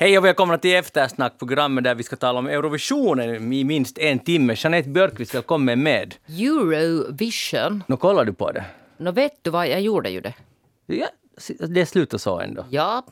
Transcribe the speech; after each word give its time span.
Hej 0.00 0.18
och 0.18 0.24
välkomna 0.24 0.58
till 0.58 0.74
Eftersnack, 0.74 1.38
programmet 1.38 1.84
där 1.84 1.94
vi 1.94 2.02
ska 2.02 2.16
tala 2.16 2.38
om 2.38 2.46
Eurovisionen 2.46 3.52
i 3.52 3.64
minst 3.64 3.98
en 3.98 4.18
timme. 4.18 4.54
Jeanette 4.56 4.88
Björkqvist, 4.88 5.34
välkommen 5.34 5.82
med. 5.82 6.14
Eurovision. 6.26 7.82
Nu 7.86 7.96
kollar 7.96 8.24
du 8.24 8.32
på 8.32 8.52
det? 8.52 8.64
Nå 8.96 9.12
vet 9.12 9.32
du 9.42 9.50
vad, 9.50 9.68
jag 9.68 9.80
gjorde 9.80 10.10
ju 10.10 10.20
det. 10.20 10.34
Ja, 10.86 11.06
det 11.68 11.86
slutar 11.86 12.18
så 12.18 12.40
ändå. 12.40 12.64
Ja, 12.70 13.06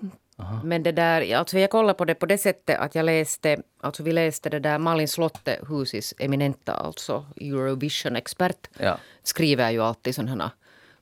men 0.65 0.83
det 0.83 0.93
där, 0.93 1.37
alltså 1.37 1.59
jag 1.59 1.71
kollade 1.71 1.95
på 1.95 2.05
det 2.05 2.15
på 2.15 2.27
det 2.27 2.39
sättet 2.39 2.79
att 2.79 2.95
jag 2.95 3.05
läste, 3.05 3.63
alltså 3.81 4.03
vi 4.03 4.13
läste 4.13 4.51
det 4.51 4.59
där 4.59 4.79
Malin 4.79 5.09
Slotte, 5.09 5.61
Husis 5.69 6.15
eminenta, 6.19 6.73
alltså 6.73 7.27
Eurovision-expert, 7.37 8.69
Ja. 8.79 8.99
skriver 9.23 9.71
ju 9.71 9.83
alltid 9.83 10.15
sådana 10.15 10.45
här 10.45 10.51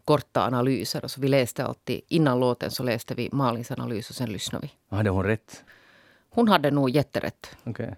korta 0.05 0.47
analyser. 0.47 1.05
Och 1.05 1.11
så 1.11 1.21
vi 1.21 1.29
läste 1.29 1.65
alltid, 1.65 2.01
innan 2.09 2.41
låten 2.41 2.71
så 2.71 2.83
läste 2.83 3.15
vi 3.15 3.29
Malins 3.33 3.71
analys 3.71 4.11
och 4.11 4.17
sen 4.17 4.33
lyssnade 4.33 4.67
vi. 4.67 4.97
Hade 4.97 5.11
hon 5.11 5.25
rätt? 5.25 5.63
Hon 6.37 6.49
hade 6.49 6.71
nog 6.71 6.91
jätterätt. 6.91 7.57
Okej. 7.65 7.97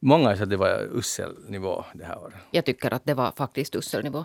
Många 0.00 0.36
sa 0.36 0.42
att 0.42 0.50
det 0.50 0.56
var 0.56 0.88
usel 0.98 1.36
nivå 1.48 1.84
det 1.94 2.04
här 2.04 2.18
året. 2.18 2.34
Jag 2.50 2.64
tycker 2.64 2.94
att 2.94 3.04
det 3.04 3.14
var 3.14 3.32
faktiskt 3.36 3.74
usselnivå. 3.76 4.24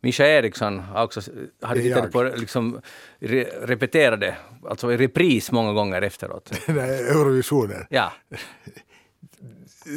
Mischa 0.00 0.26
Eriksson 0.26 0.78
har 0.78 1.04
också 1.04 1.20
hade 1.62 1.80
tittat 1.82 2.12
på 2.12 2.22
liksom 2.22 2.80
re, 3.18 3.44
repeterade, 3.44 4.36
alltså 4.68 4.92
i 4.92 4.96
repris 4.96 5.52
många 5.52 5.72
gånger 5.72 6.02
efteråt. 6.02 6.52
Här 6.66 7.10
Eurovisionen. 7.10 7.86
Ja, 7.90 8.12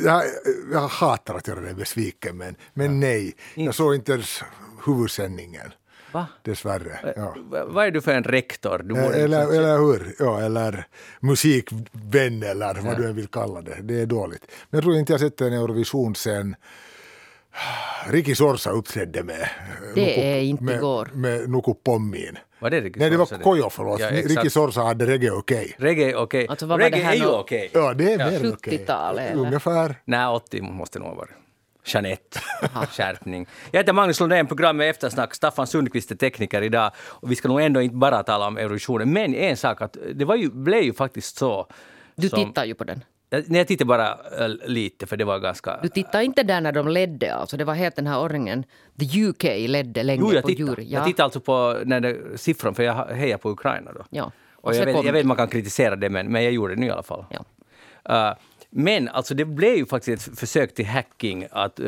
Jag, 0.05 0.23
jag 0.71 0.87
hatar 0.87 1.35
att 1.35 1.47
göra 1.47 1.59
dig 1.61 1.73
besviken, 1.73 2.37
men, 2.37 2.55
men 2.73 2.99
nej. 2.99 3.35
Jag 3.55 3.75
såg 3.75 3.95
inte 3.95 4.11
ens 4.11 4.43
huvudsändningen, 4.85 5.73
va? 6.11 6.27
dessvärre. 6.43 7.13
Ja. 7.15 7.35
Va- 7.49 7.65
Vad 7.67 7.85
är 7.85 7.91
du 7.91 8.01
för 8.01 8.11
en 8.13 8.23
rektor? 8.23 8.81
Du 8.83 8.95
Eller, 8.97 9.27
liksom- 9.27 9.55
eller 9.55 9.77
hur? 9.77 10.15
Ja, 10.19 10.41
eller 10.41 10.85
musikvän 11.19 12.43
eller 12.43 12.81
vad 12.81 12.97
du 12.97 13.07
än 13.07 13.15
vill 13.15 13.27
kalla 13.27 13.61
det. 13.61 13.77
Det 13.81 14.01
är 14.01 14.05
dåligt. 14.05 14.41
Men 14.69 14.77
jag 14.77 14.83
tror 14.83 14.95
inte 14.95 15.13
jag 15.13 15.19
sett 15.19 15.41
en 15.41 15.53
Eurovision 15.53 16.15
sen 16.15 16.55
Riki 18.07 18.35
Sorsa 18.35 18.69
uppträdde 18.69 19.23
med 19.23 19.49
Det 19.95 20.31
är 20.37 20.41
inte 20.41 20.63
med, 20.63 20.75
igår. 20.75 21.09
med 21.13 21.49
Nuku 21.49 21.73
Pommin. 21.83 22.37
Var 22.59 22.69
det 22.69 22.81
Nej, 22.81 23.09
det 23.09 23.17
var 23.17 23.43
Kojo, 23.43 23.69
förlåt. 23.69 23.99
Ja, 23.99 24.09
Riki. 24.11 24.49
Sorsa 24.49 24.81
hade 24.81 25.05
reggae 25.05 25.31
okej. 25.31 25.75
Reggae 25.77 26.15
okej. 26.15 26.47
Alltså, 26.47 26.65
vad 26.65 26.79
var 26.79 26.85
Reggae 26.89 27.11
är 27.11 27.15
ju 27.15 27.25
okej. 27.27 27.69
Ja, 27.73 27.93
det 27.93 28.13
är 28.13 28.17
mer 28.17 28.45
än 28.45 28.53
okej. 28.53 28.77
70-talet, 28.77 29.31
eller? 29.31 29.41
Ungefär. 29.45 29.95
Nej, 30.05 30.27
80 30.27 30.61
måste 30.61 30.99
det 30.99 31.03
nog 31.03 31.09
ha 31.09 31.15
varit. 31.17 31.31
Jeanette. 31.93 32.39
Skärpning. 32.91 33.47
Jag 33.71 33.79
heter 33.79 33.93
Magnus 33.93 34.19
Lundén, 34.19 34.47
programmet 34.47 34.89
Eftersnack. 34.95 35.35
Staffan 35.35 35.67
Sundqvist 35.67 36.11
är 36.11 36.15
tekniker 36.15 36.61
idag. 36.61 36.91
Och 36.97 37.31
vi 37.31 37.35
ska 37.35 37.47
nog 37.47 37.61
ändå 37.61 37.81
inte 37.81 37.95
bara 37.95 38.23
tala 38.23 38.47
om 38.47 38.57
Eurovisionen. 38.57 39.13
Men 39.13 39.35
en 39.35 39.57
sak, 39.57 39.81
att 39.81 39.97
det 40.13 40.25
var 40.25 40.35
ju, 40.35 40.49
blev 40.51 40.83
ju 40.83 40.93
faktiskt 40.93 41.37
så. 41.37 41.67
Du 42.15 42.29
som- 42.29 42.45
tittar 42.45 42.65
ju 42.65 42.73
på 42.75 42.83
den. 42.83 43.03
Nej, 43.29 43.57
jag 43.57 43.67
tittade 43.67 43.85
bara 43.87 44.09
äh, 44.39 44.47
lite, 44.65 45.07
för 45.07 45.17
det 45.17 45.25
var 45.25 45.39
ganska... 45.39 45.79
Du 45.83 45.89
tittade 45.89 46.23
inte 46.25 46.43
där 46.43 46.61
när 46.61 46.71
de 46.71 46.87
ledde, 46.87 47.33
alltså 47.35 47.57
det 47.57 47.63
var 47.63 47.73
helt 47.73 47.95
den 47.95 48.07
här 48.07 48.19
ordningen. 48.19 48.63
The 48.99 49.23
UK 49.23 49.43
ledde 49.43 50.03
länge 50.03 50.21
Jo, 50.21 50.33
jag 50.33 50.41
på 50.41 50.47
tittade. 50.47 50.69
jury. 50.69 50.85
Jag 50.89 51.05
tittade 51.05 51.23
alltså 51.23 51.39
på 51.39 51.77
när 51.85 51.99
det, 51.99 52.37
siffran, 52.37 52.75
för 52.75 52.83
jag 52.83 52.93
hejar 53.05 53.37
på 53.37 53.49
Ukraina 53.49 53.91
då. 53.93 54.03
Ja. 54.09 54.31
Och 54.55 54.69
Och 54.69 54.75
jag, 54.75 54.85
vet, 54.85 55.05
jag 55.05 55.13
vet 55.13 55.25
man 55.25 55.37
kan 55.37 55.47
kritisera 55.47 55.95
det, 55.95 56.09
men, 56.09 56.31
men 56.31 56.43
jag 56.43 56.53
gjorde 56.53 56.75
det 56.75 56.79
nu 56.81 56.87
i 56.87 56.89
alla 56.91 57.03
fall. 57.03 57.25
Ja. 57.29 57.39
Uh, 58.29 58.37
men 58.73 59.07
alltså 59.07 59.33
det 59.33 59.45
blev 59.45 59.75
ju 59.75 59.85
faktiskt 59.85 60.27
ett 60.27 60.39
försök 60.39 60.75
till 60.75 60.85
hacking, 60.85 61.47
att 61.51 61.79
uh, 61.79 61.87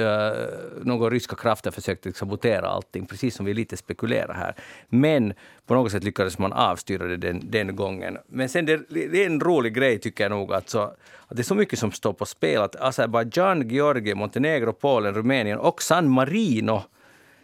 några 0.81 1.09
ryska 1.09 1.35
krafter 1.35 1.71
försökte 1.71 2.13
sabotera 2.13 2.67
allting, 2.67 3.05
precis 3.05 3.35
som 3.35 3.45
vi 3.45 3.53
lite 3.53 3.77
spekulerar 3.77 4.33
här. 4.33 4.55
Men 4.89 5.33
på 5.65 5.73
något 5.73 5.91
sätt 5.91 6.03
lyckades 6.03 6.37
man 6.37 6.53
avstyra 6.53 7.07
det 7.07 7.17
den, 7.17 7.51
den 7.51 7.75
gången. 7.75 8.17
Men 8.27 8.49
sen 8.49 8.65
det, 8.65 8.81
det 8.89 9.23
är 9.23 9.25
en 9.25 9.39
rolig 9.39 9.73
grej 9.73 9.99
tycker 9.99 10.23
jag 10.23 10.31
nog, 10.31 10.53
att, 10.53 10.69
så, 10.69 10.79
att 10.79 10.95
det 11.29 11.41
är 11.41 11.43
så 11.43 11.55
mycket 11.55 11.79
som 11.79 11.91
står 11.91 12.13
på 12.13 12.25
spel. 12.25 12.61
Att 12.61 12.75
Azerbajdzjan, 12.75 13.69
Georgien, 13.69 14.17
Montenegro, 14.17 14.73
Polen, 14.73 15.13
Rumänien 15.13 15.59
och 15.59 15.81
San 15.81 16.09
Marino 16.09 16.83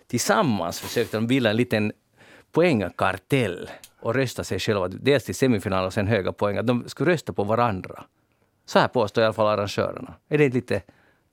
tillsammans 0.08 0.80
försökte 0.80 1.18
de 1.18 1.28
bilda 1.28 1.50
en 1.50 1.58
liten 1.58 1.92
poängkartell 2.52 3.70
och 4.00 4.16
rösta 4.16 4.44
sig 4.44 4.60
själva 4.60 4.88
dels 4.88 5.24
till 5.24 5.36
semifinal 5.36 5.86
och 5.86 5.94
sen 5.94 6.08
höga 6.08 6.32
poäng. 6.32 6.58
Att 6.58 6.68
de 6.68 6.84
skulle 6.90 7.12
rösta 7.12 7.34
på 7.34 7.44
varandra. 7.44 8.04
Så 8.70 8.80
här 8.80 8.88
påstår 8.88 9.22
i 9.22 9.26
alla 9.26 9.34
fall 9.34 9.48
arrangörerna. 9.48 10.14
Är 10.30 10.38
det 10.38 10.46
inte 10.46 10.56
lite 10.58 10.82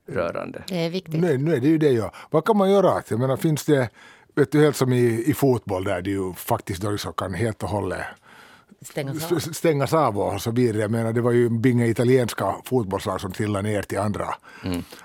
rörande? 0.09 0.63
Det 0.67 0.85
är 0.85 0.89
viktigt. 0.89 1.21
Nej, 1.21 1.37
nu 1.37 1.53
är 1.55 1.59
det 1.59 1.67
ju 1.67 1.77
det 1.77 1.91
ja. 1.91 2.11
Vad 2.29 2.45
kan 2.45 2.57
man 2.57 2.71
göra? 2.71 3.01
Jag 3.07 3.19
menar, 3.19 3.37
finns 3.37 3.65
det, 3.65 3.89
vet 4.35 4.51
du, 4.51 4.61
helt 4.61 4.75
som 4.75 4.93
i, 4.93 5.23
i 5.27 5.33
fotboll 5.33 5.83
där 5.83 6.01
det 6.01 6.09
ju 6.09 6.33
faktiskt 6.33 6.81
då 6.81 6.91
liksom 6.91 7.13
kan 7.13 7.33
helt 7.33 7.63
och 7.63 7.69
hållet 7.69 8.01
Stängas 8.81 9.31
av. 9.31 9.39
stängas 9.39 9.93
av 9.93 10.19
och 10.19 10.41
så 10.41 10.51
vidare. 10.51 10.81
Jag 10.81 10.91
menar, 10.91 11.13
det 11.13 11.21
var 11.21 11.31
ju 11.31 11.49
binga 11.49 11.85
italienska 11.85 12.55
fotbollslag 12.65 13.21
som 13.21 13.31
trillade 13.31 13.69
ner 13.69 13.81
till 13.81 13.99
andra, 13.99 14.27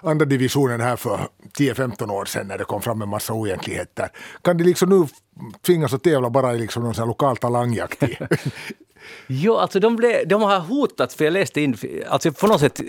andra 0.01 0.25
divisionen 0.27 0.81
här 0.81 0.97
för 0.97 1.21
10-15 1.59 2.11
år 2.13 2.25
sedan 2.25 2.47
när 2.47 2.59
det 2.59 2.65
kom 2.65 2.83
fram 2.83 3.03
en 3.03 3.09
massa 3.09 3.33
oegentligheter. 3.33 4.09
Kan 4.43 4.57
de 4.57 4.65
liksom 4.65 4.89
nu 4.89 5.07
tvingas 5.67 5.93
att 5.95 6.03
tävla 6.03 6.31
bara 6.31 6.55
i 6.55 6.59
liksom 6.59 6.83
någon 6.83 6.95
sån 6.95 7.03
här 7.03 7.07
lokal 7.09 7.37
talangjakt? 7.37 8.03
i- 8.03 8.19
Jo, 9.27 9.57
alltså 9.57 9.81
de, 9.81 9.97
blev, 9.97 10.29
de 10.29 10.43
har 10.43 10.59
hotat, 10.59 11.13
för 11.13 11.25
jag 11.25 11.33
läste 11.33 11.61
in, 11.61 11.77
alltså 12.09 12.33
på 12.33 12.47
något 12.47 12.61
sätt 12.61 12.81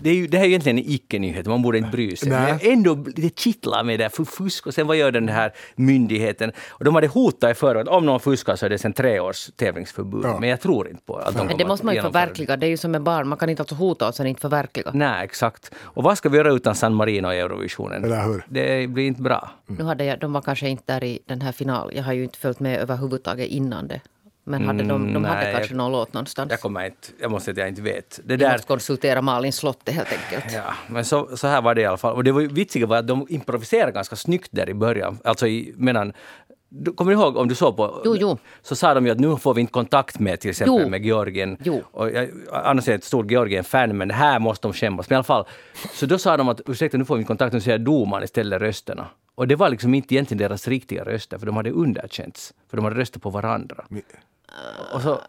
det, 0.00 0.10
är 0.10 0.14
ju, 0.14 0.26
det 0.26 0.38
här 0.38 0.44
är 0.44 0.48
egentligen 0.48 0.78
en 0.78 0.84
icke-nyhet, 0.86 1.46
man 1.46 1.62
borde 1.62 1.78
inte 1.78 1.90
bry 1.90 2.16
sig. 2.16 2.28
Nej. 2.28 2.58
Men 2.62 2.72
ändå, 2.72 2.94
det 2.94 3.38
kittlar 3.38 3.84
med 3.84 3.98
det 3.98 4.04
där 4.04 4.08
för 4.08 4.24
fusk. 4.24 4.66
Och 4.66 4.74
sen 4.74 4.86
vad 4.86 4.96
gör 4.96 5.12
den 5.12 5.28
här 5.28 5.52
myndigheten? 5.76 6.52
Och 6.68 6.84
de 6.84 6.94
hade 6.94 7.06
hotat 7.06 7.50
i 7.50 7.54
förväg 7.54 7.82
att 7.82 7.88
om 7.88 8.06
någon 8.06 8.20
fuskar 8.20 8.56
så 8.56 8.66
är 8.66 8.70
det 8.70 8.78
sen 8.78 8.92
tre 8.92 9.20
års 9.20 9.50
tävlingsförbud. 9.56 10.24
Ja. 10.24 10.40
Men 10.40 10.48
jag 10.48 10.60
tror 10.60 10.88
inte 10.88 11.02
på 11.02 11.16
att 11.16 11.36
de 11.36 11.46
Men 11.46 11.58
det 11.58 11.64
måste 11.64 11.86
man 11.86 11.94
ju 11.94 12.02
förverkliga. 12.02 12.56
Det 12.56 12.66
är 12.66 12.70
ju 12.70 12.76
som 12.76 12.90
med 12.90 13.02
barn. 13.02 13.28
Man 13.28 13.38
kan 13.38 13.48
inte 13.48 13.62
alltså 13.62 13.74
hota 13.74 14.08
och 14.08 14.14
sen 14.14 14.26
inte 14.26 14.40
förverkliga. 14.40 14.90
Nej, 14.94 15.24
exakt. 15.24 15.74
Och 15.80 16.02
vad 16.02 16.18
ska 16.18 16.28
vi 16.28 16.36
göra 16.36 16.52
utan 16.52 16.74
San 16.74 16.94
Marino 16.94 17.32
i 17.32 17.38
Eurovisionen? 17.38 18.04
Eller 18.04 18.24
hur? 18.24 18.44
Det 18.48 18.86
blir 18.90 19.06
inte 19.06 19.22
bra. 19.22 19.50
Nu 19.66 19.84
hade 19.84 20.04
jag, 20.04 20.20
de 20.20 20.32
var 20.32 20.42
kanske 20.42 20.68
inte 20.68 20.94
där 20.94 21.04
i 21.04 21.18
den 21.26 21.40
här 21.40 21.52
finalen. 21.52 21.96
Jag 21.96 22.04
har 22.04 22.12
ju 22.12 22.24
inte 22.24 22.38
följt 22.38 22.60
med 22.60 22.80
överhuvudtaget 22.80 23.48
innan 23.48 23.88
det. 23.88 24.00
Men 24.50 24.66
hade 24.66 24.78
de, 24.78 24.88
de 24.88 24.94
Mm, 25.10 25.24
hade 25.24 25.40
nej, 25.40 25.54
kanske 25.54 25.72
jag- 25.72 25.76
någon 25.78 25.92
låt 25.92 26.12
någonstans. 26.12 26.50
Jag 26.50 26.60
kommer 26.60 26.84
inte, 26.86 27.08
jag 27.20 27.30
måste 27.30 27.44
säga 27.44 27.52
att 27.52 27.58
jag 27.58 27.68
inte 27.68 27.82
vet. 27.82 28.20
Det 28.24 28.36
där, 28.36 28.52
måste 28.52 28.66
konsultera 28.66 29.22
Malin 29.22 29.52
Slotte 29.52 29.92
helt 29.92 30.08
enkelt. 30.12 30.54
ja, 30.54 30.74
men 30.86 31.04
så, 31.04 31.36
så 31.36 31.46
här 31.46 31.62
var 31.62 31.74
det 31.74 31.80
i 31.80 31.84
alla 31.86 31.96
fall. 31.96 32.14
Och 32.14 32.24
det 32.24 32.32
var 32.32 32.40
vitsiga 32.42 32.86
var 32.86 32.96
att 32.96 33.06
de 33.08 33.26
improviserade 33.28 33.92
ganska 33.92 34.16
snyggt 34.16 34.48
där 34.50 34.68
i 34.68 34.74
början. 34.74 35.18
Alltså 35.24 35.46
i, 35.46 35.74
medan, 35.76 36.12
du- 36.68 36.92
Kommer 36.92 37.12
du 37.12 37.18
ihåg 37.20 37.36
om 37.36 37.48
du 37.48 37.54
såg 37.54 37.76
på? 37.76 38.02
Jo, 38.04 38.16
jo. 38.18 38.38
Så 38.62 38.76
sa 38.76 38.94
de 38.94 39.06
ju 39.06 39.12
att 39.12 39.18
nu 39.20 39.36
får 39.36 39.54
vi 39.54 39.60
inte 39.60 39.72
kontakt 39.72 40.18
med 40.18 40.40
till 40.40 40.50
exempel 40.50 40.80
Jo. 40.82 40.88
med 40.88 41.04
Georgien. 41.04 41.56
Jo. 41.64 41.82
Och 41.90 42.10
jag, 42.10 42.28
annars 42.52 42.88
är 42.88 42.92
jag 42.92 42.98
ett 42.98 43.04
stort 43.04 43.30
Georgien-fan, 43.30 43.96
men 43.96 44.10
här 44.10 44.38
måste 44.38 44.68
de 44.68 44.72
skämmas. 44.72 45.08
Men 45.10 45.14
i 45.14 45.16
alla 45.16 45.24
fall, 45.24 45.44
så 45.92 46.06
då 46.06 46.18
sa 46.18 46.36
de 46.36 46.48
att 46.48 46.60
ursäkta 46.66 46.98
nu 46.98 47.04
får 47.04 47.14
vi 47.14 47.20
inte 47.20 47.28
kontakt, 47.28 47.52
nu 47.52 47.60
säger 47.60 47.78
domaren 47.78 48.24
istället 48.24 48.60
rösterna. 48.62 49.06
Och 49.34 49.48
det 49.48 49.56
var 49.56 49.68
liksom 49.70 49.94
inte 49.94 50.14
egentligen 50.14 50.38
deras 50.38 50.68
riktiga 50.68 51.04
röster, 51.04 51.38
för 51.38 51.46
de 51.46 51.56
hade 51.56 51.70
underkänts. 51.70 52.54
För 52.70 52.76
de 52.76 52.84
hade 52.84 52.96
röstat 52.96 53.22
på 53.22 53.30
varandra. 53.30 53.84
Och 54.92 55.02
så, 55.02 55.20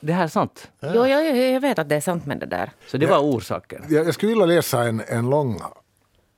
det 0.00 0.12
här 0.12 0.24
är 0.24 0.28
sant. 0.28 0.70
Jo, 0.82 0.90
jo, 0.94 1.18
jag 1.36 1.60
vet 1.60 1.78
att 1.78 1.88
det 1.88 1.96
är 1.96 2.00
sant 2.00 2.26
med 2.26 2.38
det 2.38 2.46
där. 2.46 2.70
Så 2.86 2.96
det 2.98 3.06
var 3.06 3.18
orsaken. 3.18 3.84
Jag, 3.88 4.06
jag 4.06 4.14
skulle 4.14 4.30
vilja 4.30 4.46
läsa 4.46 4.82
en, 4.82 5.02
en 5.08 5.30
lång 5.30 5.60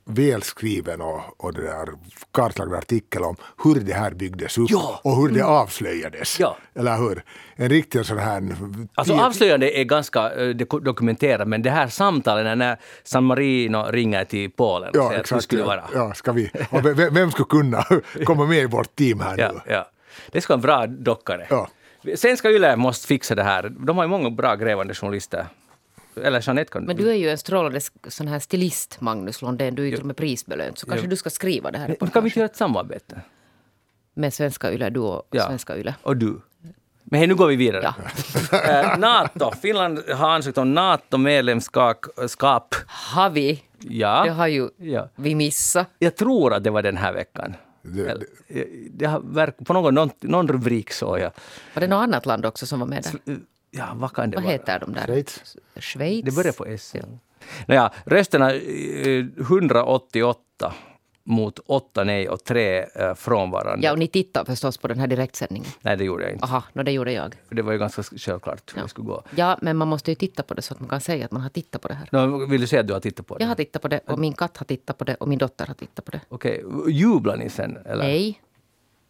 välskriven 0.05 1.01
och, 1.01 1.21
och 1.37 1.53
det 1.53 1.61
där 1.61 1.89
kartlagd 2.33 2.73
artikel 2.73 3.23
om 3.23 3.35
hur 3.63 3.75
det 3.75 3.93
här 3.93 4.11
byggdes 4.11 4.57
upp 4.57 4.65
Ja. 4.69 4.99
och 5.03 5.15
hur 5.15 5.29
det 5.29 5.41
avslöjades. 5.45 6.39
Ja. 6.39 6.57
Eller 6.75 6.97
hur? 6.97 7.23
En 7.55 7.69
riktig 7.69 8.05
sån 8.05 8.17
här... 8.17 8.43
Alltså 8.95 9.13
avslöjande 9.13 9.79
är 9.79 9.83
ganska 9.83 10.19
eh, 10.33 10.47
dok- 10.55 10.83
dokumenterat, 10.83 11.47
men 11.47 11.61
det 11.61 11.69
här 11.69 11.87
samtalet 11.87 12.57
när- 12.57 12.77
San 13.03 13.23
Marino 13.23 13.91
ringer 13.91 14.25
till 14.25 14.51
Polen 14.51 14.89
och 14.89 14.95
Ja, 14.95 14.99
säger 14.99 15.05
att 15.09 15.13
hur 15.15 15.19
exakt. 15.19 15.43
skulle 15.43 15.61
det 15.61 15.67
Ja, 15.67 15.81
vara. 15.93 16.07
ja, 16.07 16.13
ska 16.13 16.31
vi. 16.31 16.51
Och 16.69 16.85
vem, 16.85 17.13
vem 17.13 17.31
skulle 17.31 17.45
kunna 17.45 17.83
komma 18.25 18.45
med 18.45 18.57
i 18.59 18.65
vårt 18.65 18.95
team 18.95 19.19
här 19.19 19.37
Ja, 19.37 19.51
nu? 19.51 19.73
ja. 19.73 19.89
Det 20.31 20.41
ska 20.41 20.53
vara 20.57 20.83
en 20.83 20.91
bra 20.91 20.97
dockare. 21.03 21.47
Ja. 21.49 21.67
Svenska 22.15 22.49
Yle 22.51 22.75
måste 22.75 23.07
fixa 23.07 23.35
det 23.35 23.43
här. 23.43 23.69
De 23.69 23.97
har 23.97 24.03
ju 24.03 24.07
många 24.09 24.29
bra 24.29 24.55
grävande 24.55 24.93
journalister. 24.93 25.45
Eller 26.23 26.41
Jeanette 26.47 26.71
kan... 26.71 26.83
Men 26.83 26.95
du 26.97 27.09
är 27.09 27.13
ju 27.13 27.29
en 27.29 27.37
strålande 27.37 27.79
sån 28.07 28.27
här 28.27 28.39
stilist, 28.39 29.01
Magnus 29.01 29.41
Lundén. 29.41 29.75
Du 29.75 29.81
är 29.81 29.85
ju 29.85 29.91
till 29.91 29.99
och 30.01 30.05
med 30.07 30.17
prisbelönt. 30.17 30.77
Så 30.77 30.85
kanske 30.85 31.07
du 31.07 31.15
ska 31.15 31.29
skriva 31.29 31.71
det 31.71 31.77
här 31.77 31.95
Men 31.99 32.09
kan 32.09 32.23
vi 32.23 32.27
inte 32.29 32.39
göra 32.39 32.49
ett 32.49 32.55
samarbete? 32.55 33.21
med 34.13 34.33
Svenska 34.33 34.71
Yle, 34.73 34.89
du 34.89 34.99
och 34.99 35.27
Ja. 35.31 35.45
Svenska 35.47 35.77
Yle. 35.77 35.95
Och 36.01 36.17
du. 36.17 36.41
Men 37.03 37.17
hej, 37.19 37.27
nu 37.27 37.35
går 37.35 37.47
vi 37.47 37.55
vidare. 37.55 37.81
Ja. 37.83 37.93
Eh, 38.69 38.97
Nato. 38.97 39.51
Finland 39.61 39.99
har 40.09 40.29
ansökt 40.29 40.57
om 40.57 40.73
NATO-medlemskap. 40.73 42.05
skap. 42.27 42.75
Har 42.87 43.29
vi? 43.29 43.63
Ja. 43.79 44.23
Det 44.25 44.31
har 44.31 44.47
ju 44.47 44.69
Ja. 44.77 45.09
vi 45.15 45.35
missat. 45.35 45.87
Jag 45.99 46.15
tror 46.15 46.53
att 46.53 46.63
det 46.63 46.69
var 46.69 46.81
den 46.81 46.97
här 46.97 47.13
veckan. 47.13 47.55
Det- 47.81 48.23
eh, 48.47 48.65
det 48.91 49.05
har 49.05 49.19
verk, 49.19 49.55
på 49.65 49.73
någon, 49.73 49.93
någon, 49.95 50.09
någon 50.21 50.47
rubrik 50.47 50.91
såg 50.91 51.19
jag. 51.19 51.31
Var 51.73 51.81
det 51.81 51.87
något 51.87 52.03
annat 52.03 52.25
land 52.25 52.45
också 52.45 52.65
som 52.65 52.79
var 52.79 52.87
med 52.87 53.03
där? 53.25 53.37
Ja, 53.71 53.89
vad 53.95 54.13
kan 54.13 54.29
det 54.29 54.37
Vad 54.37 54.43
vara? 54.43 54.51
heter 54.53 54.79
de 54.79 54.93
där? 54.93 55.05
Schweiz. 55.05 55.57
Schweiz? 55.75 56.25
Det 56.25 56.31
börjar 56.31 56.51
på 56.53 56.65
S. 56.65 56.93
Ja. 56.95 57.01
Nåja, 57.67 57.91
rösterna 58.05 58.53
eh, 58.53 59.25
188 59.39 60.73
mot 61.29 61.59
åtta 61.65 62.03
nej 62.03 62.29
och 62.29 62.43
tre 62.43 62.81
uh, 62.81 63.13
frånvarande. 63.13 63.85
Ja, 63.85 63.91
och 63.91 63.99
ni 63.99 64.07
tittar 64.07 64.45
förstås 64.45 64.77
på 64.77 64.87
den 64.87 64.99
här 64.99 65.07
direktsändningen? 65.07 65.69
Nej, 65.81 65.97
det 65.97 66.03
gjorde 66.03 66.23
jag 66.23 66.33
inte. 66.33 66.45
Aha, 66.45 66.63
no, 66.73 66.83
det 66.83 66.91
gjorde 66.91 67.11
jag. 67.11 67.35
Det 67.49 67.61
var 67.61 67.71
ju 67.71 67.79
ganska 67.79 68.03
självklart 68.03 68.71
hur 68.73 68.79
ja. 68.79 68.83
det 68.83 68.89
skulle 68.89 69.07
gå. 69.07 69.23
Ja, 69.35 69.57
men 69.61 69.77
man 69.77 69.87
måste 69.87 70.11
ju 70.11 70.15
titta 70.15 70.43
på 70.43 70.53
det 70.53 70.61
så 70.61 70.73
att 70.73 70.79
man 70.79 70.89
kan 70.89 71.01
säga 71.01 71.25
att 71.25 71.31
man 71.31 71.41
har 71.41 71.49
tittat 71.49 71.81
på 71.81 71.87
det 71.87 71.93
här. 71.93 72.09
No, 72.11 72.45
vill 72.45 72.61
du 72.61 72.67
säga 72.67 72.79
att 72.79 72.87
du 72.87 72.93
har 72.93 72.99
tittat 72.99 73.27
på 73.27 73.37
det? 73.37 73.43
Jag 73.43 73.47
har 73.47 73.55
tittat 73.55 73.81
på 73.81 73.87
det 73.87 73.99
och 74.07 74.19
min 74.19 74.33
katt 74.33 74.57
har 74.57 74.65
tittat 74.65 74.97
på 74.97 75.03
det 75.03 75.15
och 75.15 75.27
min 75.27 75.39
dotter 75.39 75.65
har 75.67 75.73
tittat 75.73 76.05
på 76.05 76.11
det. 76.11 76.21
Okej, 76.29 76.65
okay. 76.65 76.93
jublar 76.93 77.37
ni 77.37 77.49
sen? 77.49 77.77
Eller? 77.85 78.03
Nej. 78.03 78.41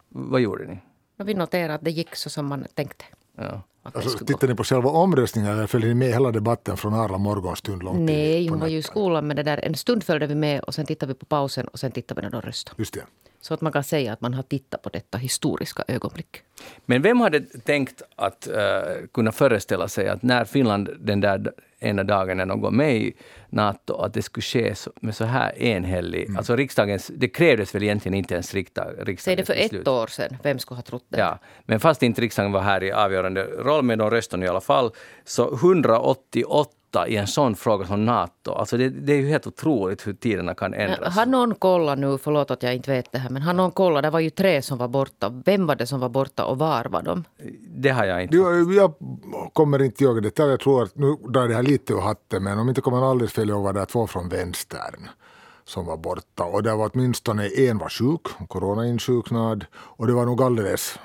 Vad 0.08 0.40
gjorde 0.40 0.64
ni? 0.64 0.78
Vi 1.16 1.34
noterade 1.34 1.74
att 1.74 1.84
det 1.84 1.90
gick 1.90 2.16
så 2.16 2.30
som 2.30 2.46
man 2.46 2.66
tänkte. 2.74 3.04
Ja. 3.36 3.62
Alltså, 3.82 4.24
tittar 4.24 4.48
ni 4.48 4.54
på 4.54 4.64
själva 4.64 4.90
omröstningen 4.90 5.52
eller 5.52 5.66
följer 5.66 5.88
ni 5.88 5.94
med 5.94 6.08
hela 6.08 6.30
debatten 6.30 6.76
från 6.76 6.94
Arla 6.94 7.18
morgonstund 7.18 7.82
långt 7.82 8.00
Nej, 8.00 8.48
hon 8.48 8.60
var 8.60 8.68
ju 8.68 8.78
i 8.78 8.82
skolan 8.82 9.26
med 9.26 9.36
det 9.36 9.42
där. 9.42 9.58
En 9.64 9.74
stund 9.74 10.04
följde 10.04 10.26
vi 10.26 10.34
med 10.34 10.60
och 10.60 10.74
sen 10.74 10.86
tittade 10.86 11.12
vi 11.12 11.18
på 11.18 11.26
pausen 11.26 11.68
och 11.68 11.78
sen 11.78 11.92
tittade 11.92 12.20
vi 12.20 12.24
när 12.24 12.40
de 12.40 12.46
röstade. 12.46 12.74
Just 12.78 12.94
det. 12.94 13.04
Så 13.40 13.54
att 13.54 13.60
man 13.60 13.72
kan 13.72 13.84
säga 13.84 14.12
att 14.12 14.20
man 14.20 14.34
har 14.34 14.42
tittat 14.42 14.82
på 14.82 14.88
detta 14.88 15.18
historiska 15.18 15.84
ögonblick. 15.88 16.42
Men 16.86 17.02
vem 17.02 17.20
hade 17.20 17.40
tänkt 17.40 18.02
att 18.16 18.48
uh, 18.50 19.06
kunna 19.12 19.32
föreställa 19.32 19.88
sig 19.88 20.08
att 20.08 20.22
när 20.22 20.44
Finland 20.44 20.90
den 21.00 21.20
där 21.20 21.52
ena 21.80 22.04
dagen 22.04 22.36
när 22.36 22.46
de 22.46 22.60
går 22.60 22.70
med 22.70 22.96
i 22.96 23.14
Nato, 23.48 23.94
att 23.94 24.14
det 24.14 24.22
skulle 24.22 24.42
ske 24.42 24.74
med 25.00 25.14
så 25.14 25.24
här 25.24 25.58
enhällig... 25.58 26.24
Mm. 26.24 26.36
Alltså 26.36 26.56
riksdagens, 26.56 27.10
det 27.14 27.28
krävdes 27.28 27.74
väl 27.74 27.82
egentligen 27.82 28.14
inte 28.14 28.34
ens 28.34 28.54
riksdag, 28.54 28.86
riksdagens 28.86 29.22
Säg 29.22 29.36
det 29.36 29.44
för 29.44 29.54
beslut. 29.54 29.80
ett 29.80 29.88
år 29.88 30.06
sedan, 30.06 30.36
vem 30.42 30.58
skulle 30.58 30.78
ha 30.78 30.82
trott 30.82 31.06
det? 31.08 31.18
Ja, 31.18 31.38
men 31.66 31.80
fast 31.80 32.02
inte 32.02 32.20
riksdagen 32.20 32.52
var 32.52 32.60
här 32.60 32.82
i 32.82 32.92
avgörande 32.92 33.44
roll, 33.44 33.82
men 33.82 33.98
de 33.98 34.10
röstade 34.10 34.46
i 34.46 34.48
alla 34.48 34.60
fall, 34.60 34.90
så 35.24 35.54
188 35.54 36.70
i 37.08 37.16
en 37.16 37.26
sån 37.26 37.54
fråga 37.56 37.86
som 37.86 38.04
Nato. 38.04 38.52
Alltså 38.52 38.76
det, 38.76 38.88
det, 38.88 39.12
är 39.12 39.16
ju 39.16 39.28
helt 39.28 39.46
otroligt 39.46 40.06
hur 40.06 40.12
tiderna 40.12 40.54
kan 40.54 40.74
ändras. 40.74 41.16
Har 41.16 41.26
någon 41.26 41.54
kollat 41.54 41.98
nu, 41.98 42.18
förlåt 42.18 42.50
att 42.50 42.62
jag 42.62 42.74
inte 42.74 42.90
vet 42.90 43.12
det 43.12 43.18
här, 43.18 43.30
men 43.30 43.42
har 43.42 43.52
någon 43.52 43.70
kollat, 43.70 44.02
det 44.02 44.10
var 44.10 44.20
ju 44.20 44.30
tre 44.30 44.62
som 44.62 44.78
var 44.78 44.88
borta. 44.88 45.42
Vem 45.44 45.66
var 45.66 45.74
det 45.74 45.86
som 45.86 46.00
var 46.00 46.08
borta 46.08 46.44
och 46.44 46.58
var 46.58 46.84
var 46.84 47.02
de? 47.02 47.24
Det 47.68 47.90
har 47.90 48.04
jag 48.04 48.22
inte. 48.22 48.36
Jag, 48.36 48.74
jag 48.74 48.94
kommer 49.52 49.82
inte 49.82 50.04
ihåg 50.04 50.22
det. 50.22 50.38
Jag 50.38 50.60
tror 50.60 50.82
att, 50.82 50.96
nu 50.96 51.16
drar 51.28 51.48
det 51.48 51.54
här 51.54 51.62
lite 51.62 51.92
ur 51.92 52.00
hatten, 52.00 52.44
men 52.44 52.58
om 52.58 52.68
inte 52.68 52.80
kommer 52.80 53.10
alldeles 53.10 53.32
fel 53.32 53.50
ihåg 53.50 53.62
var 53.62 53.72
det 53.72 53.86
två 53.86 54.06
från 54.06 54.28
vänstern 54.28 55.08
som 55.64 55.86
var 55.86 55.96
borta. 55.96 56.44
Och 56.44 56.62
det 56.62 56.74
var 56.74 56.90
åtminstone 56.94 57.46
en 57.48 57.78
var 57.78 57.88
sjuk, 57.88 58.26
coronainsjuknad, 58.48 59.66
och 59.74 60.06
det 60.06 60.12
var 60.12 60.26
nog 60.26 60.42
alldeles 60.42 60.98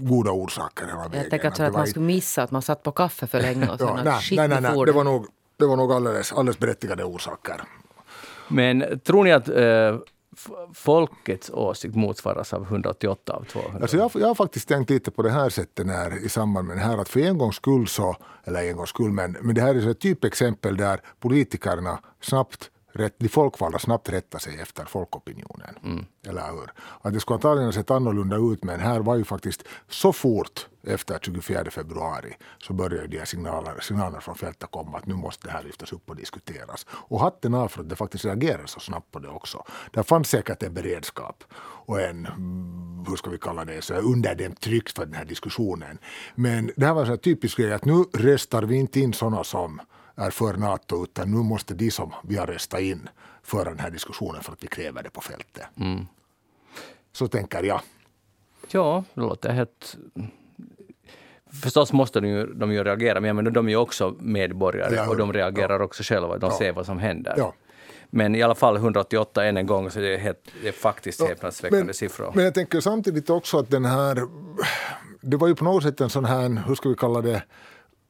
goda 0.00 0.30
orsaker 0.30 0.86
hela 0.86 0.98
vägen. 0.98 1.20
Jag 1.20 1.30
tänker 1.30 1.48
att, 1.48 1.60
att 1.60 1.72
man 1.72 1.86
skulle 1.86 2.06
missa 2.06 2.42
att 2.42 2.50
man 2.50 2.62
satt 2.62 2.82
på 2.82 2.92
kaffe 2.92 3.26
för 3.26 3.40
länge 3.40 3.68
och 3.68 3.78
sen 3.78 3.88
ja, 3.88 3.94
nej, 3.94 4.04
nej, 4.32 4.48
nej, 4.48 4.60
nej, 4.60 4.86
det 4.86 4.92
var 4.92 5.04
nog, 5.04 5.26
det 5.56 5.66
var 5.66 5.76
nog 5.76 5.92
alldeles, 5.92 6.32
alldeles 6.32 6.58
berättigade 6.58 7.04
orsaker. 7.04 7.62
Men 8.48 9.00
tror 9.04 9.24
ni 9.24 9.32
att 9.32 9.48
äh, 9.48 9.98
folkets 10.74 11.50
åsikt 11.50 11.94
motsvaras 11.94 12.52
av 12.52 12.62
188 12.62 13.32
av 13.32 13.44
200? 13.44 13.78
Alltså 13.82 13.96
jag, 13.96 14.10
jag 14.14 14.26
har 14.26 14.34
faktiskt 14.34 14.68
tänkt 14.68 14.90
lite 14.90 15.10
på 15.10 15.22
det 15.22 15.30
här 15.30 15.48
sättet 15.48 15.86
när, 15.86 16.24
i 16.24 16.28
samband 16.28 16.68
med 16.68 16.76
det 16.76 16.80
här 16.80 16.98
att 16.98 17.08
för 17.08 17.20
en 17.20 17.38
gångs 17.38 17.56
skull 17.56 17.88
så, 17.88 18.16
eller 18.44 18.62
en 18.62 18.76
gångs 18.76 18.88
skull, 18.88 19.10
men, 19.10 19.36
men 19.40 19.54
det 19.54 19.60
här 19.60 19.74
är 19.74 19.90
ett 19.90 20.00
typexempel 20.00 20.76
där 20.76 21.00
politikerna 21.20 21.98
snabbt 22.20 22.70
rätt, 22.98 23.14
de 23.18 23.28
folkvalda 23.28 23.78
snabbt 23.78 24.08
rättar 24.08 24.38
sig 24.38 24.60
efter 24.60 24.84
folkopinionen. 24.84 25.78
Mm. 25.84 26.04
Eller 26.26 26.52
hur? 26.52 26.72
Att 27.02 27.12
det 27.12 27.20
skulle 27.20 27.34
antagligen 27.34 27.68
ha 27.68 27.72
sett 27.72 27.90
annorlunda 27.90 28.36
ut 28.36 28.64
men 28.64 28.80
här 28.80 29.00
var 29.00 29.16
ju 29.16 29.24
faktiskt 29.24 29.64
så 29.88 30.12
fort 30.12 30.66
efter 30.82 31.18
24 31.22 31.70
februari 31.70 32.36
så 32.58 32.72
började 32.72 33.06
de 33.06 33.18
här 33.18 33.24
signaler, 33.24 33.80
signaler 33.80 34.20
från 34.20 34.34
fältet 34.34 34.70
komma 34.70 34.98
att 34.98 35.06
nu 35.06 35.14
måste 35.14 35.46
det 35.46 35.52
här 35.52 35.62
lyftas 35.62 35.92
upp 35.92 36.10
och 36.10 36.16
diskuteras. 36.16 36.86
Och 36.90 37.20
hatten 37.20 37.54
av 37.54 37.68
för 37.68 37.80
att 37.80 37.88
det 37.88 37.96
faktiskt 37.96 38.24
reagerade 38.24 38.68
så 38.68 38.80
snabbt 38.80 39.12
på 39.12 39.18
det 39.18 39.28
också. 39.28 39.64
Det 39.92 40.02
fanns 40.02 40.28
säkert 40.28 40.62
en 40.62 40.74
beredskap 40.74 41.44
och 41.60 42.00
en, 42.00 42.26
hur 43.08 43.16
ska 43.16 43.30
vi 43.30 43.38
kalla 43.38 43.64
det, 43.64 43.82
så 43.82 43.94
underdämt 43.94 44.60
tryck 44.60 44.88
för 44.88 45.04
den 45.04 45.14
här 45.14 45.24
diskussionen. 45.24 45.98
Men 46.34 46.70
det 46.76 46.86
här 46.86 46.94
var 46.94 47.06
en 47.06 47.18
typisk 47.18 47.58
grej 47.58 47.72
att 47.72 47.84
nu 47.84 48.04
röstar 48.14 48.62
vi 48.62 48.76
inte 48.76 49.00
in 49.00 49.12
sådana 49.12 49.44
som 49.44 49.80
är 50.18 50.30
för 50.30 50.54
Nato, 50.54 51.04
utan 51.04 51.30
nu 51.30 51.36
måste 51.36 51.74
de 51.74 51.90
som 51.90 52.12
vi 52.24 52.36
har 52.36 52.46
röstat 52.46 52.80
in 52.80 53.08
föra 53.42 53.64
den 53.64 53.78
här 53.78 53.90
diskussionen 53.90 54.42
för 54.42 54.52
att 54.52 54.62
vi 54.62 54.68
kräver 54.68 55.02
det 55.02 55.10
på 55.10 55.20
fältet. 55.20 55.66
Mm. 55.76 56.06
Så 57.12 57.28
tänker 57.28 57.62
jag. 57.62 57.80
Ja, 58.70 59.04
det 59.14 59.20
låter 59.20 59.52
helt... 59.52 59.96
Förstås 61.62 61.92
måste 61.92 62.20
de 62.20 62.28
ju, 62.28 62.46
de 62.46 62.72
ju 62.72 62.84
reagera, 62.84 63.20
men 63.20 63.52
de 63.52 63.66
är 63.66 63.70
ju 63.70 63.76
också 63.76 64.14
medborgare 64.18 64.94
ja, 64.94 65.08
och 65.08 65.16
de 65.16 65.32
reagerar 65.32 65.78
ja. 65.78 65.84
också 65.84 66.02
själva. 66.02 66.38
De 66.38 66.50
ja. 66.50 66.58
ser 66.58 66.72
vad 66.72 66.86
som 66.86 66.98
händer. 66.98 67.52
Men 68.10 68.34
i 68.34 68.42
alla 68.42 68.54
fall 68.54 68.76
188 68.76 69.44
än 69.44 69.56
en 69.56 69.66
gång, 69.66 69.90
så 69.90 69.98
det 69.98 70.14
är, 70.14 70.18
helt, 70.18 70.50
det 70.62 70.68
är 70.68 70.72
faktiskt 70.72 71.22
häpnadsväckande 71.22 71.94
siffror. 71.94 72.32
Men 72.34 72.44
jag 72.44 72.54
tänker 72.54 72.80
samtidigt 72.80 73.30
också 73.30 73.58
att 73.58 73.70
den 73.70 73.84
här... 73.84 74.22
Det 75.20 75.36
var 75.36 75.48
ju 75.48 75.54
på 75.54 75.64
något 75.64 75.82
sätt 75.82 76.00
en 76.00 76.10
sån 76.10 76.24
här, 76.24 76.62
hur 76.66 76.74
ska 76.74 76.88
vi 76.88 76.94
kalla 76.94 77.20
det, 77.20 77.42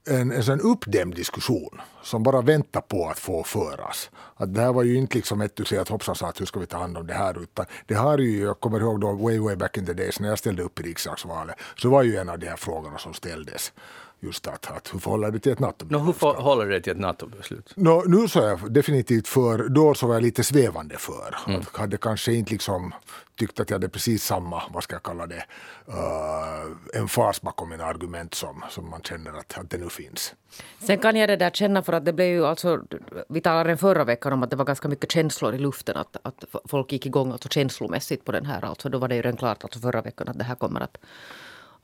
en, 0.08 0.32
en 0.32 0.42
sån 0.42 0.60
uppdämd 0.60 1.14
diskussion 1.14 1.80
som 2.02 2.22
bara 2.22 2.40
väntar 2.40 2.80
på 2.80 3.08
att 3.08 3.18
få 3.18 3.44
föras. 3.44 4.10
Att 4.36 4.54
det 4.54 4.60
här 4.60 4.72
var 4.72 4.82
ju 4.82 4.96
inte 4.96 5.16
liksom 5.16 5.40
ett 5.40 5.56
du 5.56 5.64
säger 5.64 5.82
att 5.82 5.88
hoppsan 5.88 6.14
sa 6.14 6.28
att 6.28 6.40
hur 6.40 6.46
ska 6.46 6.60
vi 6.60 6.66
ta 6.66 6.78
hand 6.78 6.98
om 6.98 7.06
det 7.06 7.14
här 7.14 7.42
utan 7.42 7.66
det 7.86 7.94
har 7.94 8.18
ju, 8.18 8.42
jag 8.42 8.60
kommer 8.60 8.80
ihåg 8.80 9.00
då 9.00 9.12
way 9.12 9.38
way 9.38 9.56
back 9.56 9.76
in 9.76 9.86
the 9.86 9.92
days 9.92 10.20
när 10.20 10.28
jag 10.28 10.38
ställde 10.38 10.62
upp 10.62 10.80
i 10.80 10.82
riksdagsvalet 10.82 11.56
så 11.76 11.90
var 11.90 12.02
ju 12.02 12.16
en 12.16 12.28
av 12.28 12.38
de 12.38 12.46
här 12.46 12.56
frågorna 12.56 12.98
som 12.98 13.14
ställdes 13.14 13.72
just 14.20 14.46
att, 14.46 14.70
att 14.70 14.94
hur 14.94 14.98
förhåller 14.98 15.30
du 15.30 15.38
till 15.38 15.52
ett 15.52 15.58
NATO-beslut? 15.58 16.00
No, 16.00 16.06
hur 16.06 16.12
förhåller 16.12 16.64
du 16.64 16.70
dig 16.70 16.82
till 16.82 16.92
ett 16.92 16.98
NATO-beslut? 16.98 17.72
No, 17.76 18.04
nu 18.06 18.28
så 18.28 18.40
är 18.40 18.48
jag 18.48 18.72
definitivt 18.72 19.28
för, 19.28 19.68
då 19.68 19.94
så 19.94 20.06
var 20.06 20.14
jag 20.14 20.22
lite 20.22 20.44
svävande 20.44 20.96
för. 20.98 21.36
Mm. 21.46 21.60
Att 21.60 21.76
hade 21.76 21.96
kanske 21.96 22.32
inte 22.32 22.52
liksom 22.52 22.94
tyckt 23.38 23.60
att 23.60 23.70
jag 23.70 23.74
hade 23.74 23.88
precis 23.88 24.24
samma, 24.24 24.62
vad 24.70 24.82
ska 24.82 24.94
jag 24.94 25.02
kalla 25.02 25.26
det, 25.26 25.44
uh, 25.88 27.00
en 27.02 27.08
fas 27.08 27.42
bakom 27.42 27.68
mina 27.68 27.84
argument 27.84 28.34
som, 28.34 28.64
som 28.70 28.90
man 28.90 29.02
känner 29.02 29.38
att, 29.38 29.58
att 29.58 29.70
det 29.70 29.78
nu 29.78 29.88
finns. 29.88 30.34
Sen 30.78 30.98
kan 30.98 31.16
jag 31.16 31.28
det 31.28 31.36
där 31.36 31.50
känna 31.50 31.82
för 31.82 31.92
att 31.92 32.04
det 32.04 32.12
blev 32.12 32.28
ju 32.28 32.46
alltså, 32.46 32.82
vi 33.28 33.40
talade 33.40 33.76
förra 33.76 34.04
veckan 34.04 34.32
om 34.32 34.42
att 34.42 34.50
det 34.50 34.56
var 34.56 34.64
ganska 34.64 34.88
mycket 34.88 35.12
känslor 35.12 35.54
i 35.54 35.58
luften, 35.58 35.96
att, 35.96 36.16
att 36.22 36.44
folk 36.64 36.92
gick 36.92 37.06
igång 37.06 37.32
alltså 37.32 37.48
känslomässigt 37.48 38.24
på 38.24 38.32
den 38.32 38.46
här. 38.46 38.64
Alltså, 38.64 38.88
då 38.88 38.98
var 38.98 39.08
det 39.08 39.14
ju 39.14 39.22
redan 39.22 39.36
klart 39.36 39.64
alltså 39.64 39.80
förra 39.80 40.02
veckan 40.02 40.28
att 40.28 40.38
det 40.38 40.44
här 40.44 40.54
kommer 40.54 40.80
att 40.80 40.98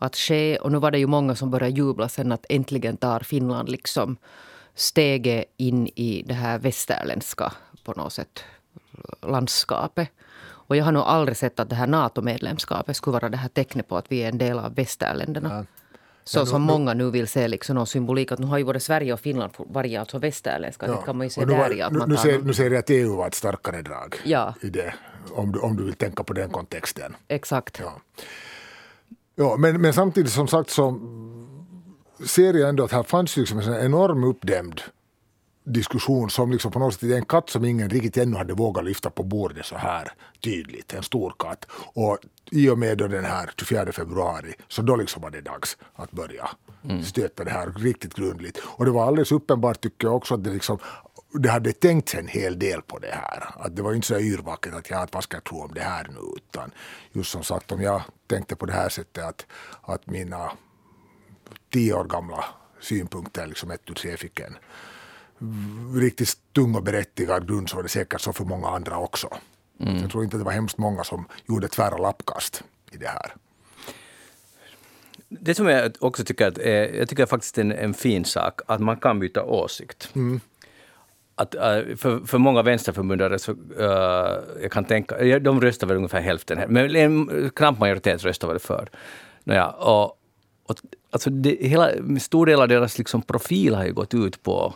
att 0.04 0.16
ske. 0.16 0.56
Och 0.56 0.72
nu 0.72 0.78
var 0.78 0.90
det 0.90 0.98
ju 0.98 1.06
många 1.06 1.34
som 1.34 1.50
började 1.50 1.76
jubla 1.76 2.08
sen 2.08 2.32
att 2.32 2.46
äntligen 2.48 2.96
tar 2.96 3.20
Finland 3.20 3.68
liksom 3.68 4.16
steget 4.74 5.44
in 5.56 5.86
i 5.86 6.24
det 6.26 6.34
här 6.34 6.58
västerländska 6.58 7.52
på 7.84 7.92
något 7.92 8.12
sätt 8.12 8.44
landskapet. 9.22 10.08
Och 10.66 10.76
jag 10.76 10.84
har 10.84 10.92
nog 10.92 11.02
aldrig 11.02 11.36
sett 11.36 11.60
att 11.60 11.70
det 11.70 11.76
här 11.76 11.86
NATO-medlemskapet 11.86 12.96
skulle 12.96 13.12
vara 13.12 13.28
det 13.28 13.36
här 13.36 13.48
tecknet 13.48 13.88
på 13.88 13.96
att 13.96 14.12
vi 14.12 14.22
är 14.22 14.28
en 14.28 14.38
del 14.38 14.58
av 14.58 14.74
västerländerna. 14.74 15.54
Ja. 15.54 15.64
Så 16.24 16.38
ja, 16.38 16.42
nu, 16.42 16.50
som 16.50 16.62
många 16.62 16.94
nu 16.94 17.10
vill 17.10 17.28
se 17.28 17.48
liksom 17.48 17.74
någon 17.74 17.86
symbolik. 17.86 18.32
Att 18.32 18.38
nu 18.38 18.46
har 18.46 18.58
ju 18.58 18.64
både 18.64 18.80
Sverige 18.80 19.12
och 19.12 19.20
Finland 19.20 19.52
varit 19.56 19.98
alltså 19.98 20.18
västerländska. 20.18 20.86
Ja. 20.86 20.92
Det 20.92 21.02
kan 21.06 21.16
man 21.16 21.26
ju 21.26 21.30
se 21.30 21.44
där 21.44 21.72
i 21.72 21.82
att 21.82 21.92
nu, 21.92 21.98
man 21.98 22.08
nu, 22.08 22.16
ser, 22.16 22.38
nu 22.38 22.54
ser 22.54 22.70
jag 22.70 22.76
att 22.78 22.90
EU 22.90 23.16
var 23.16 23.26
ett 23.26 23.34
starkare 23.34 23.82
drag 23.82 24.16
ja. 24.24 24.54
i 24.60 24.70
det. 24.70 24.94
Om 25.32 25.52
du, 25.52 25.58
om 25.58 25.76
du 25.76 25.84
vill 25.84 25.94
tänka 25.94 26.24
på 26.24 26.32
den 26.32 26.50
kontexten. 26.50 27.16
Exakt. 27.28 27.80
Ja. 27.80 27.92
Ja, 29.34 29.56
men, 29.56 29.80
men 29.80 29.92
samtidigt 29.92 30.32
som 30.32 30.48
sagt 30.48 30.70
så 30.70 31.00
ser 32.26 32.54
jag 32.54 32.68
ändå 32.68 32.84
att 32.84 32.92
här 32.92 33.02
fanns 33.02 33.36
liksom 33.36 33.58
en 33.58 33.74
enorm 33.74 34.24
uppdämd 34.24 34.80
diskussion 35.64 36.30
som 36.30 36.52
liksom 36.52 36.72
på 36.72 36.78
något 36.78 36.94
sätt 36.94 37.02
är 37.02 37.16
en 37.16 37.24
katt 37.24 37.50
som 37.50 37.64
ingen 37.64 37.90
riktigt 37.90 38.16
ännu 38.16 38.36
hade 38.36 38.54
vågat 38.54 38.84
lyfta 38.84 39.10
på 39.10 39.22
bordet 39.22 39.66
så 39.66 39.76
här 39.76 40.12
tydligt, 40.40 40.94
en 40.94 41.02
stor 41.02 41.34
katt. 41.38 41.66
Och 41.94 42.18
i 42.50 42.68
och 42.68 42.78
med 42.78 42.98
då 42.98 43.06
den 43.06 43.24
här 43.24 43.50
24 43.58 43.92
februari 43.92 44.54
så 44.68 44.82
då 44.82 44.96
liksom 44.96 45.22
var 45.22 45.30
det 45.30 45.40
dags 45.40 45.76
att 45.94 46.10
börja 46.10 46.50
mm. 46.84 47.02
stöta 47.02 47.44
det 47.44 47.50
här 47.50 47.72
riktigt 47.76 48.14
grundligt. 48.14 48.58
Och 48.64 48.84
det 48.84 48.90
var 48.90 49.06
alldeles 49.06 49.32
uppenbart 49.32 49.80
tycker 49.80 50.06
jag 50.06 50.16
också 50.16 50.34
att 50.34 50.44
det 50.44 50.50
liksom 50.50 50.78
det 51.38 51.50
hade 51.50 51.72
tänkts 51.72 52.14
en 52.14 52.28
hel 52.28 52.58
del 52.58 52.82
på 52.82 52.98
det 52.98 53.12
här. 53.12 53.44
Att 53.56 53.76
det 53.76 53.82
var 53.82 53.94
inte 53.94 54.06
så 54.06 54.18
yrvaket 54.18 54.74
att 54.74 54.90
ja, 54.90 55.06
vad 55.12 55.24
ska 55.24 55.36
jag 55.36 55.44
tro 55.44 55.62
om 55.62 55.74
det 55.74 55.80
här 55.80 56.08
nu? 56.08 56.20
Utan 56.36 56.70
just 57.12 57.30
som 57.30 57.44
sagt, 57.44 57.72
om 57.72 57.82
jag 57.82 58.02
tänkte 58.26 58.56
på 58.56 58.66
det 58.66 58.72
här 58.72 58.88
sättet 58.88 59.24
att, 59.24 59.46
att 59.82 60.06
mina 60.06 60.52
tio 61.72 61.94
år 61.94 62.04
gamla 62.04 62.44
synpunkter 62.80 63.46
liksom 63.46 63.70
ett 63.70 63.90
ur 63.90 63.94
tre 63.94 64.16
fick 64.16 64.40
en 64.40 64.56
riktigt 66.00 66.38
tung 66.52 66.74
och 66.74 66.82
berättigad 66.82 67.48
grund 67.48 67.70
så 67.70 67.76
var 67.76 67.82
det 67.82 67.88
säkert 67.88 68.20
så 68.20 68.32
för 68.32 68.44
många 68.44 68.68
andra 68.68 68.98
också. 68.98 69.28
Mm. 69.80 69.96
Jag 69.96 70.10
tror 70.10 70.24
inte 70.24 70.36
det 70.36 70.44
var 70.44 70.52
hemskt 70.52 70.78
många 70.78 71.04
som 71.04 71.28
gjorde 71.48 71.68
tvära 71.68 71.96
lappkast 71.96 72.62
i 72.92 72.96
det 72.96 73.08
här. 73.08 73.34
Det 75.28 75.54
som 75.54 75.66
jag 75.66 75.92
också 76.00 76.24
tycker 76.24 76.48
att 76.48 76.58
är, 76.58 76.94
jag 76.94 77.08
tycker 77.08 77.26
faktiskt 77.26 77.58
en, 77.58 77.72
en 77.72 77.94
fin 77.94 78.24
sak, 78.24 78.60
att 78.66 78.80
man 78.80 78.96
kan 78.96 79.20
byta 79.20 79.42
åsikt. 79.42 80.10
Mm 80.14 80.40
att, 81.34 81.54
uh, 81.54 81.96
för, 81.96 82.26
för 82.26 82.38
många 82.38 82.62
vänsterförbundare 82.62 83.38
så, 83.38 83.52
uh, 83.52 83.58
jag 84.62 84.72
kan 84.72 84.84
tänka, 84.84 85.38
de 85.38 85.60
röstar 85.60 85.86
väl 85.86 85.96
ungefär 85.96 86.20
hälften, 86.20 86.58
här, 86.58 86.66
men 86.66 86.96
en 86.96 87.50
knapp 87.50 87.78
majoritet 87.78 88.24
röstar 88.24 88.48
väl 88.48 88.58
för. 88.58 88.88
Nåja, 89.44 89.68
och, 89.68 90.04
och, 90.66 90.76
alltså 91.10 91.30
det, 91.30 91.58
hela, 91.60 91.90
stor 92.20 92.46
del 92.46 92.60
av 92.60 92.68
deras 92.68 92.98
liksom 92.98 93.22
profil 93.22 93.74
har 93.74 93.84
ju 93.84 93.92
gått 93.92 94.14
ut 94.14 94.42
på, 94.42 94.74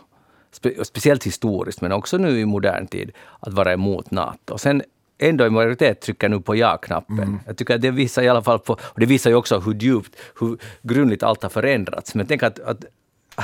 spe, 0.51 0.85
speciellt 0.85 1.23
historiskt, 1.23 1.81
men 1.81 1.91
också 1.91 2.17
nu 2.17 2.39
i 2.39 2.45
modern 2.45 2.87
tid, 2.87 3.11
att 3.39 3.53
vara 3.53 3.73
emot 3.73 4.11
Nato. 4.11 4.53
Och 4.53 4.61
sen 4.61 4.81
ändå 5.19 5.45
i 5.45 5.49
majoritet 5.49 6.01
trycker 6.01 6.29
nu 6.29 6.41
på 6.41 6.55
ja-knappen. 6.55 7.19
Mm. 7.19 7.39
Jag 7.45 7.57
tycker 7.57 7.75
att 7.75 7.81
det 7.81 7.91
visar 7.91 8.21
i 8.21 8.29
alla 8.29 8.41
fall 8.41 8.59
på, 8.59 8.73
och 8.73 8.99
det 8.99 9.05
visar 9.05 9.29
ju 9.29 9.35
också 9.35 9.59
hur 9.59 9.73
djupt, 9.73 10.15
hur 10.39 10.57
grundligt 10.81 11.23
allt 11.23 11.43
har 11.43 11.49
förändrats. 11.49 12.15
Men 12.15 12.27
tänk 12.27 12.43
att, 12.43 12.59
att 12.59 12.85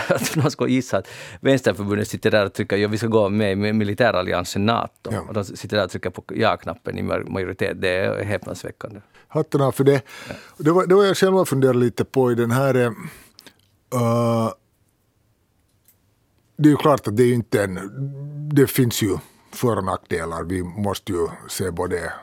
att 0.09 0.35
någon 0.35 0.51
skulle 0.51 0.71
gissa 0.71 0.97
att 0.97 1.07
Vänsterförbundet 1.41 2.07
sitter 2.07 2.31
där 2.31 2.45
och 2.45 2.53
trycker 2.53 2.77
ja, 2.77 2.87
vi 2.87 2.97
ska 2.97 3.07
gå 3.07 3.29
med 3.29 3.51
i 3.51 3.55
militäralliansen 3.55 4.65
NATO. 4.65 5.09
Ja. 5.11 5.21
Och 5.27 5.33
de 5.33 5.45
sitter 5.45 5.77
där 5.77 5.83
och 5.83 5.91
trycker 5.91 6.09
på 6.09 6.23
ja-knappen 6.35 6.97
i 6.97 7.03
majoritet. 7.03 7.81
Det 7.81 7.89
är 7.89 8.23
häpnadsväckande. 8.23 8.99
Hatten 9.27 9.61
av 9.61 9.71
för 9.71 9.83
det. 9.83 10.01
Ja. 10.27 10.35
Det, 10.57 10.71
var, 10.71 10.85
det 10.85 10.95
var 10.95 11.03
jag 11.03 11.17
själv 11.17 11.45
funderade 11.45 11.79
lite 11.79 12.05
på 12.05 12.31
i 12.31 12.35
den 12.35 12.51
här 12.51 12.75
uh, 12.75 14.51
det 16.57 16.69
är 16.69 16.71
ju 16.71 16.77
klart 16.77 17.07
att 17.07 17.17
det 17.17 17.23
är 17.23 17.33
inte 17.33 17.63
en, 17.63 17.79
det 18.53 18.67
finns 18.67 19.01
ju 19.01 19.17
för 19.53 19.77
och 19.77 19.83
nackdelar. 19.83 20.43
Vi 20.43 20.63
måste 20.63 21.11
ju 21.11 21.27
se 21.49 21.71
både 21.71 22.13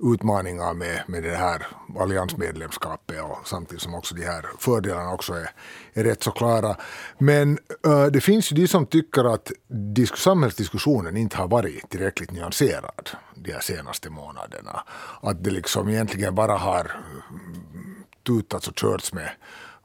utmaningar 0.00 0.74
med, 0.74 1.02
med 1.06 1.22
det 1.22 1.36
här 1.36 1.66
alliansmedlemskapet 1.98 3.22
och 3.22 3.48
samtidigt 3.48 3.82
som 3.82 3.94
också 3.94 4.14
de 4.14 4.24
här 4.24 4.46
fördelarna 4.58 5.12
också 5.12 5.32
är, 5.32 5.50
är 5.92 6.04
rätt 6.04 6.22
så 6.22 6.30
klara. 6.30 6.76
Men 7.18 7.58
äh, 7.86 8.06
det 8.06 8.20
finns 8.20 8.52
ju 8.52 8.56
de 8.56 8.68
som 8.68 8.86
tycker 8.86 9.34
att 9.34 9.52
disk, 9.94 10.16
samhällsdiskussionen 10.16 11.16
inte 11.16 11.36
har 11.36 11.48
varit 11.48 11.90
tillräckligt 11.90 12.30
nyanserad 12.30 13.10
de 13.34 13.52
här 13.52 13.60
senaste 13.60 14.10
månaderna. 14.10 14.82
Att 15.20 15.44
det 15.44 15.50
liksom 15.50 15.88
egentligen 15.88 16.34
bara 16.34 16.56
har 16.56 16.92
mm, 17.30 18.04
tutats 18.26 18.68
och 18.68 18.74
körts 18.74 19.12
med, 19.12 19.30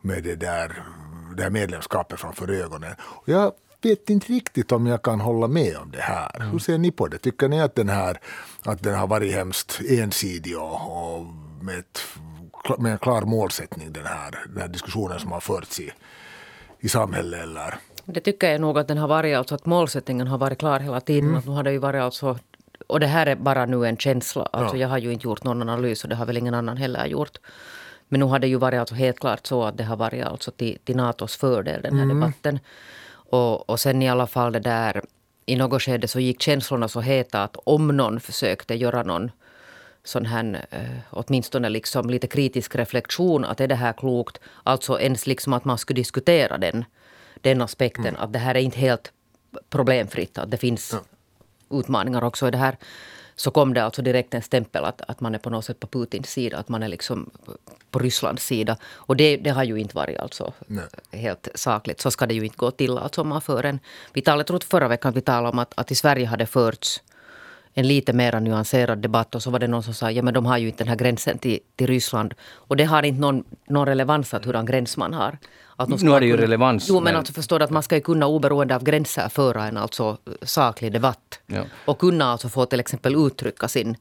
med 0.01 0.23
det 0.23 0.35
där 0.35 0.83
det 1.35 1.43
här 1.43 1.49
medlemskapet 1.49 2.19
framför 2.19 2.51
ögonen. 2.51 2.95
Och 2.99 3.29
jag 3.29 3.51
vet 3.85 4.09
inte 4.09 4.33
riktigt 4.33 4.71
om 4.71 4.87
jag 4.87 5.01
kan 5.01 5.19
hålla 5.21 5.47
med 5.47 5.77
om 5.77 5.91
det 5.91 6.01
här. 6.01 6.35
Mm. 6.35 6.51
Hur 6.51 6.59
ser 6.59 6.77
ni 6.77 6.91
på 6.91 7.07
det? 7.07 7.17
Tycker 7.17 7.47
ni 7.47 7.61
att 7.61 7.75
den, 7.75 7.89
här, 7.89 8.19
att 8.65 8.83
den 8.83 8.95
har 8.95 9.07
varit 9.07 9.33
hemskt 9.33 9.81
ensidig 9.89 10.57
och, 10.57 11.15
och 11.15 11.25
med, 11.61 11.79
ett, 11.79 11.99
med 12.79 12.91
en 12.91 12.97
klar 12.97 13.21
målsättning, 13.21 13.93
den 13.93 14.05
här, 14.05 14.45
den 14.47 14.61
här 14.61 14.67
diskussionen 14.67 15.19
som 15.19 15.31
har 15.31 15.39
förts 15.39 15.79
i, 15.79 15.91
i 16.79 16.89
samhället? 16.89 17.43
Eller? 17.43 17.75
Det 18.05 18.19
tycker 18.19 18.51
jag 18.51 18.61
nog 18.61 18.77
att 18.77 18.87
den 18.87 18.97
har 18.97 19.07
varit, 19.07 19.37
alltså 19.37 19.55
att 19.55 19.65
målsättningen 19.65 20.27
har 20.27 20.37
varit 20.37 20.59
klar 20.59 20.79
hela 20.79 21.01
tiden. 21.01 21.29
Mm. 21.29 21.39
Att 21.39 21.45
nu 21.45 21.51
har 21.51 21.63
det 21.63 21.71
ju 21.71 21.77
varit 21.77 22.01
alltså, 22.01 22.39
och 22.87 22.99
det 22.99 23.07
här 23.07 23.25
är 23.25 23.35
bara 23.35 23.65
nu 23.65 23.87
en 23.87 23.97
känsla. 23.97 24.49
Alltså 24.51 24.75
ja. 24.75 24.81
Jag 24.81 24.89
har 24.89 24.97
ju 24.97 25.13
inte 25.13 25.27
gjort 25.27 25.43
någon 25.43 25.61
analys 25.61 26.03
och 26.03 26.09
det 26.09 26.15
har 26.15 26.25
väl 26.25 26.37
ingen 26.37 26.53
annan 26.53 26.77
heller 26.77 27.05
gjort. 27.05 27.37
Men 28.07 28.19
nu 28.19 28.25
har 28.25 28.39
det 28.39 28.47
ju 28.47 28.57
varit 28.57 28.79
alltså 28.79 28.95
helt 28.95 29.19
klart 29.19 29.47
så 29.47 29.63
att 29.63 29.77
det 29.77 29.83
har 29.83 29.95
varit 29.95 30.25
alltså 30.25 30.51
till, 30.51 30.77
till 30.83 30.95
Natos 30.95 31.37
fördel, 31.37 31.81
den 31.81 31.95
här 31.95 32.03
mm. 32.03 32.19
debatten. 32.19 32.59
Och, 33.29 33.69
och 33.69 33.79
sen 33.79 34.01
i 34.01 34.09
alla 34.09 34.27
fall 34.27 34.51
det 34.51 34.59
där, 34.59 35.01
i 35.45 35.55
något 35.55 35.81
skede 35.81 36.07
så 36.07 36.19
gick 36.19 36.41
känslorna 36.41 36.87
så 36.87 37.01
heta 37.01 37.43
att 37.43 37.57
om 37.63 37.87
någon 37.87 38.19
försökte 38.19 38.75
göra 38.75 39.03
någon 39.03 39.31
sån 40.03 40.25
här, 40.25 40.65
eh, 40.71 40.99
åtminstone 41.09 41.69
liksom 41.69 42.09
lite 42.09 42.27
kritisk 42.27 42.75
reflektion, 42.75 43.45
att 43.45 43.61
är 43.61 43.67
det 43.67 43.75
här 43.75 43.93
klokt? 43.93 44.39
Alltså 44.63 44.99
ens 44.99 45.27
liksom 45.27 45.53
att 45.53 45.65
man 45.65 45.77
skulle 45.77 45.99
diskutera 45.99 46.57
den, 46.57 46.85
den 47.41 47.61
aspekten, 47.61 48.05
mm. 48.07 48.21
att 48.21 48.33
det 48.33 48.39
här 48.39 48.55
är 48.55 48.59
inte 48.59 48.79
helt 48.79 49.11
problemfritt, 49.69 50.37
att 50.37 50.51
det 50.51 50.57
finns 50.57 50.93
ja. 50.93 51.79
utmaningar 51.79 52.23
också 52.23 52.47
i 52.47 52.51
det 52.51 52.57
här 52.57 52.77
så 53.35 53.51
kom 53.51 53.73
det 53.73 53.83
alltså 53.83 54.01
direkt 54.01 54.33
en 54.33 54.41
stämpel 54.41 54.85
att, 54.85 55.01
att 55.01 55.19
man 55.21 55.35
är 55.35 55.39
på 55.39 55.49
något 55.49 55.65
sätt 55.65 55.79
på 55.79 55.87
Putins 55.87 56.29
sida, 56.29 56.57
att 56.57 56.69
man 56.69 56.83
är 56.83 56.87
liksom 56.87 57.29
på 57.91 57.99
Rysslands 57.99 58.45
sida. 58.45 58.77
Och 58.85 59.15
det, 59.15 59.37
det 59.37 59.49
har 59.49 59.63
ju 59.63 59.77
inte 59.77 59.95
varit 59.95 60.19
alltså 60.19 60.53
helt 61.11 61.47
sakligt. 61.55 62.01
Så 62.01 62.11
ska 62.11 62.25
det 62.25 62.33
ju 62.33 62.43
inte 62.43 62.57
gå 62.57 62.71
till 62.71 62.97
alltså 62.97 63.21
om 63.21 63.27
man 63.27 63.41
för 63.41 63.63
en... 63.63 63.79
Vi 64.13 64.21
talade, 64.21 64.53
jag 64.53 64.63
förra 64.63 64.87
veckan 64.87 65.09
att 65.09 65.15
vi 65.15 65.21
talade 65.21 65.49
om 65.49 65.59
att, 65.59 65.73
att 65.75 65.91
i 65.91 65.95
Sverige 65.95 66.25
hade 66.25 66.45
förts 66.45 67.01
en 67.73 67.87
lite 67.87 68.13
mer 68.13 68.39
nyanserad 68.39 68.99
debatt 68.99 69.35
och 69.35 69.43
så 69.43 69.49
var 69.49 69.59
det 69.59 69.67
någon 69.67 69.83
som 69.83 69.93
sa 69.93 70.11
ja 70.11 70.23
men 70.23 70.33
de 70.33 70.45
har 70.45 70.57
ju 70.57 70.67
inte 70.67 70.83
den 70.83 70.89
här 70.89 70.95
gränsen 70.95 71.37
till, 71.37 71.59
till 71.75 71.87
Ryssland. 71.87 72.33
Och 72.51 72.77
det 72.77 72.83
har 72.83 73.03
inte 73.03 73.21
någon, 73.21 73.43
någon 73.67 73.85
relevans 73.85 74.33
att 74.33 74.45
hurdan 74.45 74.65
gräns 74.65 74.97
man 74.97 75.13
har. 75.13 75.37
Att 75.75 76.01
nu 76.01 76.09
har 76.09 76.19
det 76.19 76.25
ju 76.25 76.31
kunna, 76.31 76.43
relevans. 76.43 76.85
Jo, 76.89 76.95
men, 76.95 77.03
men 77.03 77.15
alltså 77.15 77.33
förstår 77.33 77.59
du 77.59 77.65
att 77.65 77.71
man 77.71 77.83
ska 77.83 77.95
ju 77.95 78.01
kunna 78.01 78.27
oberoende 78.27 78.75
av 78.75 78.83
gränser 78.83 79.29
föra 79.29 79.65
en 79.65 79.77
alltså 79.77 80.17
saklig 80.41 80.91
debatt. 80.91 81.39
Ja. 81.47 81.63
Och 81.85 81.99
kunna 81.99 82.25
alltså 82.25 82.49
få 82.49 82.65
till 82.65 82.79
exempel 82.79 83.15
uttrycka 83.15 83.67
sin, 83.67 83.97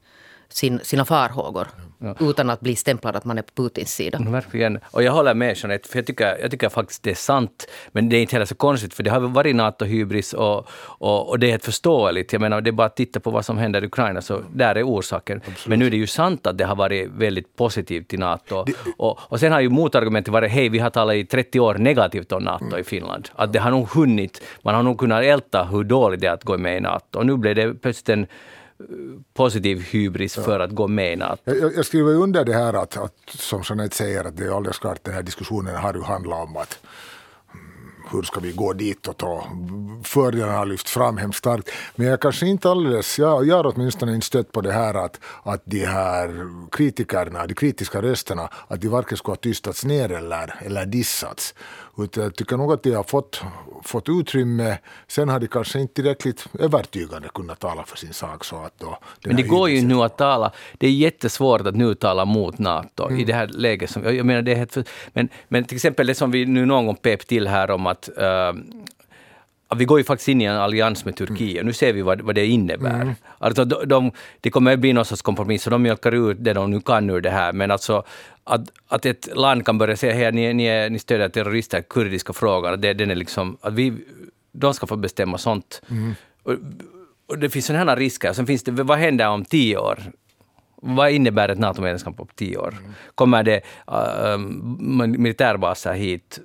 sin, 0.52 0.80
sina 0.82 1.04
farhågor. 1.04 1.68
Ja. 2.04 2.14
Utan 2.20 2.50
att 2.50 2.60
bli 2.60 2.76
stämplad 2.76 3.16
att 3.16 3.24
man 3.24 3.38
är 3.38 3.42
på 3.42 3.62
Putins 3.62 3.94
sida. 3.94 4.18
Mm, 4.18 4.32
verkligen. 4.32 4.78
Och 4.90 5.02
jag 5.02 5.12
håller 5.12 5.34
med 5.34 5.56
Jeanette, 5.56 5.88
för 5.88 5.98
jag 5.98 6.06
tycker, 6.06 6.38
jag 6.40 6.50
tycker 6.50 6.68
faktiskt 6.68 7.02
det 7.02 7.10
är 7.10 7.14
sant. 7.14 7.66
Men 7.92 8.08
det 8.08 8.16
är 8.16 8.20
inte 8.20 8.34
heller 8.34 8.46
så 8.46 8.54
konstigt, 8.54 8.94
för 8.94 9.02
det 9.02 9.10
har 9.10 9.20
varit 9.20 9.56
NATO-hybris 9.56 10.34
och, 10.34 10.68
och, 10.82 11.28
och, 11.28 11.38
det 11.38 11.46
är 11.46 11.50
helt 11.50 11.64
förståeligt. 11.64 12.32
Jag 12.32 12.40
menar, 12.40 12.60
det 12.60 12.70
är 12.70 12.72
bara 12.72 12.86
att 12.86 12.96
titta 12.96 13.20
på 13.20 13.30
vad 13.30 13.44
som 13.44 13.58
händer 13.58 13.82
i 13.82 13.86
Ukraina, 13.86 14.20
så 14.22 14.42
där 14.54 14.74
är 14.74 14.82
orsaken. 14.82 15.38
Absolut. 15.38 15.66
Men 15.66 15.78
nu 15.78 15.86
är 15.86 15.90
det 15.90 15.96
ju 15.96 16.06
sant 16.06 16.46
att 16.46 16.58
det 16.58 16.64
har 16.64 16.76
varit 16.76 17.10
väldigt 17.10 17.56
positivt 17.56 18.08
till 18.08 18.18
NATO. 18.18 18.64
Det, 18.64 18.72
och, 18.98 19.18
och 19.22 19.40
sen 19.40 19.52
har 19.52 19.60
ju 19.60 19.68
motargumentet 19.68 20.32
varit, 20.32 20.50
hej, 20.50 20.68
vi 20.68 20.78
har 20.78 20.90
talat 20.90 21.14
i 21.14 21.24
30 21.24 21.60
år 21.60 21.74
negativt 21.74 22.32
om 22.32 22.42
NATO 22.42 22.64
mm. 22.64 22.80
i 22.80 22.84
Finland. 22.84 23.28
Att 23.34 23.52
det 23.52 23.58
har 23.58 23.70
nog 23.70 23.88
hunnit, 23.88 24.42
man 24.62 24.74
har 24.74 24.82
nog 24.82 24.98
kunnat 24.98 25.24
älta 25.24 25.64
hur 25.64 25.84
dåligt 25.84 26.20
det 26.20 26.26
är 26.26 26.32
att 26.32 26.44
gå 26.44 26.58
med 26.58 26.76
i 26.76 26.80
NATO. 26.80 27.18
Och 27.18 27.26
nu 27.26 27.36
blev 27.36 27.54
det 27.54 27.74
plötsligt 27.74 28.08
en 28.08 28.26
positiv 29.34 29.80
hybris 29.80 30.36
ja. 30.36 30.42
för 30.42 30.60
att 30.60 30.70
gå 30.70 30.88
med 30.88 31.12
i 31.12 31.16
NATO. 31.16 31.42
Jag, 31.44 31.76
jag 31.76 31.86
skriver 31.86 32.14
under 32.14 32.44
det 32.44 32.54
här 32.54 32.74
att, 32.74 32.96
att, 32.96 33.14
som 33.26 33.62
Jeanette 33.68 33.96
säger, 33.96 34.24
att 34.24 34.36
det 34.36 34.44
är 34.44 34.56
alldeles 34.56 34.78
klart 34.78 35.04
den 35.04 35.14
här 35.14 35.22
diskussionen 35.22 35.76
har 35.76 35.94
ju 35.94 36.02
handlat 36.02 36.48
om 36.48 36.56
att 36.56 36.78
hur 38.12 38.22
ska 38.22 38.40
vi 38.40 38.52
gå 38.52 38.72
ditåt 38.72 39.22
och 39.22 39.42
fördelarna 40.04 40.52
har 40.52 40.66
lyft 40.66 40.88
fram 40.88 41.16
hemskt 41.16 41.38
starkt. 41.38 41.70
Men 41.94 42.06
jag 42.06 42.20
kanske 42.20 42.46
inte 42.46 42.70
alldeles, 42.70 43.18
jag, 43.18 43.46
jag 43.46 43.56
har 43.56 43.72
åtminstone 43.74 44.14
inte 44.14 44.26
stött 44.26 44.52
på 44.52 44.60
det 44.60 44.72
här 44.72 44.94
att, 44.94 45.20
att 45.42 45.62
de 45.64 45.84
här 45.84 46.46
kritikerna, 46.70 47.46
de 47.46 47.54
kritiska 47.54 48.02
rösterna, 48.02 48.48
att 48.68 48.80
de 48.80 48.88
varken 48.88 49.16
skulle 49.16 49.32
ha 49.32 49.36
tystats 49.36 49.84
ner 49.84 50.12
eller, 50.12 50.54
eller 50.60 50.86
dissats. 50.86 51.54
Utan 51.98 52.22
jag 52.22 52.34
tycker 52.34 52.56
nog 52.56 52.72
att 52.72 52.82
de 52.82 52.94
har 52.94 53.02
fått, 53.02 53.42
fått 53.82 54.08
utrymme. 54.08 54.78
Sen 55.06 55.28
har 55.28 55.40
de 55.40 55.46
kanske 55.46 55.80
inte 55.80 55.94
tillräckligt 55.94 56.46
övertygande 56.58 57.28
kunnat 57.34 57.60
tala 57.60 57.84
för 57.84 57.96
sin 57.96 58.12
sak. 58.12 58.44
Så 58.44 58.56
att 58.56 58.78
då, 58.78 58.98
men 59.24 59.36
det 59.36 59.42
går 59.42 59.70
ju 59.70 59.82
nu 59.82 59.94
att 59.94 60.18
tala. 60.18 60.52
Det 60.78 60.86
är 60.86 60.90
jättesvårt 60.90 61.60
att 61.60 61.76
nu 61.76 61.94
tala 61.94 62.24
mot 62.24 62.58
NATO 62.58 63.06
mm. 63.06 63.20
i 63.20 63.24
det 63.24 63.34
här 63.34 63.46
läget. 63.46 63.90
Som, 63.90 64.16
jag 64.16 64.26
menar, 64.26 64.42
det 64.42 64.52
är 64.52 64.56
helt 64.56 64.76
men, 65.12 65.28
men 65.48 65.64
till 65.64 65.76
exempel 65.76 66.06
det 66.06 66.14
som 66.14 66.30
vi 66.30 66.46
nu 66.46 66.66
någon 66.66 66.86
gång 66.86 66.96
pep 66.96 67.26
till 67.26 67.48
här 67.48 67.70
om 67.70 67.86
att 67.86 68.08
uh, 68.18 68.52
vi 69.76 69.84
går 69.84 69.98
ju 69.98 70.04
faktiskt 70.04 70.28
in 70.28 70.40
i 70.40 70.44
en 70.44 70.56
allians 70.56 71.04
med 71.04 71.16
Turkiet. 71.16 71.56
Mm. 71.56 71.66
Nu 71.66 71.72
ser 71.72 71.92
vi 71.92 72.02
vad, 72.02 72.20
vad 72.20 72.34
det 72.34 72.46
innebär. 72.46 73.00
Mm. 73.00 73.14
Alltså 73.38 73.64
de, 73.64 73.88
de, 73.88 74.10
det 74.40 74.50
kommer 74.50 74.72
att 74.72 74.78
bli 74.78 74.92
någon 74.92 75.04
sorts 75.04 75.22
kompromiss 75.22 75.66
och 75.66 75.70
de 75.70 75.82
mjölkar 75.82 76.30
ut 76.30 76.36
det 76.40 76.52
de 76.52 76.70
nu 76.70 76.80
kan 76.80 77.10
ur 77.10 77.20
det 77.20 77.30
här. 77.30 77.52
Men 77.52 77.70
alltså 77.70 78.04
att, 78.44 78.60
att 78.88 79.06
ett 79.06 79.28
land 79.36 79.66
kan 79.66 79.78
börja 79.78 79.96
säga 79.96 80.28
att 80.28 80.34
ni, 80.34 80.54
ni, 80.54 80.90
ni 80.90 80.98
stödjer 80.98 81.28
terrorister, 81.28 81.82
kurdiska 81.82 82.32
frågan, 82.32 82.80
det, 82.80 82.92
den 82.92 83.10
är 83.10 83.14
liksom, 83.14 83.56
att 83.60 83.72
vi, 83.72 83.92
de 84.52 84.74
ska 84.74 84.86
få 84.86 84.96
bestämma 84.96 85.38
sånt. 85.38 85.82
Mm. 85.90 86.14
Och, 86.42 86.54
och, 87.26 87.38
det 87.38 87.50
finns 87.50 87.66
sådana 87.66 87.90
här 87.90 87.96
risker. 87.96 88.32
Sen 88.32 88.46
finns 88.46 88.62
det, 88.62 88.72
vad 88.72 88.98
händer 88.98 89.28
om 89.28 89.44
tio 89.44 89.78
år? 89.78 89.98
Vad 90.76 91.10
innebär 91.10 91.48
ett 91.48 91.58
NATO-medlemskap 91.58 92.16
på 92.16 92.26
tio 92.34 92.56
år? 92.56 92.74
Mm. 92.78 92.92
Kommer 93.14 93.42
det 93.42 93.60
uh, 93.90 94.38
militärbaser 95.18 95.92
hit? 95.94 96.40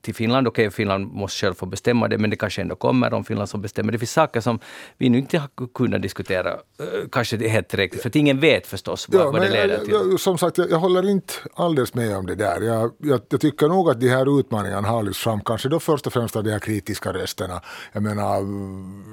Till 0.00 0.14
Finland. 0.14 0.48
Okej, 0.48 0.66
okay, 0.66 0.76
Finland 0.76 1.12
måste 1.12 1.46
själv 1.46 1.54
få 1.54 1.66
bestämma 1.66 2.08
det, 2.08 2.18
men 2.18 2.30
det 2.30 2.36
kanske 2.36 2.62
ändå 2.62 2.74
kommer 2.74 3.14
om 3.14 3.24
Finland 3.24 3.48
som 3.48 3.62
bestämmer. 3.62 3.92
Det 3.92 3.98
finns 3.98 4.12
saker 4.12 4.40
som 4.40 4.58
vi 4.98 5.08
nu 5.08 5.18
inte 5.18 5.38
har 5.38 5.48
kunnat 5.74 6.02
diskutera, 6.02 6.50
eh, 6.50 7.08
kanske 7.12 7.36
det 7.36 7.48
helt 7.48 7.68
tillräckligt, 7.68 8.02
för 8.02 8.08
att 8.08 8.16
ingen 8.16 8.40
vet 8.40 8.66
förstås 8.66 9.08
vad, 9.08 9.20
ja, 9.20 9.30
vad 9.30 9.42
det 9.42 9.48
leder 9.48 9.78
till. 9.78 9.92
Jag, 9.92 10.20
som 10.20 10.38
sagt, 10.38 10.58
jag, 10.58 10.70
jag, 10.70 10.78
håller 10.78 11.10
inte 11.10 11.34
alldeles 11.54 11.94
med 11.94 12.16
om 12.16 12.26
det 12.26 12.34
där. 12.34 12.60
Jag, 12.60 12.92
jag, 12.98 13.20
jag, 13.28 13.40
tycker 13.40 13.68
nog 13.68 13.90
att 13.90 14.00
de 14.00 14.08
här 14.08 14.40
utmaningarna 14.40 14.88
har 14.88 15.02
lyfts 15.02 15.22
fram, 15.22 15.40
kanske 15.40 15.68
då 15.68 15.80
först 15.80 16.06
och 16.06 16.12
främst 16.12 16.36
av 16.36 16.44
de 16.44 16.50
här 16.50 16.58
kritiska 16.58 17.12
rösterna. 17.12 17.60
Jag 17.92 18.02
menar, 18.02 18.40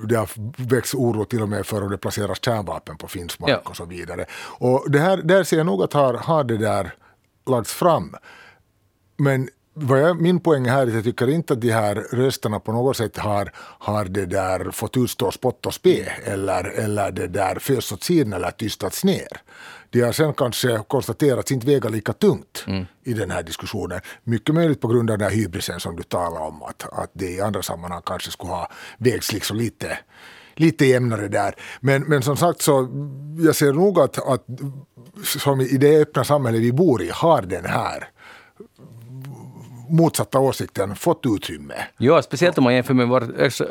det 0.08 0.16
har 0.16 0.30
växt 0.70 0.96
oro 0.96 1.26
till 1.26 1.42
och 1.42 1.50
med 1.50 1.66
för 1.66 1.84
om 1.84 1.92
det 1.92 1.98
placeras 1.98 2.44
kärnvapen 2.46 2.98
på 2.98 3.08
finsk 3.08 3.40
mark 3.40 3.52
ja. 3.52 3.70
och 3.70 3.76
så 3.76 3.86
vidare. 3.86 4.26
Och 4.60 4.86
det 4.92 5.00
här, 5.00 5.18
där 5.18 5.44
ser 5.44 5.58
jag 5.58 5.66
nog 5.66 5.84
att 5.84 5.94
har, 5.94 6.14
har 6.14 6.44
det 6.44 6.58
där 6.58 6.94
lagts 7.50 7.74
fram. 7.74 8.16
Men 9.18 9.50
vad 9.74 10.00
jag, 10.00 10.22
min 10.22 10.40
poäng 10.40 10.66
här 10.66 10.82
är 10.82 10.88
att 10.88 10.94
jag 10.94 11.04
tycker 11.04 11.30
inte 11.30 11.54
att 11.54 11.62
de 11.62 11.72
här 11.72 11.96
rösterna 11.96 12.60
på 12.60 12.72
något 12.72 12.98
sätt 12.98 13.18
har, 13.18 13.52
har 13.56 14.06
det 14.06 14.26
där 14.26 14.72
fått 14.72 14.98
utstå 14.98 15.32
spott 15.32 15.66
och 15.66 15.74
spe 15.74 16.04
eller, 16.26 16.64
eller 16.64 17.12
det 17.12 17.28
där 17.28 17.56
fösts 17.60 17.92
åt 17.92 18.04
sidan 18.04 18.34
eller 18.34 18.52
tystats 18.52 19.04
ner. 19.04 19.42
De 19.90 20.02
har 20.02 20.12
sen 20.12 20.34
kanske 20.34 20.84
konstaterats 20.88 21.52
inte 21.52 21.68
väga 21.68 21.90
lika 21.90 22.14
tungt 22.14 22.64
mm. 22.68 22.86
i 23.04 23.14
den 23.14 23.32
här 23.32 23.44
diskussionen. 23.44 24.02
Mycket 24.24 24.56
möjligt 24.56 24.82
på 24.82 24.88
grund 24.88 25.12
av 25.12 25.18
den 25.18 25.30
här 25.30 25.36
hybrisen 25.36 25.80
som 25.80 25.96
du 25.96 26.04
talar 26.04 26.42
om, 26.42 26.64
att, 26.64 26.94
att 26.94 27.12
det 27.14 27.32
i 27.32 27.42
andra 27.42 27.62
sammanhang 27.62 28.02
kanske 28.06 28.32
skulle 28.32 28.52
ha 28.52 28.72
vägts 28.98 29.34
liksom 29.34 29.58
lite 29.58 30.00
lite 30.56 30.86
jämnare 30.86 31.28
där. 31.28 31.56
Men, 31.80 32.02
men 32.02 32.22
som 32.22 32.38
sagt 32.38 32.62
så 32.62 32.88
jag 33.38 33.56
ser 33.56 33.74
nog 33.74 34.00
att, 34.00 34.28
att 34.28 34.46
som 35.24 35.62
i 35.62 35.78
det 35.78 36.02
öppna 36.02 36.24
samhälle 36.24 36.60
vi 36.60 36.72
bor 36.72 37.02
i 37.02 37.10
har 37.14 37.42
den 37.42 37.66
här 37.66 38.10
motsatta 39.92 40.40
åsikten 40.40 40.96
fått 40.96 41.22
utrymme. 41.26 41.74
Ja, 41.98 42.22
speciellt 42.22 42.58
om 42.58 42.64
man 42.64 42.74
jämför 42.76 42.94
med 42.94 43.08
vårt 43.08 43.24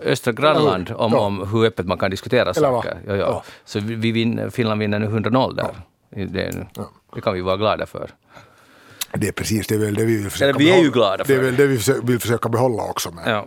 östra, 0.05 0.33
grannland 0.33 0.91
om, 0.97 1.12
Ja. 1.12 1.19
om 1.21 1.49
hur 1.53 1.65
öppet 1.67 1.87
man 1.87 1.99
kan 1.99 2.11
diskutera 2.11 2.55
saker. 2.55 2.99
Ja, 3.07 3.17
ja. 3.17 3.43
Så 3.65 3.81
vi, 3.81 3.95
vi 3.95 4.12
vinner, 4.12 4.50
Finland 4.50 4.81
vinner 4.81 4.99
nu 4.99 5.07
100-0 5.07 5.55
där. 5.57 5.75
Det, 6.27 6.67
det 7.15 7.21
kan 7.21 7.35
vi 7.35 7.41
vara 7.41 7.57
glada 7.57 7.87
för. 7.87 8.11
Det 9.15 9.29
är 9.29 9.33
precis 9.33 9.67
det, 9.67 9.75
är 9.75 9.79
väl 9.79 9.95
det 9.95 10.05
vi 10.05 10.17
vill 10.17 10.31
försöka 10.31 10.49
Eller 10.49 10.59
vi 10.59 10.71
är 10.71 10.77
ju 10.77 10.91
behålla. 10.91 10.93
glada 11.17 11.25
Det 11.25 11.33
är 11.35 11.37
för 11.37 11.45
väl 11.45 11.57
det 11.57 11.67
vi 11.67 11.77
försö- 11.79 12.07
vill 12.07 12.19
försöka 12.21 12.49
behålla 12.49 12.83
också. 12.83 13.11
Men. 13.11 13.45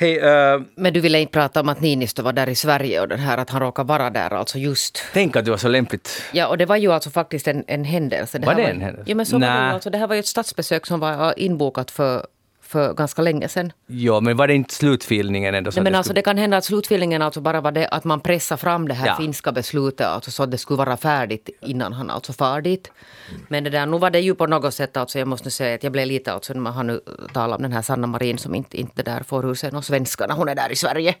Hej, 0.00 0.18
eh, 0.18 0.60
Men 0.74 0.92
du 0.92 1.00
ville 1.00 1.20
inte 1.20 1.32
prata 1.32 1.60
om 1.60 1.68
att 1.68 1.80
Niinistö 1.80 2.22
var 2.22 2.32
där 2.32 2.48
i 2.48 2.54
Sverige 2.54 3.00
och 3.00 3.08
den 3.08 3.18
här 3.18 3.38
att 3.38 3.50
han 3.50 3.60
råkade 3.60 3.88
vara 3.88 4.10
där 4.10 4.30
alltså 4.30 4.58
just. 4.58 5.02
tänk 5.12 5.36
att 5.36 5.44
det 5.44 5.50
var 5.50 5.58
så 5.58 5.68
lämpligt. 5.68 6.22
Ja, 6.32 6.46
och 6.46 6.58
det 6.58 6.66
var 6.66 6.76
ju 6.76 6.92
alltså 6.92 7.10
faktiskt 7.10 7.48
en, 7.48 7.64
en 7.66 7.84
händelse. 7.84 8.38
Var 8.38 8.54
här 8.54 8.60
det 8.62 8.68
en 8.68 8.80
händelse? 8.80 9.10
Ja, 9.10 9.14
men 9.14 9.26
så 9.26 9.38
var 9.38 9.40
det, 9.40 9.46
Nä. 9.46 9.72
alltså, 9.72 9.90
det 9.90 9.98
här 9.98 10.06
var 10.06 10.14
ju 10.14 10.20
ett 10.20 10.26
statsbesök 10.26 10.86
som 10.86 11.00
var 11.00 11.38
inbokat 11.38 11.90
för, 11.90 12.26
för 12.70 12.94
ganska 12.94 13.22
länge 13.22 13.48
sedan. 13.48 13.72
Ja, 13.86 14.20
men 14.20 14.36
var 14.36 14.46
det 14.48 14.54
inte 14.54 14.74
slutfilningen 14.74 15.54
ändå? 15.54 15.70
Nej, 15.74 15.82
men 15.82 15.92
det 15.92 15.98
alltså, 15.98 16.08
skulle- 16.08 16.18
det 16.20 16.22
kan 16.24 16.38
hända 16.38 16.56
att 16.56 16.64
slutfilningen 16.64 17.22
alltså 17.22 17.40
bara 17.40 17.60
var 17.60 17.72
det 17.72 17.88
att 17.88 18.04
man 18.04 18.20
pressar 18.20 18.56
fram 18.56 18.88
det 18.88 18.94
här 18.94 19.06
Ja. 19.06 19.16
finska 19.16 19.52
beslutet 19.52 20.06
alltså, 20.06 20.30
så 20.30 20.42
att 20.42 20.50
det 20.50 20.58
skulle 20.58 20.78
vara 20.78 20.96
färdigt 20.96 21.48
innan 21.60 21.92
han 21.92 22.10
alltså 22.10 22.32
far 22.32 22.60
dit. 22.60 22.90
Men 23.48 23.64
det 23.64 23.70
där, 23.70 23.86
nu 23.86 23.98
var 23.98 24.10
det 24.10 24.20
ju 24.20 24.34
på 24.34 24.46
något 24.46 24.74
sätt, 24.74 24.96
alltså, 24.96 25.18
jag 25.18 25.28
måste 25.28 25.46
nu 25.46 25.50
säga 25.50 25.74
att 25.74 25.82
jag 25.82 25.92
blev 25.92 26.06
lite, 26.06 26.32
alltså, 26.32 26.52
när 26.52 26.60
man 26.60 26.72
har 26.72 26.84
nu 26.84 27.00
talat 27.32 27.56
om 27.56 27.62
den 27.62 27.72
här 27.72 27.82
Sanna 27.82 28.06
Marin 28.06 28.38
som 28.38 28.54
inte, 28.54 28.80
inte 28.80 29.02
där 29.02 29.22
får 29.22 29.50
ur 29.50 29.54
sig 29.54 29.72
någon 29.72 29.82
svenska 29.82 30.26
när 30.26 30.34
hon 30.34 30.48
är 30.48 30.54
där 30.54 30.72
i 30.72 30.76
Sverige. 30.76 31.14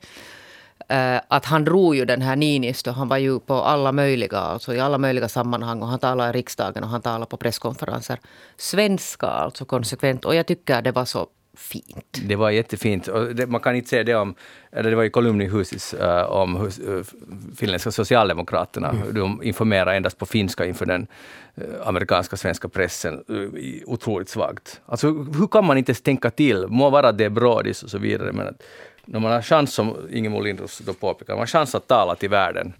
Eh, 0.88 1.20
att 1.28 1.44
han 1.44 1.64
drog 1.64 1.96
ju 1.96 2.04
den 2.04 2.22
här 2.22 2.36
Niinistö, 2.36 2.90
han 2.90 3.08
var 3.08 3.16
ju 3.16 3.40
på 3.40 3.54
alla 3.54 3.92
möjliga, 3.92 4.38
alltså 4.38 4.74
i 4.74 4.80
alla 4.80 4.98
möjliga 4.98 5.28
sammanhang 5.28 5.82
och 5.82 5.88
han 5.88 5.98
talade 5.98 6.30
i 6.30 6.32
riksdagen 6.32 6.84
och 6.84 6.88
han 6.90 7.02
talade 7.02 7.26
på 7.26 7.36
presskonferenser. 7.36 8.18
Svenska 8.56 9.26
alltså 9.26 9.64
konsekvent 9.64 10.24
och 10.24 10.34
jag 10.34 10.46
tycker 10.46 10.82
det 10.82 10.92
var 10.92 11.04
så 11.04 11.26
fint. 11.60 12.20
Det 12.28 12.36
var 12.36 12.50
jättefint. 12.50 13.08
Och 13.08 13.34
det, 13.34 13.46
man 13.46 13.60
kan 13.60 13.76
inte 13.76 13.88
säga 13.88 14.04
det 14.04 14.14
om, 14.14 14.34
eller 14.72 14.90
det 14.90 14.96
var 14.96 15.04
i 15.04 15.10
kolumn 15.10 15.40
i 15.40 15.48
Husis 15.48 15.94
uh, 15.94 16.22
om 16.22 16.56
hus, 16.56 16.80
uh, 16.80 17.02
finländska 17.56 17.90
socialdemokraterna. 17.90 18.94
De 19.12 19.42
informerar 19.42 19.94
endast 19.94 20.18
på 20.18 20.26
finska 20.26 20.66
inför 20.66 20.86
den 20.86 21.06
uh, 21.58 21.88
amerikanska 21.88 22.36
svenska 22.36 22.68
pressen. 22.68 23.24
Uh, 23.30 23.48
otroligt 23.86 24.28
svagt. 24.28 24.80
Alltså 24.86 25.06
hur 25.12 25.46
kan 25.46 25.64
man 25.64 25.78
inte 25.78 25.90
ens 25.90 26.02
tänka 26.02 26.30
till? 26.30 26.66
Må 26.68 26.90
vara 26.90 27.12
det 27.12 27.24
är 27.24 27.30
brådis 27.30 27.82
och 27.82 27.90
så 27.90 27.98
vidare, 27.98 28.32
men 28.32 28.46
att 28.48 28.62
när 29.04 29.20
man 29.20 29.32
har 29.32 29.42
chans, 29.42 29.74
som 29.74 29.96
Ingemar 30.10 30.42
Lindros 30.42 30.78
då 30.78 30.94
påpekar, 30.94 31.32
man 31.32 31.38
har 31.38 31.46
chans 31.46 31.74
att 31.74 31.88
tala 31.88 32.14
till 32.14 32.30
världen, 32.30 32.72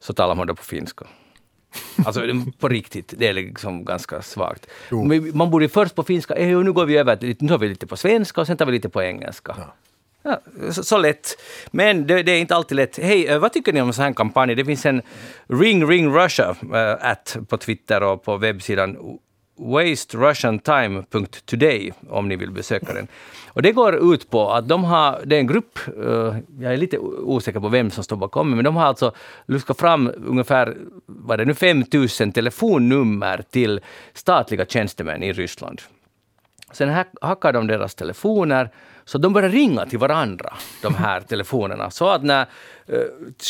så 0.00 0.12
talar 0.12 0.34
man 0.34 0.46
då 0.46 0.54
på 0.54 0.62
finska. 0.62 1.06
Alltså 2.06 2.20
på 2.58 2.68
riktigt, 2.68 3.14
det 3.18 3.28
är 3.28 3.32
liksom 3.32 3.84
ganska 3.84 4.22
svagt. 4.22 4.66
Men 5.08 5.36
Man 5.36 5.50
borde 5.50 5.68
först 5.68 5.94
på 5.94 6.02
finska, 6.02 6.34
eh, 6.34 6.58
nu 6.58 6.72
går 6.72 6.86
vi 6.86 6.96
över, 6.96 7.16
till- 7.16 7.36
nu 7.40 7.48
tar 7.48 7.58
vi 7.58 7.68
lite 7.68 7.86
på 7.86 7.96
svenska 7.96 8.40
och 8.40 8.46
sen 8.46 8.56
tar 8.56 8.66
vi 8.66 8.72
lite 8.72 8.88
på 8.88 9.02
engelska. 9.02 9.56
Ja, 10.22 10.40
så, 10.72 10.82
så 10.82 10.98
lätt. 10.98 11.36
Men 11.70 12.06
det, 12.06 12.22
det 12.22 12.32
är 12.32 12.40
inte 12.40 12.56
alltid 12.56 12.76
lätt. 12.76 12.98
Hej, 12.98 13.26
eh, 13.26 13.38
vad 13.38 13.52
tycker 13.52 13.72
ni 13.72 13.80
om 13.80 13.88
en 13.88 13.94
sån 13.94 14.04
här 14.04 14.12
kampanj? 14.12 14.54
Det 14.54 14.64
finns 14.64 14.86
en 14.86 15.02
Ring 15.48 15.86
Ring 15.88 16.14
Russia 16.16 16.56
äh, 16.74 17.10
at 17.10 17.36
på 17.48 17.56
Twitter 17.56 18.02
och 18.02 18.22
på 18.24 18.36
webbsidan 18.36 19.18
wasterussiantime.today 19.56 21.92
om 22.08 22.28
ni 22.28 22.36
vill 22.36 22.50
besöka 22.50 22.92
den. 22.92 23.08
Och 23.48 23.62
det 23.62 23.72
går 23.72 24.14
ut 24.14 24.30
på 24.30 24.50
att 24.50 24.68
de 24.68 24.84
har, 24.84 25.20
det 25.24 25.36
är 25.36 25.40
en 25.40 25.46
grupp, 25.46 25.78
eh, 25.86 26.36
jag 26.60 26.72
är 26.72 26.76
lite 26.76 26.98
osäker 26.98 27.60
på 27.60 27.68
vem 27.68 27.90
som 27.90 28.04
står 28.04 28.16
bakom, 28.16 28.50
men 28.50 28.64
de 28.64 28.76
har 28.76 28.84
alltså 28.84 29.12
luskat 29.46 29.78
fram 29.78 30.12
ungefär, 30.26 30.76
vad 31.06 31.38
det 31.38 31.44
nu, 31.44 31.54
5000 31.54 32.32
telefonnummer 32.32 33.44
till 33.50 33.80
statliga 34.12 34.66
tjänstemän 34.66 35.22
i 35.22 35.32
Ryssland. 35.32 35.82
Sen 36.72 37.04
hackar 37.20 37.52
de 37.52 37.66
deras 37.66 37.94
telefoner, 37.94 38.70
så 39.06 39.18
de 39.18 39.32
börjar 39.32 39.50
ringa 39.50 39.86
till 39.86 39.98
varandra, 39.98 40.52
de 40.82 40.94
här 40.94 41.20
telefonerna. 41.28 41.90
Så 41.90 42.08
att 42.08 42.22
när, 42.22 42.40
uh, 42.42 42.98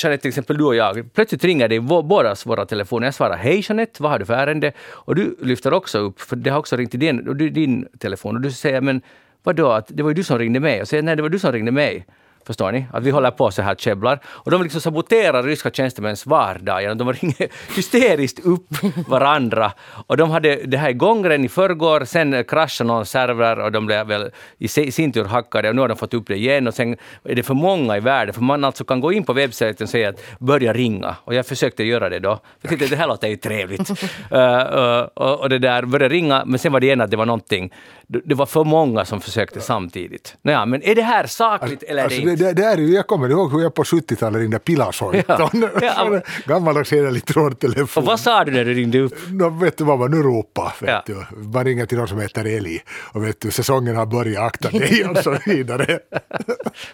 Jeanette, 0.03 0.23
till 0.23 0.29
exempel 0.29 0.59
du 0.59 0.65
och 0.65 0.77
jag, 0.77 1.13
plötsligt 1.15 1.45
ringer 1.45 1.69
det 1.69 1.75
i 1.75 1.79
vå- 1.79 2.03
bådas 2.03 2.47
våra 2.47 2.67
telefoner. 2.67 3.07
Jag 3.07 3.15
svarar 3.15 3.37
hej 3.37 3.65
Jeanette, 3.69 4.03
vad 4.03 4.13
har 4.13 4.19
du 4.19 4.25
för 4.25 4.35
ärende? 4.35 4.73
Och 4.91 5.15
du 5.15 5.37
lyfter 5.43 5.73
också 5.73 5.99
upp, 5.99 6.21
för 6.21 6.37
det 6.37 6.51
har 6.51 6.59
också 6.59 6.77
ringt 6.77 6.91
till 6.91 7.01
din, 7.01 7.39
din 7.53 7.89
telefon. 7.99 8.37
Och 8.37 8.43
du 8.43 8.53
säger, 8.53 8.81
men 8.81 9.01
vadå, 9.43 9.71
att 9.71 9.87
det 9.89 10.03
var 10.03 10.11
ju 10.11 10.15
du 10.15 10.25
som 10.25 10.39
ringde 10.39 10.61
mig. 10.61 10.81
Och 10.81 10.89
säger, 10.89 11.03
nej 11.03 11.17
det 11.17 11.23
var 11.23 11.29
du 11.29 11.39
som 11.39 11.53
ringde 11.53 11.73
mig. 11.73 12.07
Förstår 12.47 12.73
ni? 12.73 12.87
Att 12.93 13.03
vi 13.03 13.11
håller 13.11 13.31
på 13.31 13.51
så 13.51 13.63
här 13.63 13.75
käbblar. 13.75 14.21
Och 14.27 14.51
de 14.51 14.63
liksom 14.63 14.81
saboterar 14.81 15.43
ryska 15.43 15.71
tjänstemäns 15.71 16.27
vardag 16.27 16.83
genom 16.83 16.99
de 16.99 17.13
ringer 17.13 17.49
hysteriskt 17.77 18.39
upp 18.47 18.67
varandra. 19.09 19.73
Och 20.07 20.17
de 20.17 20.31
hade 20.31 20.57
det 20.57 20.77
här 20.77 20.91
igång 20.91 21.25
redan 21.25 21.45
i 21.45 21.49
förrgår, 21.49 22.05
sen 22.05 22.45
kraschade 22.45 22.89
någon 22.89 23.07
server 23.07 23.59
och 23.59 23.73
de 23.73 23.87
blev 23.87 24.07
väl 24.07 24.31
i 24.59 24.69
si- 24.69 24.93
sin 24.93 25.13
tur 25.13 25.25
hackade 25.25 25.69
och 25.69 25.75
nu 25.75 25.81
har 25.81 25.89
de 25.89 25.97
fått 25.97 26.15
upp 26.15 26.27
det 26.27 26.37
igen 26.37 26.67
och 26.67 26.75
sen 26.75 26.97
är 27.25 27.35
det 27.35 27.43
för 27.43 27.55
många 27.55 27.97
i 27.97 28.01
världen, 28.01 28.35
för 28.35 28.43
man 28.43 28.65
alltså 28.65 28.85
kan 28.85 29.01
gå 29.01 29.13
in 29.13 29.25
på 29.25 29.33
webbsajten 29.33 29.85
och 29.85 29.91
säga 29.91 30.09
att 30.09 30.21
börja 30.39 30.73
ringa. 30.73 31.17
Och 31.25 31.35
jag 31.35 31.47
försökte 31.47 31.85
göra 31.85 32.09
det 32.09 32.19
då. 32.19 32.39
Jag 32.61 32.71
tyckte 32.71 32.87
det 32.87 32.97
här 32.97 33.09
låter 33.09 33.29
ju 33.29 33.37
trevligt. 33.37 33.91
Uh, 34.33 34.39
uh, 34.39 35.01
och, 35.15 35.41
och 35.41 35.49
det 35.49 35.59
där 35.59 35.83
började 35.83 36.15
ringa, 36.15 36.45
men 36.47 36.59
sen 36.59 36.73
var 36.73 36.81
det 36.81 36.87
igen 36.87 37.01
att 37.01 37.11
det 37.11 37.17
var 37.17 37.27
någonting, 37.27 37.73
det 38.07 38.35
var 38.35 38.47
för 38.47 38.65
många 38.65 39.05
som 39.05 39.21
försökte 39.21 39.61
samtidigt. 39.61 40.37
Nåja, 40.43 40.67
men 40.67 40.83
är 40.83 40.95
det 40.95 41.03
här 41.03 41.27
sakligt 41.27 41.83
eller 41.83 42.01
är 42.01 42.05
Alltså, 42.05 42.21
det 42.21 42.27
det, 42.27 42.31
inte? 42.33 42.36
Det, 42.37 42.53
det 42.53 42.65
är, 42.65 42.77
ju- 42.79 42.95
jag 42.95 43.07
kommer 43.07 43.29
ihåg 43.31 43.53
hur 43.53 43.61
jag 43.61 43.75
på 43.75 43.83
70-talet 43.83 44.41
ringde 44.41 44.59
Pilasoiton. 44.59 45.37
Ja. 45.39 45.51
Ja. 45.83 46.21
Gammaldags 46.47 46.93
hederlig 46.93 47.25
trådtelefon. 47.25 48.03
Och 48.03 48.07
vad 48.07 48.21
sa 48.21 48.45
du 48.45 48.53
när 48.53 48.65
du 48.65 48.75
ringde 48.75 48.99
upp? 49.01 49.15
Nå, 49.31 49.49
vet 49.49 49.79
du 49.79 49.85
vad 49.85 49.99
man 49.99 50.11
nu 50.11 50.17
ropar? 50.17 50.75
Vet 50.81 50.91
Ja. 50.91 51.03
du? 51.31 51.37
Man 51.37 51.65
ringer 51.65 51.87
till 51.87 51.99
någon 51.99 52.09
som 52.09 52.21
heter 52.21 52.45
Eli 52.45 52.81
och 53.13 53.25
vet 53.25 53.41
du, 53.41 53.51
säsongen 53.51 53.97
har 53.97 54.07
börjat, 54.07 54.43
akta 54.45 54.71
dig 54.71 55.05
och 55.05 55.17
så 55.19 55.39
vidare. 55.47 55.99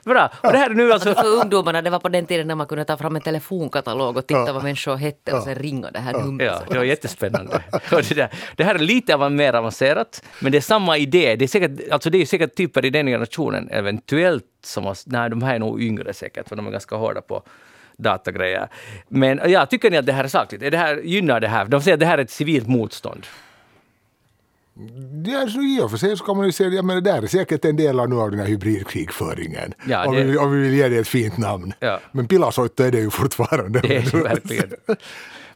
Bra. 0.05 0.31
Och 0.43 0.53
det 0.53 0.59
här 0.59 0.71
är 0.71 0.75
nu 0.75 0.93
alltså... 0.93 1.15
För 1.15 1.27
ungdomarna, 1.43 1.83
det 1.83 1.91
var 1.91 1.99
på 2.01 2.09
den 2.09 2.27
tiden 2.27 2.47
när 2.47 2.55
man 2.55 2.67
kunde 2.67 2.85
ta 2.85 2.97
fram 2.97 3.17
en 3.17 3.23
telefonkatalog 3.23 4.17
och 4.17 4.27
titta 4.27 4.53
vad 4.53 4.63
människor 4.63 4.97
hette 4.97 5.33
och 5.33 5.43
sen 5.43 5.55
ringa 5.55 5.91
det 5.91 5.99
här 5.99 6.13
numret. 6.13 6.53
Ja, 6.53 6.63
det 6.73 6.79
var 6.79 6.85
jättespännande. 6.85 7.63
Och 7.93 8.03
det, 8.09 8.15
där, 8.15 8.31
det 8.57 8.65
här 8.65 8.75
är 8.75 8.79
lite 8.79 9.15
av 9.15 9.33
mer 9.33 9.53
avancerat, 9.53 10.23
men 10.41 10.53
det 10.53 10.59
är 10.59 10.63
samma 10.63 10.97
idé. 10.99 11.37
Det 11.37 11.45
är 11.45 11.49
säkert, 11.49 11.91
alltså 11.91 12.11
det 12.11 12.23
är 12.23 12.27
säkert 12.27 12.55
typer 12.57 12.85
i 12.85 12.91
den 12.91 13.07
generationen 13.07 13.69
eventuellt 13.71 14.45
som 14.63 14.85
har... 14.85 14.97
Nej, 15.07 15.31
de 15.31 15.43
här 15.43 15.55
är 15.55 15.59
nog 15.59 15.83
yngre 15.83 16.15
säkert, 16.15 16.49
för 16.49 16.57
de 16.57 16.67
är 16.67 16.71
ganska 16.71 16.97
hårda 16.97 17.21
på 17.21 17.43
datagrejer. 17.97 18.69
Men 19.09 19.41
ja, 19.47 19.67
tycker 19.67 19.91
ni 19.91 19.97
att 19.97 20.07
det 20.07 20.13
här 20.13 20.25
är 20.25 20.29
sakligt? 20.29 20.63
Är 20.63 20.71
det 20.71 20.79
här, 20.79 20.97
gynnar 20.97 21.41
det 21.41 21.49
här? 21.49 21.65
De 21.65 21.81
säger 21.81 21.95
att 21.95 22.01
det 22.01 22.07
här 22.07 22.19
är 22.19 22.23
ett 22.23 22.31
civilt 22.31 22.69
motstånd. 22.69 23.27
Ja, 25.27 25.49
så 25.49 25.63
I 25.63 25.81
och 25.83 25.91
för 25.91 25.99
sig 25.99 26.17
så 26.17 26.25
kan 26.25 26.37
man 26.37 26.47
ju 26.47 26.53
säga 26.53 26.81
att 26.81 26.89
det 26.89 27.01
där 27.01 27.23
är 27.23 27.27
säkert 27.27 27.65
en 27.65 27.77
del 27.77 28.01
av, 28.01 28.09
nu 28.09 28.17
av 28.17 28.31
den 28.31 28.41
här 28.41 28.47
hybridkrigföringen. 28.47 29.75
Ja, 29.87 30.07
om, 30.07 30.17
vi, 30.17 30.39
om 30.39 30.53
vi 30.53 30.61
vill 30.61 30.75
ge 30.75 30.89
det 30.89 30.99
ett 30.99 31.09
fint 31.09 31.39
namn. 31.39 31.75
Ja. 31.81 32.01
Men 32.13 32.29
Pilasoitto 32.29 32.83
är 32.83 32.91
det 32.91 32.99
ju 32.99 33.11
fortfarande. 33.11 33.81
Det 33.81 33.97
är 33.97 34.23
verkligen. 34.23 34.71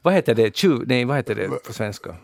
Vad 0.07 0.14
heter 0.14 0.35
det? 0.35 0.57
Tju, 0.57 0.79
nej, 0.87 1.05
vad 1.05 1.16
heter 1.16 1.35
det 1.35 1.49
på 1.49 1.73
svenska? 1.73 2.16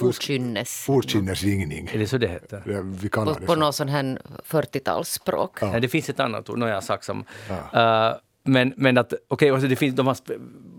Okynnes. 0.00 0.88
Okynnesringning. 0.88 1.90
Är 1.92 1.98
det 1.98 2.06
så 2.06 2.18
det 2.18 2.28
heter? 2.28 2.62
Det, 2.66 2.82
vi 2.82 3.08
kallar 3.08 3.34
På, 3.34 3.40
det 3.40 3.46
på 3.46 3.52
så. 3.52 3.58
någon 3.58 3.72
sån 3.72 3.88
här 3.88 4.18
40-talsspråk. 4.46 5.50
Nej, 5.62 5.80
det 5.80 5.88
finns 5.88 6.08
ett 6.08 6.20
annat 6.20 6.50
ord, 6.50 6.58
nåja 6.58 6.80
sak 6.80 7.04
som... 7.04 7.18
Uh, 7.50 8.12
men, 8.44 8.74
men 8.76 8.98
att, 8.98 9.12
okej, 9.28 9.52
okay, 9.52 9.68
det 9.68 9.76
finns, 9.76 9.96
de 9.96 10.06
har 10.06 10.16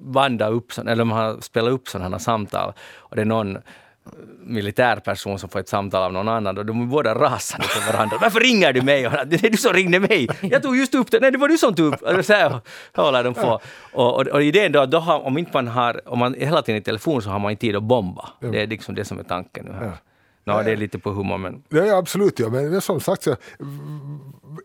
bandat 0.02 0.52
upp, 0.52 0.78
eller 0.78 0.96
de 0.96 1.12
har 1.12 1.42
spelat 1.42 1.72
upp 1.72 1.88
sådana 1.88 2.10
här 2.10 2.20
samtal 2.20 2.74
och 2.96 3.16
det 3.16 3.22
är 3.22 3.26
någon 3.26 3.58
militärperson 4.46 5.39
som 5.39 5.50
får 5.50 5.60
ett 5.60 5.70
samtal 5.70 6.04
av 6.04 6.13
någon 6.13 6.28
annan 6.28 6.58
och 6.58 6.66
de 6.66 6.82
är 6.82 6.86
båda 6.86 7.16
rasande 7.16 7.68
på 7.68 7.92
varandra. 7.92 8.18
Varför 8.22 8.39
ringer 8.39 8.74
du 8.74 8.82
mig? 8.82 9.02
Det 9.26 9.44
är 9.44 9.50
du 9.50 9.58
som 9.58 9.74
ringde 9.74 10.00
mig. 10.00 10.30
Jag 10.42 10.63
tog 10.63 10.78
just 10.78 10.96
upp 10.96 11.12
det. 11.12 11.20
Nej, 11.20 11.32
det 11.32 11.38
var 11.38 11.48
du 11.48 11.58
som 11.58 11.76
tog 11.76 11.94
upp 11.94 12.00
det. 12.00 12.24
Så 12.24 12.34
här 12.34 12.60
håller 12.96 13.24
de 13.24 13.34
på. 13.34 13.60
Och, 13.94 14.16
och, 14.16 14.28
och 14.28 14.44
idén 14.44 14.72
då, 14.72 14.86
då 14.86 14.98
har, 14.98 15.20
om 15.20 15.38
inte 15.38 15.52
man 15.54 15.68
har, 15.68 16.10
om 16.10 16.20
man 16.20 16.36
är 16.36 16.46
hela 16.46 16.62
tiden 16.62 16.82
i 16.82 16.84
telefon 16.84 17.22
så 17.22 17.30
har 17.30 17.39
man 17.39 17.52
inte 17.52 17.62
tid 17.62 17.76
att 17.76 17.84
bomba. 17.84 18.30
Det 18.39 18.62
är 18.62 18.68
liksom 18.68 18.96
det 18.96 19.06
som 19.06 19.20
är 19.20 19.24
tanken 19.24 19.66
nu 19.66 19.72
här. 19.72 19.98
Nå, 20.46 20.62
det 20.62 20.72
är 20.72 20.78
lite 20.78 21.00
på 21.00 21.12
humor 21.12 21.38
men... 21.38 21.63
Ja, 21.70 21.86
ja, 21.86 21.98
absolut. 21.98 22.39
Ja. 22.39 22.50
Men 22.50 22.82
som 22.82 23.00
sagt, 23.00 23.24
så, 23.24 23.36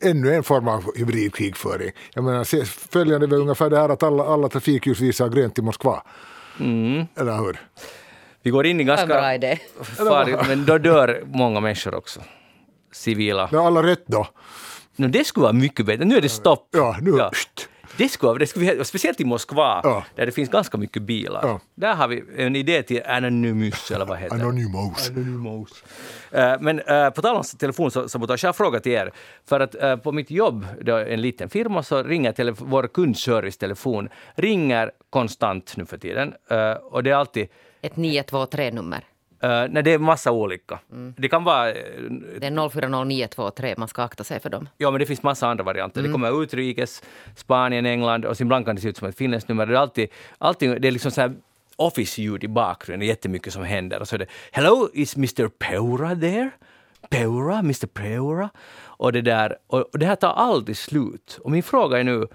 ännu 0.01 0.35
en 0.35 0.42
form 0.42 0.68
av 0.68 0.85
hybridkrigföring. 0.96 1.90
Jag 2.14 2.24
menar, 2.24 2.64
följande 2.92 3.27
är 3.27 3.29
väl 3.29 3.40
ungefär 3.40 3.70
det 3.70 3.79
här 3.79 3.88
att 3.88 4.03
alla, 4.03 4.24
alla 4.24 4.48
trafikljus 4.48 5.01
visar 5.01 5.29
grönt 5.29 5.59
i 5.59 5.62
Moskva. 5.62 6.03
Mm. 6.61 7.07
Eller 7.16 7.37
hur? 7.37 7.61
Vi 8.42 8.51
går 8.51 8.66
in 8.66 8.81
i 8.81 8.85
var 8.85 8.96
en 8.96 9.09
bra 9.09 9.16
ganska 9.16 9.35
idé. 9.35 9.59
farligt, 9.96 10.38
men 10.48 10.64
då 10.66 10.79
dör 10.79 11.22
många 11.27 11.61
människor 11.61 11.94
också. 11.94 12.20
Civila. 12.92 13.48
Men 13.53 13.61
alla 13.61 13.83
rätt 13.83 14.07
då? 14.07 14.27
No, 14.96 15.07
det 15.07 15.24
skulle 15.24 15.42
vara 15.42 15.53
mycket 15.53 15.87
bättre. 15.87 16.05
Nu 16.05 16.16
är 16.16 16.20
det 16.20 16.29
stopp. 16.29 16.68
Ja, 16.72 16.96
nu... 17.01 17.11
Ja. 17.18 17.31
Det 17.96 18.09
skulle 18.09 18.38
det 18.38 18.46
skulle 18.46 18.74
vi, 18.74 18.85
speciellt 18.85 19.20
i 19.20 19.24
Moskva, 19.24 19.81
Ja. 19.85 20.05
där 20.14 20.27
det 20.27 20.33
finns 20.33 20.48
ganska 20.51 20.79
mycket 20.79 21.03
bilar. 21.03 21.40
Ja. 21.42 21.61
Där 21.74 21.94
har 21.94 22.09
vi 22.09 22.24
en 22.37 22.57
idé 22.57 22.83
till 22.83 23.03
Anonymous, 23.07 23.90
eller 23.90 24.05
vad 24.07 24.18
heter 24.18 24.37
det? 24.37 24.42
Anonymous. 24.42 25.11
Anonymous. 25.11 25.85
Eh, 26.33 26.55
men 26.61 26.81
uh, 26.81 27.11
på 27.11 27.22
tal 27.22 27.37
om 27.37 27.42
telefonsabotage, 27.59 28.44
jag 28.44 28.48
har 28.48 28.53
frågat 28.53 28.83
till 28.83 28.92
er. 28.92 29.12
För 29.48 29.61
att 29.61 29.74
eh, 29.74 29.96
på 29.96 30.12
mitt 30.12 30.31
jobb, 30.31 30.66
då 30.81 30.96
är 30.96 31.07
en 31.07 31.20
liten 31.20 31.48
firma, 31.48 31.83
så 31.83 32.03
ringer 32.03 32.33
telef- 32.33 32.64
vår 32.66 32.87
kundservice-telefon 32.94 34.09
ringer 34.35 34.90
konstant 35.11 35.77
nu 35.77 35.87
för 35.87 35.98
tiden. 35.98 36.33
Och 36.90 37.03
det 37.03 37.11
är 37.11 37.14
alltid 37.14 37.48
Ett 37.82 37.94
923-nummer. 37.94 39.04
Uh, 39.44 39.50
nej, 39.70 39.82
det 39.82 39.90
är 39.92 39.98
massa 39.98 40.32
olika. 40.32 40.78
Det 41.16 41.28
kan 41.28 41.44
vara... 41.44 41.68
eh, 41.70 41.74
Det 42.40 42.46
är 42.46 42.68
040923, 42.70 43.74
man 43.78 43.88
ska 43.88 44.02
akta 44.02 44.24
sig 44.24 44.40
för 44.40 44.50
dem. 44.50 44.68
Ja, 44.76 44.90
men 44.90 45.00
det 45.00 45.06
finns 45.06 45.22
massa 45.22 45.48
andra 45.48 45.64
varianter. 45.64 46.00
Mm. 46.00 46.10
Det 46.10 46.12
kommer 46.12 46.42
utrikes, 46.42 47.02
Spanien, 47.36 47.86
England 47.86 48.24
och 48.24 48.40
ibland 48.40 48.66
kan 48.66 48.74
det 48.76 48.82
se 48.82 48.88
ut 48.88 48.96
som 48.96 49.08
ett 49.08 49.16
finländskt 49.18 49.48
nummer. 49.48 49.66
Det 49.66 49.74
är 49.74 49.78
alltid, 49.78 50.08
alltid 50.38 50.82
det 50.82 50.88
är 50.88 50.92
liksom 50.92 51.10
så 51.10 51.20
här 51.20 51.34
office-ljud 51.76 52.44
i 52.44 52.48
bakgrunden, 52.48 53.00
det 53.00 53.06
är 53.06 53.08
jättemycket 53.08 53.52
som 53.52 53.64
händer. 53.64 54.00
Och 54.00 54.08
så 54.08 54.14
är 54.14 54.18
det 54.18 54.26
“Hello, 54.52 54.88
is 54.94 55.16
Mr 55.16 55.48
Peura 55.48 56.16
there?” 56.16 56.50
Peura, 57.10 57.58
Mr 57.58 57.86
Peura. 57.86 58.50
Och 58.84 59.12
det 59.12 59.20
där, 59.20 59.56
och 59.66 59.80
och 59.92 59.98
det 59.98 60.06
här 60.06 60.16
tar 60.16 60.32
aldrig 60.32 60.76
slut. 60.76 61.38
Och 61.44 61.50
min 61.50 61.62
fråga 61.62 61.98
är 61.98 62.04
nu, 62.04 62.26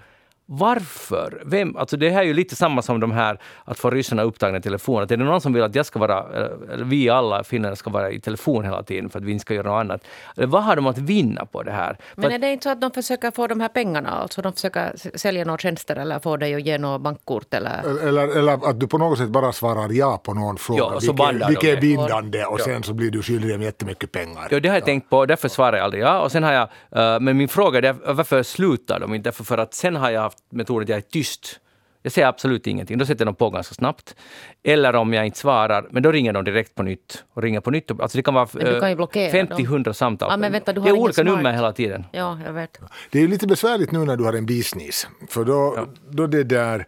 varför? 0.46 1.42
Vem, 1.46 1.76
alltså 1.76 1.96
det 1.96 2.10
här 2.10 2.20
är 2.20 2.26
ju 2.26 2.34
lite 2.34 2.56
samma 2.56 2.82
som 2.82 3.00
de 3.00 3.12
här 3.12 3.38
att 3.64 3.78
få 3.78 3.90
ryssarna 3.90 4.22
upptagna 4.22 4.58
i 4.58 4.60
telefon. 4.60 5.02
Att 5.02 5.10
är 5.10 5.16
det 5.16 5.24
någon 5.24 5.40
som 5.40 5.52
vill 5.52 5.62
att 5.62 5.74
jag 5.74 5.86
ska 5.86 5.98
vara, 5.98 6.48
vi 6.76 7.08
alla 7.08 7.44
finländare 7.44 7.76
ska 7.76 7.90
vara 7.90 8.10
i 8.10 8.20
telefon 8.20 8.64
hela 8.64 8.82
tiden 8.82 9.10
för 9.10 9.18
att 9.18 9.24
vi 9.24 9.32
inte 9.32 9.42
ska 9.42 9.54
göra 9.54 9.68
något 9.68 9.80
annat. 9.80 10.04
Eller 10.36 10.46
vad 10.46 10.62
har 10.64 10.76
de 10.76 10.86
att 10.86 10.98
vinna 10.98 11.46
på 11.46 11.62
det 11.62 11.72
här? 11.72 11.98
Men 12.14 12.32
är 12.32 12.38
det 12.38 12.52
inte 12.52 12.62
så 12.62 12.70
att 12.70 12.80
de 12.80 12.90
försöker 12.90 13.30
få 13.30 13.46
de 13.46 13.60
här 13.60 13.68
pengarna? 13.68 14.10
Alltså 14.10 14.42
de 14.42 14.52
försöker 14.52 15.18
sälja 15.18 15.44
några 15.44 15.58
tjänster 15.58 15.96
eller 15.96 16.18
få 16.18 16.36
dig 16.36 16.54
att 16.54 16.62
ge 16.62 16.78
något 16.78 17.00
bankkort 17.00 17.54
eller... 17.54 18.06
Eller, 18.08 18.38
eller 18.38 18.70
att 18.70 18.80
du 18.80 18.86
på 18.86 18.98
något 18.98 19.18
sätt 19.18 19.28
bara 19.28 19.52
svarar 19.52 19.92
ja 19.92 20.20
på 20.24 20.34
någon 20.34 20.56
fråga, 20.56 20.78
Ja, 20.78 20.94
och 20.94 21.02
så 21.02 21.12
bandar 21.12 21.48
vilket, 21.48 21.64
vilket 21.64 21.76
är 21.76 21.80
bindande 21.80 22.44
och 22.44 22.60
sen 22.60 22.82
så 22.82 22.94
blir 22.94 23.10
du 23.10 23.22
skyldig 23.22 23.50
dem 23.50 23.62
jättemycket 23.62 24.12
pengar. 24.12 24.48
Ja, 24.50 24.60
det 24.60 24.68
har 24.68 24.76
jag 24.76 24.84
tänkt 24.84 25.10
på, 25.10 25.26
därför 25.26 25.48
svarar 25.48 25.76
jag 25.76 25.84
aldrig 25.84 26.02
ja. 26.02 26.20
Och 26.20 26.32
sen 26.32 26.42
har 26.42 26.52
jag, 26.52 26.68
eh, 26.90 27.20
men 27.20 27.36
min 27.36 27.48
fråga 27.48 27.78
är 27.88 28.12
varför 28.12 28.42
slutar 28.42 29.00
de 29.00 29.14
inte? 29.14 29.32
För 29.32 29.58
att 29.58 29.74
sen 29.74 29.96
har 29.96 30.10
jag 30.10 30.33
haft 30.34 30.52
metoden 30.52 30.82
att 30.82 30.88
jag 30.88 30.96
är 30.96 31.02
tyst. 31.02 31.60
Jag 32.02 32.12
säger 32.12 32.28
absolut 32.28 32.66
ingenting, 32.66 32.98
då 32.98 33.06
sätter 33.06 33.24
de 33.24 33.34
på 33.34 33.50
ganska 33.50 33.74
snabbt. 33.74 34.16
Eller 34.62 34.96
om 34.96 35.12
jag 35.12 35.26
inte 35.26 35.38
svarar, 35.38 35.88
men 35.90 36.02
då 36.02 36.12
ringer 36.12 36.32
de 36.32 36.44
direkt 36.44 36.74
på 36.74 36.82
nytt. 36.82 37.24
Och 37.34 37.42
ringer 37.42 37.60
på 37.60 37.70
nytt. 37.70 37.90
Alltså 37.90 38.18
det 38.18 38.22
kan 38.22 38.34
vara 38.34 38.48
Men 38.52 38.64
du 38.64 38.80
kan 38.80 38.90
ju 38.90 38.96
blockera 38.96 39.44
dem. 39.44 39.58
50-100 39.58 39.92
samtal. 39.92 40.28
Ja, 40.30 40.36
men 40.36 40.52
vänta, 40.52 40.72
du 40.72 40.80
det 40.80 40.88
är 40.88 40.90
har 40.90 40.98
olika 40.98 41.22
smart. 41.22 41.36
nummer 41.36 41.52
hela 41.52 41.72
tiden. 41.72 42.04
Ja, 42.12 42.38
jag 42.46 42.52
vet. 42.52 42.80
Det 43.10 43.20
är 43.22 43.28
lite 43.28 43.46
besvärligt 43.46 43.92
nu 43.92 43.98
när 43.98 44.16
du 44.16 44.24
har 44.24 44.32
en 44.32 44.46
business. 44.46 45.06
För 45.28 45.44
då, 45.44 45.88
då 46.10 46.26
det 46.26 46.44
där 46.44 46.86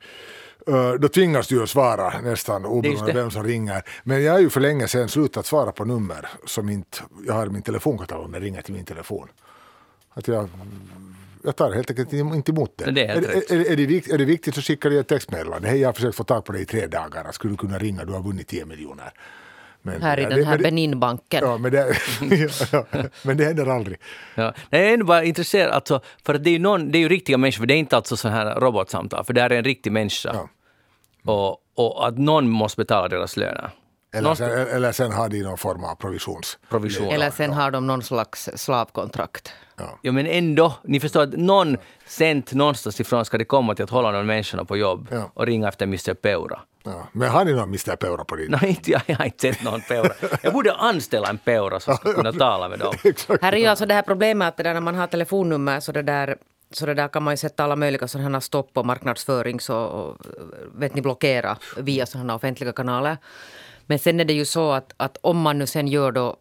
eh, 0.67 0.93
då 0.93 1.09
tvingas 1.09 1.49
du 1.49 1.63
att 1.63 1.71
svara 1.71 2.21
nästan 2.21 2.65
oberoende 2.65 3.13
vem 3.13 3.31
som 3.31 3.45
ringer. 3.45 3.83
Men 4.05 4.23
jag 4.23 4.33
har 4.33 4.41
ju 4.41 4.51
för 4.51 4.61
länge 4.61 4.89
sedan 4.89 5.09
slutat 5.09 5.47
svara 5.47 5.73
på 5.73 5.85
nummer 5.85 6.29
som 6.45 6.69
inte 6.69 6.99
jag 7.27 7.35
har 7.35 7.47
i 7.47 7.51
min 7.51 7.63
telefonkatalog 7.63 8.31
när 8.31 8.41
det 8.41 8.47
ringer 8.47 8.63
till 8.63 8.75
min 8.75 8.85
telefon. 8.85 9.29
Att 10.15 10.29
jag, 10.29 10.49
jag 11.47 11.57
tar 11.57 11.73
helt 11.73 11.91
enkelt 11.91 12.13
inte 12.13 12.53
emot 12.53 12.73
det. 12.77 12.91
Det 12.91 13.07
är 13.07 13.17
är, 13.17 13.53
är, 13.53 13.73
är, 13.73 13.77
det 13.77 13.87
vikt, 13.87 14.11
är 14.11 14.19
det 14.19 14.25
viktigt 14.25 14.55
så 14.55 14.63
skickar 14.63 14.91
jag 14.91 15.01
ett 15.01 15.09
textmeddelande. 15.09 15.69
Hej, 15.69 15.81
jag 15.81 15.89
har 15.89 15.93
försökt 15.93 16.17
få 16.17 16.25
tag 16.25 16.45
på 16.45 16.53
dig 16.53 16.63
i 16.63 16.65
tre 16.65 16.87
dagar. 16.87 17.33
Skulle 17.33 17.53
du 17.53 17.57
kunna 17.57 17.79
ringa? 17.79 18.05
Du 18.05 18.13
har 18.13 18.23
vunnit 18.23 18.49
10 18.49 18.65
miljoner. 18.65 19.13
Men, 19.83 20.03
Här 20.03 20.19
i 20.19 20.23
ja, 20.23 20.29
den 20.29 20.45
här 20.45 20.59
Beninbanken. 20.59 21.45
Ja, 21.45 21.59
men 21.59 21.73
det, 21.73 21.79
ja, 22.73 22.87
ja, 22.91 23.03
men 23.23 23.37
det 23.37 23.45
händer 23.45 23.67
aldrig. 23.67 23.99
Ja. 24.35 24.55
Jag 24.71 24.81
är 24.81 24.93
ändå 24.93 25.07
bara 25.07 25.25
intresserad, 25.25 25.71
alltså, 25.71 26.01
för 26.25 26.39
det 26.39 26.51
är, 26.51 26.53
ju 26.53 26.59
någon, 26.59 26.91
det 26.91 26.99
är 26.99 27.01
ju 27.01 27.09
riktiga 27.09 27.39
människor, 27.39 27.59
för 27.63 27.67
det 27.67 27.75
är 27.75 27.79
inte 27.79 27.97
alltså 27.97 28.17
sån 28.17 28.33
här 28.33 28.61
robotsamtal, 28.61 29.25
för 29.25 29.33
det 29.33 29.41
här 29.41 29.51
är 29.51 29.59
en 29.59 29.65
riktig 29.65 29.93
människa. 29.93 30.31
Ja. 30.35 30.49
Och, 31.33 31.59
och 31.75 32.09
att 32.09 32.19
någon 32.19 32.49
måste 32.49 32.77
betala 32.77 33.09
deras 33.09 33.37
löner. 33.37 33.71
Eller 34.13 34.29
Någon 34.29 34.37
sen, 34.37 34.51
eller 34.51 34.93
sen 34.93 35.13
har 35.13 35.29
de 35.29 35.43
någon 35.43 35.59
form 35.59 35.85
av 35.85 35.95
provisions... 35.95 36.59
provision. 36.69 37.09
Eller 37.09 37.31
sen 37.31 37.53
har 37.53 37.71
de 37.71 37.87
någon 37.87 38.03
slags 38.03 38.51
slavkontrakt. 38.55 39.53
Ja, 40.03 40.13
men 40.13 40.27
ändå, 40.27 40.75
ni 40.85 41.01
förstår 41.01 41.23
att 41.23 41.33
någon 41.33 41.77
sent 42.07 42.53
någonstans 42.53 43.01
ifrån 43.01 43.25
ska 43.25 43.39
det 43.39 43.45
komma 43.45 43.75
till 43.75 43.85
att 43.85 43.91
hålla 43.91 44.11
någon 44.11 44.27
människorna 44.27 44.65
på 44.65 44.77
jobb 44.77 45.09
Ja. 45.11 45.31
och 45.35 45.47
ringa 45.47 45.69
efter 45.69 45.85
Mr 45.87 46.15
Peura. 46.15 46.61
Ja. 46.85 47.07
Men 47.13 47.31
har 47.31 47.45
ni 47.45 47.53
någon 47.53 47.69
Mr 47.69 47.97
Peura 47.97 48.25
på 48.25 48.37
din? 48.37 48.51
Nej, 48.63 48.71
inte, 48.71 48.91
jag, 48.91 49.03
jag 49.07 49.17
har 49.17 49.25
inte 49.25 49.39
sett 49.53 49.63
någon 49.63 49.81
Peura. 49.81 50.13
Jag 50.43 50.53
borde 50.53 50.73
anställa 50.75 51.29
en 51.29 51.39
Peura 51.39 51.81
som 51.81 51.95
ska 51.97 52.13
kunna 52.13 52.33
tala 52.47 52.69
med 52.69 52.79
dem. 52.79 52.95
Exakt. 53.05 53.43
Här 53.43 53.53
är 53.53 53.57
ju 53.57 53.67
alltså 53.67 53.87
det 53.87 53.95
här 53.95 54.03
problemet 54.03 54.49
att 54.49 54.57
det 54.57 54.63
där, 54.63 54.75
när 54.75 54.81
man 54.81 54.95
har 54.95 55.07
telefonnummer 55.07 55.81
så 55.81 55.93
det 55.93 56.03
där 56.03 56.37
så 56.71 56.87
det 56.87 56.95
där 56.95 57.09
kan 57.09 57.23
man 57.23 57.33
ju 57.33 57.37
sätta 57.37 57.65
alla 57.65 57.77
möjliga 57.77 58.09
sådana 58.09 58.31
här 58.31 58.41
stopp 58.41 58.71
och 58.79 58.87
marknadsförings 58.87 59.71
och, 59.71 59.87
och 59.91 60.17
vet 60.75 60.95
ni, 60.95 61.03
blockera 61.03 61.57
via 61.77 62.07
sådana 62.07 62.35
offentliga 62.35 62.73
kanaler. 62.73 63.17
Men 63.87 63.99
sen 63.99 64.21
är 64.21 64.25
det 64.25 64.33
ju 64.33 64.45
så 64.45 64.73
att, 64.73 64.95
att 64.97 65.19
om 65.21 65.41
man 65.41 65.59
nu 65.59 65.67
sen 65.67 65.89
gör 65.89 66.13
då 66.13 66.37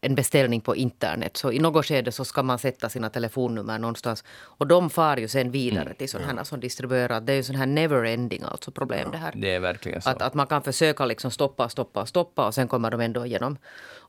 en 0.00 0.14
beställning 0.14 0.60
på 0.60 0.76
internet 0.76 1.36
så 1.36 1.52
i 1.52 1.58
något 1.58 1.86
skede 1.86 2.12
så 2.12 2.24
ska 2.24 2.42
man 2.42 2.58
sätta 2.58 2.88
sina 2.88 3.10
telefonnummer 3.10 3.78
någonstans. 3.78 4.24
Och 4.58 4.66
de 4.66 4.90
far 4.90 5.16
ju 5.16 5.28
sen 5.28 5.50
vidare 5.50 5.94
till 5.94 6.08
sådana 6.08 6.32
här 6.32 6.44
som 6.44 6.60
distribuerar. 6.60 7.20
Det 7.20 7.32
är 7.32 7.36
ju 7.36 7.42
sån 7.42 7.56
här 7.56 7.66
never 7.66 8.04
ending 8.04 8.42
alltså 8.42 8.70
problem 8.70 9.08
det 9.12 9.18
här. 9.18 9.32
Det 9.36 9.54
är 9.54 9.60
verkligen 9.60 10.02
så. 10.02 10.10
Att, 10.10 10.22
att 10.22 10.34
man 10.34 10.46
kan 10.46 10.62
försöka 10.62 11.06
liksom 11.06 11.30
stoppa, 11.30 11.68
stoppa, 11.68 12.06
stoppa 12.06 12.46
och 12.46 12.54
sen 12.54 12.68
kommer 12.68 12.90
de 12.90 13.00
ändå 13.00 13.26
igenom. 13.26 13.58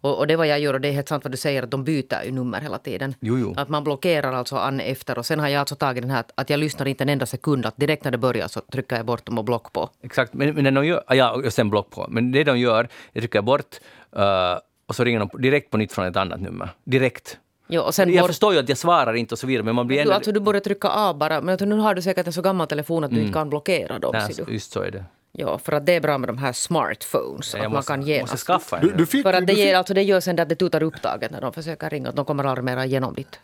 Och, 0.01 0.17
och 0.17 0.27
det 0.27 0.35
vad 0.35 0.47
jag 0.47 0.59
gör 0.59 0.73
och 0.73 0.81
det 0.81 0.87
är 0.87 0.91
helt 0.91 1.07
sant 1.07 1.23
vad 1.23 1.31
du 1.31 1.37
säger 1.37 1.63
att 1.63 1.71
de 1.71 1.83
byter 1.83 2.23
ju 2.25 2.31
nummer 2.31 2.61
hela 2.61 2.77
tiden. 2.77 3.15
Jo, 3.19 3.37
jo. 3.37 3.53
Att 3.57 3.69
man 3.69 3.83
blockerar 3.83 4.33
alltså 4.33 4.55
an 4.55 4.79
efter 4.79 5.17
och 5.17 5.25
sen 5.25 5.39
har 5.39 5.47
jag 5.47 5.59
alltså 5.59 5.75
tagit 5.75 6.03
den 6.03 6.11
här 6.11 6.19
att, 6.19 6.31
att 6.35 6.49
jag 6.49 6.59
lyssnar 6.59 6.87
inte 6.87 7.03
en 7.03 7.09
enda 7.09 7.25
sekund 7.25 7.65
att 7.65 7.77
direkt 7.77 8.03
när 8.03 8.11
det 8.11 8.17
börjar 8.17 8.47
så 8.47 8.61
trycker 8.61 8.95
jag 8.95 9.05
bort 9.05 9.25
dem 9.25 9.37
och 9.37 9.45
block 9.45 9.73
på. 9.73 9.89
Exakt, 10.01 10.33
men, 10.33 10.55
men 10.55 10.63
när 10.63 10.71
de 10.71 10.85
gör, 10.85 11.03
ja, 11.07 11.31
och 11.31 11.53
sen 11.53 11.69
block 11.69 11.89
på. 11.89 12.05
Men 12.09 12.31
det 12.31 12.43
de 12.43 12.59
gör, 12.59 12.87
jag 13.13 13.21
trycker 13.21 13.41
bort 13.41 13.75
eh, 14.15 14.57
och 14.87 14.95
så 14.95 15.03
ringer 15.03 15.19
de 15.19 15.41
direkt 15.41 15.71
på 15.71 15.77
nytt 15.77 15.91
från 15.91 16.05
ett 16.05 16.17
annat 16.17 16.41
nummer. 16.41 16.69
Direkt. 16.83 17.37
Jo, 17.67 17.81
och 17.81 17.95
sen 17.95 18.13
Jag 18.13 18.23
bort, 18.23 18.29
förstår 18.29 18.53
ju 18.53 18.59
att 18.59 18.69
jag 18.69 18.77
svarar 18.77 19.13
inte 19.13 19.35
och 19.35 19.39
så 19.39 19.47
vidare, 19.47 19.63
men 19.63 19.75
man 19.75 19.87
blir 19.87 19.97
du, 19.97 20.01
ändå... 20.01 20.13
alltså, 20.13 20.31
du 20.31 20.39
borde 20.39 20.59
trycka 20.59 20.87
av 20.87 21.17
bara. 21.17 21.41
Men 21.41 21.57
nu 21.61 21.75
har 21.75 21.95
du 21.95 22.01
säkert 22.01 22.27
en 22.27 22.33
så 22.33 22.41
gammal 22.41 22.67
telefon 22.67 23.03
att 23.03 23.11
du 23.11 23.19
inte 23.19 23.33
kan 23.33 23.49
blockera 23.49 23.99
dem. 23.99 24.11
Nej, 24.13 24.33
du. 24.45 24.53
just 24.53 24.71
så 24.71 24.81
är 24.81 24.91
det. 24.91 25.05
Ja, 25.31 25.57
för 25.57 25.73
att 25.73 25.85
det 25.85 25.95
är 25.95 26.01
bra 26.01 26.17
med 26.17 26.29
de 26.29 26.37
här 26.37 26.53
smartphones. 26.53 27.53
Jag 27.53 27.65
att 27.65 27.71
man 27.71 27.77
måste, 27.77 27.91
kan 27.91 28.01
ge 28.01 28.21
måste 28.21 28.37
skaffa 28.37 28.77
en. 28.77 28.87
Du, 28.87 28.93
du 28.93 29.05
fick, 29.05 29.23
För 29.23 29.33
att 29.33 29.47
det, 29.47 29.53
ger, 29.53 29.75
alltså 29.75 29.93
det 29.93 30.01
gör 30.01 30.19
sen 30.19 30.39
att 30.39 30.49
det 30.49 30.55
tutar 30.55 30.83
upptaget 30.83 31.31
när 31.31 31.41
de 31.41 31.53
försöker 31.53 31.89
ringa. 31.89 32.11
De 32.11 32.25
kommer 32.25 32.43
aldrig 32.43 32.65
mera 32.65 32.85
igenom 32.85 33.13
ditt. 33.13 33.39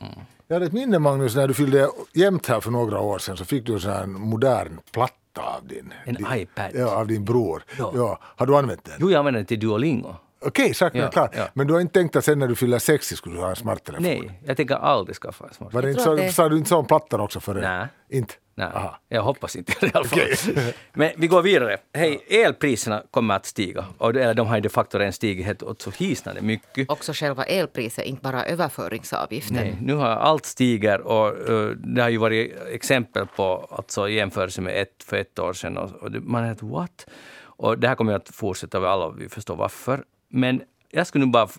Jag 0.48 0.56
hade 0.56 0.66
ett 0.66 0.74
minne 0.74 1.00
Magnus, 1.00 1.36
när 1.36 1.48
du 1.48 1.54
fyllde 1.54 1.90
jämnt 2.14 2.48
här 2.48 2.60
för 2.60 2.72
några 2.72 3.00
år 3.00 3.20
sedan 3.20 3.38
så 3.38 3.46
fick 3.46 3.66
du 3.66 3.74
en 3.74 3.80
sån 3.80 3.92
här 3.92 4.06
modern 4.06 4.80
platta 4.92 5.42
av 5.42 5.68
din, 5.68 5.94
En 6.06 6.14
din, 6.14 6.28
iPad. 6.34 6.72
Ja, 6.74 6.96
av 6.96 7.08
din 7.08 7.26
bror. 7.26 7.64
Ja. 7.78 7.92
Ja. 7.96 8.20
Har 8.22 8.46
du 8.46 8.58
använt 8.58 8.84
den? 8.84 8.94
Jo, 9.00 9.12
jag 9.12 9.20
använder 9.20 9.40
den 9.40 9.46
till 9.46 9.60
Duolingo. 9.60 10.16
Okej, 10.46 10.74
saken 10.74 11.02
Ja, 11.02 11.08
är 11.08 11.12
klar. 11.12 11.30
ja. 11.36 11.48
Men 11.54 11.68
du 11.68 11.74
har 11.74 11.82
inte 11.82 11.94
tänkt 12.00 12.16
att 12.16 12.26
sen 12.26 12.40
när 12.40 12.48
du 12.48 12.56
fyller 12.56 12.80
60 12.80 13.16
skulle 13.16 13.36
du 13.36 13.42
ha 13.42 13.50
en 13.50 13.56
smarttelefon? 13.56 14.04
Nej, 14.04 14.40
jag 14.46 14.58
tänker 14.58 14.76
aldrig 14.76 15.16
skaffa 15.16 15.46
en 15.48 15.54
smart. 15.54 15.74
Var 15.74 15.82
det 15.82 15.90
inte 15.92 16.04
tror 16.04 16.18
så, 16.18 16.22
att 16.22 16.28
det- 16.28 16.34
Sa 16.34 16.50
du 16.50 16.58
inte 16.58 16.70
så 16.70 16.78
om 16.78 16.86
plattan 16.86 17.20
också 17.20 17.40
för 17.40 17.54
Nej. 17.54 17.88
Inte? 18.10 18.34
Nej, 18.56 18.68
Aha. 18.68 19.00
jag 19.10 19.22
hoppas 19.22 19.56
inte 19.56 19.86
i 19.86 19.92
alla 19.94 20.04
fall. 20.06 20.20
Men 20.94 21.12
vi 21.18 21.28
går 21.28 21.42
vidare. 21.42 21.78
Hej, 21.94 22.26
elpriserna 22.30 23.04
kommer 23.12 23.36
att 23.36 23.46
stiga. 23.46 23.86
Och, 23.98 24.10
eller 24.10 24.34
de 24.34 24.48
har 24.48 24.56
ju 24.56 24.62
de 24.62 24.70
facto 24.70 24.98
redan 24.98 25.14
stigit 25.14 25.46
helt 25.46 25.64
åt 25.64 25.82
så 25.82 25.92
hisnande 25.92 26.42
mycket. 26.42 26.90
Också 26.90 27.14
själva 27.16 27.44
elpriset, 27.44 28.06
inte 28.06 28.22
bara 28.22 28.46
överföringsavgiften. 28.46 29.56
Nej, 29.56 29.78
nu 29.82 29.94
har 29.94 30.08
allt 30.08 30.46
stiger 30.46 31.02
och 31.02 31.50
uh, 31.50 31.70
det 31.70 32.02
har 32.02 32.10
ju 32.10 32.18
varit 32.18 32.56
exempel 32.72 33.28
på 33.36 33.68
alltså, 33.72 34.10
jämförelse 34.10 34.62
med 34.62 34.82
ett 34.82 35.04
för 35.06 35.18
ett 35.18 35.40
år 35.40 35.54
sedan. 35.54 35.78
Och, 35.78 35.92
och 36.04 36.12
man 36.12 36.44
är 36.44 36.48
helt 36.48 36.64
what? 36.64 37.06
Och 37.56 37.80
det 37.80 37.88
här 37.88 37.96
kommer 37.96 38.14
att 38.14 38.30
fortsätta, 38.30 38.90
alla 38.90 39.10
vi 39.10 39.30
förstår 39.30 39.56
varför. 39.56 40.04
Men 40.36 40.64
jag 40.90 41.08
skulle 41.08 41.26
nu 41.26 41.32
bara 41.32 41.50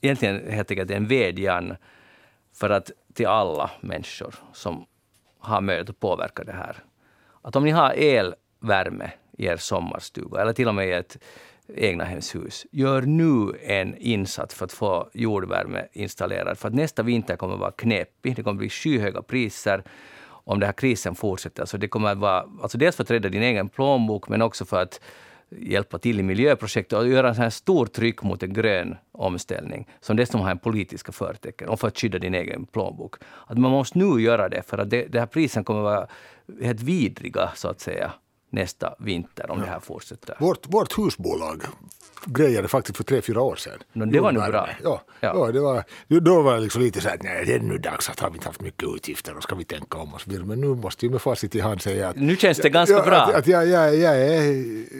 egentligen 0.00 0.52
helt 0.52 0.70
enkelt 0.70 0.90
en 0.90 1.06
vädjan 1.06 1.76
för 2.54 2.70
att 2.70 2.90
till 3.14 3.26
alla 3.26 3.70
människor 3.80 4.34
som 4.52 4.86
har 5.38 5.60
möjlighet 5.60 5.90
att 5.90 6.00
påverka 6.00 6.44
det 6.44 6.52
här. 6.52 6.76
Att 7.42 7.56
om 7.56 7.64
ni 7.64 7.70
har 7.70 7.90
elvärme 7.90 9.10
i 9.38 9.46
er 9.46 9.56
sommarstuga 9.56 10.40
eller 10.40 10.52
till 10.52 10.68
och 10.68 10.74
med 10.74 10.88
i 10.88 10.92
ett 10.92 11.18
egnahemshus, 11.74 12.66
gör 12.70 13.02
nu 13.02 13.58
en 13.62 13.96
insats 13.96 14.54
för 14.54 14.64
att 14.64 14.72
få 14.72 15.10
jordvärme 15.14 15.86
installerad. 15.92 16.58
För 16.58 16.68
att 16.68 16.74
nästa 16.74 17.02
vinter 17.02 17.36
kommer 17.36 17.54
att 17.54 17.60
vara 17.60 17.72
knepig. 17.72 18.36
Det 18.36 18.42
kommer 18.42 18.54
att 18.54 18.58
bli 18.58 18.70
skyhöga 18.70 19.22
priser 19.22 19.84
om 20.24 20.60
den 20.60 20.66
här 20.66 20.72
krisen 20.72 21.14
fortsätter. 21.14 21.64
Så 21.64 21.76
det 21.76 21.88
kommer 21.88 22.12
att 22.12 22.18
vara, 22.18 22.48
alltså 22.62 22.78
dels 22.78 22.96
för 22.96 23.02
att 23.02 23.10
rädda 23.10 23.28
din 23.28 23.42
egen 23.42 23.68
plånbok, 23.68 24.28
men 24.28 24.42
också 24.42 24.64
för 24.64 24.82
att 24.82 25.00
hjälpa 25.58 25.98
till 25.98 26.20
i 26.20 26.22
miljöprojekt 26.22 26.92
och 26.92 27.08
göra 27.08 27.28
en 27.28 27.34
sån 27.34 27.42
här 27.42 27.50
stor 27.50 27.86
tryck 27.86 28.22
mot 28.22 28.42
en 28.42 28.52
grön 28.52 28.96
omställning, 29.12 29.88
som 30.00 30.16
dessutom 30.16 30.40
har 30.40 30.50
en 30.50 30.58
politiska 30.58 31.12
förtecken, 31.12 31.68
och 31.68 31.80
för 31.80 31.88
att 31.88 31.98
skydda 31.98 32.18
din 32.18 32.34
egen 32.34 32.66
plånbok. 32.66 33.14
Att 33.46 33.58
man 33.58 33.70
måste 33.70 33.98
nu 33.98 34.22
göra 34.22 34.48
det, 34.48 34.62
för 34.62 34.78
att 34.78 34.90
det, 34.90 35.06
det 35.06 35.18
här 35.18 35.26
prisen 35.26 35.64
kommer 35.64 35.80
vara 35.80 36.06
helt 36.62 36.80
vidriga, 36.82 37.50
så 37.54 37.68
att 37.68 37.80
säga, 37.80 38.12
nästa 38.50 38.94
vinter 38.98 39.50
om 39.50 39.60
det 39.60 39.66
här 39.66 39.80
fortsätter. 39.80 40.36
Vårt, 40.40 40.66
vårt 40.68 40.98
husbolag 40.98 41.62
grejade 42.26 42.68
faktiskt 42.68 42.96
för 42.96 43.04
tre, 43.04 43.20
fyra 43.22 43.40
år 43.40 43.56
sedan. 43.56 43.78
Men 43.92 44.10
det 44.10 44.20
var 44.20 44.32
nu 44.32 44.38
Jordvärme. 44.40 44.52
bra. 44.52 44.68
Ja, 44.82 45.02
Ja. 45.20 45.46
ja. 45.46 45.52
det 45.52 45.60
var, 45.60 45.84
då 46.20 46.42
var 46.42 46.54
det 46.54 46.60
liksom 46.60 46.82
lite 46.82 47.00
så 47.00 47.08
här 47.08 47.14
att 47.16 47.22
nej, 47.22 47.44
det 47.46 47.54
är 47.54 47.60
nu 47.60 47.78
dags 47.78 48.10
att 48.10 48.20
har 48.20 48.30
vi 48.30 48.34
inte 48.36 48.48
haft 48.48 48.60
mycket 48.60 48.88
utgifter 48.96 49.36
och 49.36 49.42
ska 49.42 49.54
vi 49.54 49.64
tänka 49.64 49.98
om 49.98 50.14
oss. 50.14 50.26
Men 50.26 50.60
nu 50.60 50.66
måste 50.66 51.06
vi 51.06 51.12
med 51.12 51.22
facit 51.22 51.54
i 51.54 51.60
hand 51.60 51.82
säga 51.82 52.08
att 52.08 52.16
Nu 52.16 52.36
känns 52.36 52.58
det 52.58 52.68
ganska 52.70 52.96
ja, 52.96 53.02
bra. 53.04 53.16
Att, 53.16 53.34
att 53.34 53.46
jag, 53.46 53.66
jag, 53.68 53.96
jag, 53.96 54.18
jag, 54.18 54.44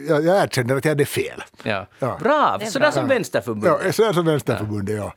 jag, 0.07 0.25
jag 0.25 0.43
erkänner 0.43 0.75
att 0.75 0.85
jag 0.85 0.91
hade 0.91 1.05
fel. 1.05 1.43
Ja. 1.63 1.87
Ja. 1.99 2.17
Bra! 2.23 2.57
Det 2.59 2.65
är 2.65 2.69
Sådär 2.69 2.91
som 2.91 3.07
Vänsterförbundet. 3.07 3.81
Ja, 3.85 3.91
så 3.91 4.03
är 4.03 4.13
som 4.13 4.25
Vänsterförbundet, 4.25 4.95
ja. 4.97 5.13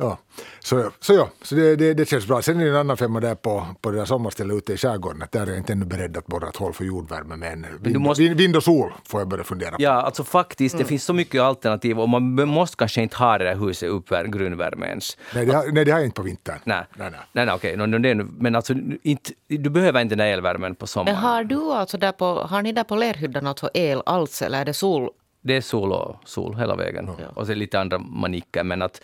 Ja, 0.00 0.18
så, 0.60 0.90
så 1.00 1.14
ja, 1.14 1.28
så 1.42 1.54
det, 1.54 1.76
det, 1.76 1.94
det 1.94 2.08
känns 2.08 2.26
bra. 2.26 2.42
Sen 2.42 2.60
är 2.60 2.64
det 2.64 2.70
en 2.70 2.76
annan 2.76 2.96
femma 2.96 3.20
där 3.20 3.34
på, 3.34 3.66
på 3.80 3.90
det 3.90 3.98
där 3.98 4.04
sommarstället 4.04 4.56
ute 4.56 4.72
i 4.72 4.76
skärgården. 4.76 5.22
Där 5.30 5.42
är 5.42 5.46
jag 5.46 5.56
inte 5.56 5.72
ännu 5.72 5.84
beredd 5.84 6.16
att 6.16 6.26
borra 6.26 6.48
ett 6.48 6.56
hål 6.56 6.72
för 6.72 6.84
jordvärme. 6.84 7.36
Men 7.36 7.66
vind, 7.80 8.00
måste... 8.00 8.22
vind 8.22 8.56
och 8.56 8.62
sol 8.62 8.92
får 9.04 9.20
jag 9.20 9.28
börja 9.28 9.44
fundera 9.44 9.70
på. 9.70 9.76
Ja, 9.82 9.90
alltså 9.90 10.24
faktiskt, 10.24 10.74
mm. 10.74 10.84
det 10.84 10.88
finns 10.88 11.04
så 11.04 11.12
mycket 11.12 11.40
alternativ 11.40 12.00
och 12.00 12.08
man 12.08 12.48
måste 12.48 12.76
kanske 12.76 13.02
inte 13.02 13.16
ha 13.16 13.38
det 13.38 13.44
där 13.44 13.56
huset 13.56 13.88
uppvärmt, 13.88 14.34
grundvärme 14.34 14.86
ens. 14.86 15.16
Nej, 15.34 15.46
det 15.46 15.54
har, 15.54 15.72
nej, 15.72 15.84
det 15.84 15.90
har 15.90 15.98
jag 15.98 16.06
inte 16.06 16.16
på 16.16 16.22
vintern. 16.22 16.58
Nej, 16.64 16.84
nej, 16.96 17.10
nej. 17.10 17.20
nej, 17.32 17.46
nej 17.46 17.54
okej. 17.54 17.76
No, 17.76 18.24
men 18.38 18.54
alltså, 18.54 18.74
inte, 19.02 19.32
du 19.46 19.70
behöver 19.70 20.00
inte 20.00 20.14
den 20.14 20.26
där 20.26 20.32
elvärmen 20.32 20.74
på 20.74 20.86
sommaren. 20.86 21.14
Men 21.14 21.24
har 21.24 21.44
du 21.44 21.72
alltså 21.72 21.98
där 21.98 22.12
på, 22.12 22.24
har 22.24 22.62
ni 22.62 22.72
där 22.72 22.84
på 22.84 22.96
lerhyddan 22.96 23.46
alltså 23.46 23.70
el 23.74 24.02
alls 24.06 24.42
eller 24.42 24.60
är 24.60 24.64
det 24.64 24.74
sol? 24.74 25.10
Det 25.40 25.56
är 25.56 25.60
sol 25.60 25.92
och 25.92 26.16
sol 26.24 26.56
hela 26.56 26.76
vägen. 26.76 27.10
Ja. 27.18 27.24
Och 27.34 27.46
så 27.46 27.54
lite 27.54 27.80
andra 27.80 27.98
manicker, 27.98 28.64
men 28.64 28.82
att 28.82 29.00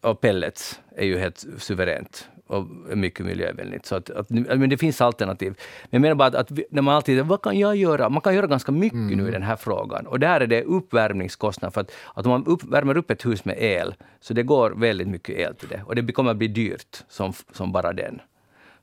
och 0.00 0.20
pellets 0.20 0.80
är 0.96 1.06
ju 1.06 1.18
helt 1.18 1.46
suveränt 1.58 2.28
och 2.46 2.66
mycket 2.96 3.26
miljövänligt. 3.26 3.86
Så 3.86 3.94
att, 3.94 4.10
att, 4.10 4.30
men 4.30 4.70
det 4.70 4.78
finns 4.78 5.00
alternativ. 5.00 5.54
Men 5.82 5.88
jag 5.90 6.00
menar 6.00 6.14
bara 6.14 6.28
att, 6.28 6.34
att 6.34 6.50
när 6.70 6.82
man 6.82 6.94
alltid 6.94 7.24
vad 7.24 7.42
kan 7.42 7.58
jag 7.58 7.76
göra? 7.76 8.08
Man 8.08 8.20
kan 8.20 8.34
göra 8.34 8.46
ganska 8.46 8.72
mycket 8.72 8.98
mm. 8.98 9.18
nu 9.18 9.28
i 9.28 9.30
den 9.30 9.42
här 9.42 9.56
frågan. 9.56 10.06
Och 10.06 10.20
där 10.20 10.40
är 10.40 10.46
det 10.46 10.62
uppvärmningskostnad. 10.62 11.74
För 11.74 11.80
att, 11.80 11.92
att 12.14 12.26
om 12.26 12.30
man 12.30 12.46
upp, 12.46 12.64
värmer 12.64 12.96
upp 12.96 13.10
ett 13.10 13.26
hus 13.26 13.44
med 13.44 13.56
el, 13.58 13.94
så 14.20 14.34
det 14.34 14.42
går 14.42 14.70
väldigt 14.70 15.08
mycket 15.08 15.38
el 15.38 15.54
till 15.54 15.68
det. 15.68 15.82
Och 15.86 15.94
det 15.94 16.12
kommer 16.12 16.30
att 16.30 16.36
bli 16.36 16.48
dyrt 16.48 17.04
som, 17.08 17.32
som 17.52 17.72
bara 17.72 17.92
den. 17.92 18.20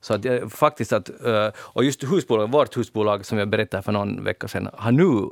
Så 0.01 0.13
att, 0.13 0.25
eh, 0.25 0.47
faktiskt 0.47 0.93
att, 0.93 1.09
och 1.55 1.83
just 1.83 2.03
husbolag, 2.03 2.51
vårt 2.51 2.77
husbolag 2.77 3.25
som 3.25 3.37
jag 3.37 3.49
berättade 3.49 3.83
för 3.83 3.91
någon 3.91 4.23
vecka 4.23 4.47
sedan, 4.47 4.69
har 4.73 4.91
nu 4.91 5.29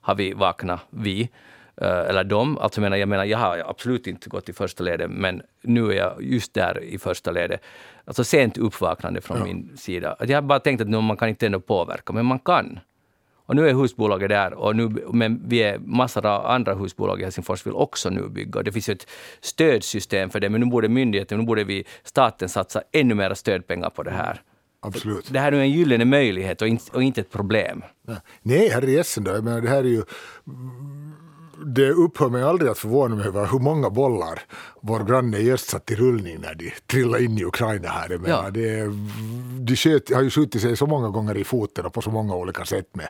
har 0.00 0.14
vi 0.14 0.32
vaknat, 0.32 0.80
vi, 0.90 1.30
Eh, 1.63 1.63
eller 1.76 2.24
de. 2.24 2.58
Alltså 2.58 2.80
menar, 2.80 2.96
jag 2.96 3.08
menar, 3.08 3.24
jag 3.24 3.38
har 3.38 3.62
absolut 3.66 4.06
inte 4.06 4.28
gått 4.28 4.48
i 4.48 4.52
första 4.52 4.84
ledet, 4.84 5.10
men 5.10 5.42
nu 5.62 5.90
är 5.90 5.96
jag 5.96 6.22
just 6.22 6.54
där 6.54 6.82
i 6.82 6.98
första 6.98 7.30
ledet. 7.30 7.60
Alltså 8.04 8.24
sent 8.24 8.58
uppvaknande 8.58 9.20
från 9.20 9.38
ja. 9.38 9.44
min 9.44 9.76
sida. 9.76 10.16
jag 10.20 10.36
har 10.36 10.42
bara 10.42 10.60
tänkt 10.60 10.80
att 10.80 10.88
nu, 10.88 11.00
man 11.00 11.16
kan 11.16 11.28
inte 11.28 11.46
ändå 11.46 11.60
påverka, 11.60 12.12
men 12.12 12.26
man 12.26 12.38
kan. 12.38 12.78
Och 13.46 13.56
nu 13.56 13.68
är 13.68 13.74
husbolaget 13.74 14.28
där, 14.28 14.54
och 14.54 14.76
nu, 14.76 14.88
men 15.12 15.42
vi 15.46 15.62
är 15.62 15.78
massor 15.78 16.26
av 16.26 16.46
andra 16.46 16.74
husbolag 16.74 17.20
i 17.20 17.24
Helsingfors 17.24 17.66
vill 17.66 17.74
också 17.74 18.10
nu 18.10 18.28
bygga. 18.28 18.62
Det 18.62 18.72
finns 18.72 18.88
ju 18.88 18.92
ett 18.92 19.06
stödsystem 19.40 20.30
för 20.30 20.40
det, 20.40 20.50
men 20.50 20.60
nu 20.60 20.66
borde 20.66 20.88
myndigheten, 20.88 21.38
nu 21.38 21.46
borde 21.46 21.64
vi, 21.64 21.84
staten 22.02 22.48
satsa 22.48 22.82
ännu 22.92 23.14
mer 23.14 23.34
stödpengar 23.34 23.90
på 23.90 24.02
det 24.02 24.10
här. 24.10 24.42
Absolut. 24.80 25.32
Det 25.32 25.38
här 25.38 25.52
är 25.52 25.60
en 25.60 25.70
gyllene 25.70 26.04
möjlighet 26.04 26.62
och 26.62 26.68
inte, 26.68 26.92
och 26.92 27.02
inte 27.02 27.20
ett 27.20 27.32
problem. 27.32 27.82
Nej, 28.42 28.68
herre 28.68 29.02
då. 29.16 29.30
Jag 29.30 29.44
menar, 29.44 29.60
det 29.60 29.68
här 29.68 29.84
är 29.84 29.88
ju 29.88 30.02
det 31.66 31.90
upphör 31.90 32.28
mig 32.28 32.42
aldrig 32.42 32.70
att 32.70 32.78
förvåna 32.78 33.16
mig 33.16 33.26
över 33.26 33.46
hur 33.46 33.58
många 33.58 33.90
bollar 33.90 34.42
vår 34.80 35.04
granne 35.04 35.38
i 35.38 35.52
öst 35.52 35.68
satt 35.68 35.90
i 35.90 35.94
rullning 35.94 36.40
när 36.40 36.54
de 36.54 36.72
trillade 36.86 37.24
in 37.24 37.38
i 37.38 37.44
Ukraina 37.44 37.88
här. 37.88 38.10
Jag 38.10 38.20
menar, 38.20 38.44
ja. 38.44 38.50
det, 38.50 38.90
de 39.64 39.76
sköt, 39.76 40.14
har 40.14 40.22
ju 40.22 40.30
skjutit 40.30 40.62
sig 40.62 40.76
så 40.76 40.86
många 40.86 41.08
gånger 41.08 41.36
i 41.36 41.44
foten 41.44 41.86
och 41.86 41.92
på 41.92 42.02
så 42.02 42.10
många 42.10 42.34
olika 42.34 42.64
sätt 42.64 42.96
med 42.96 43.08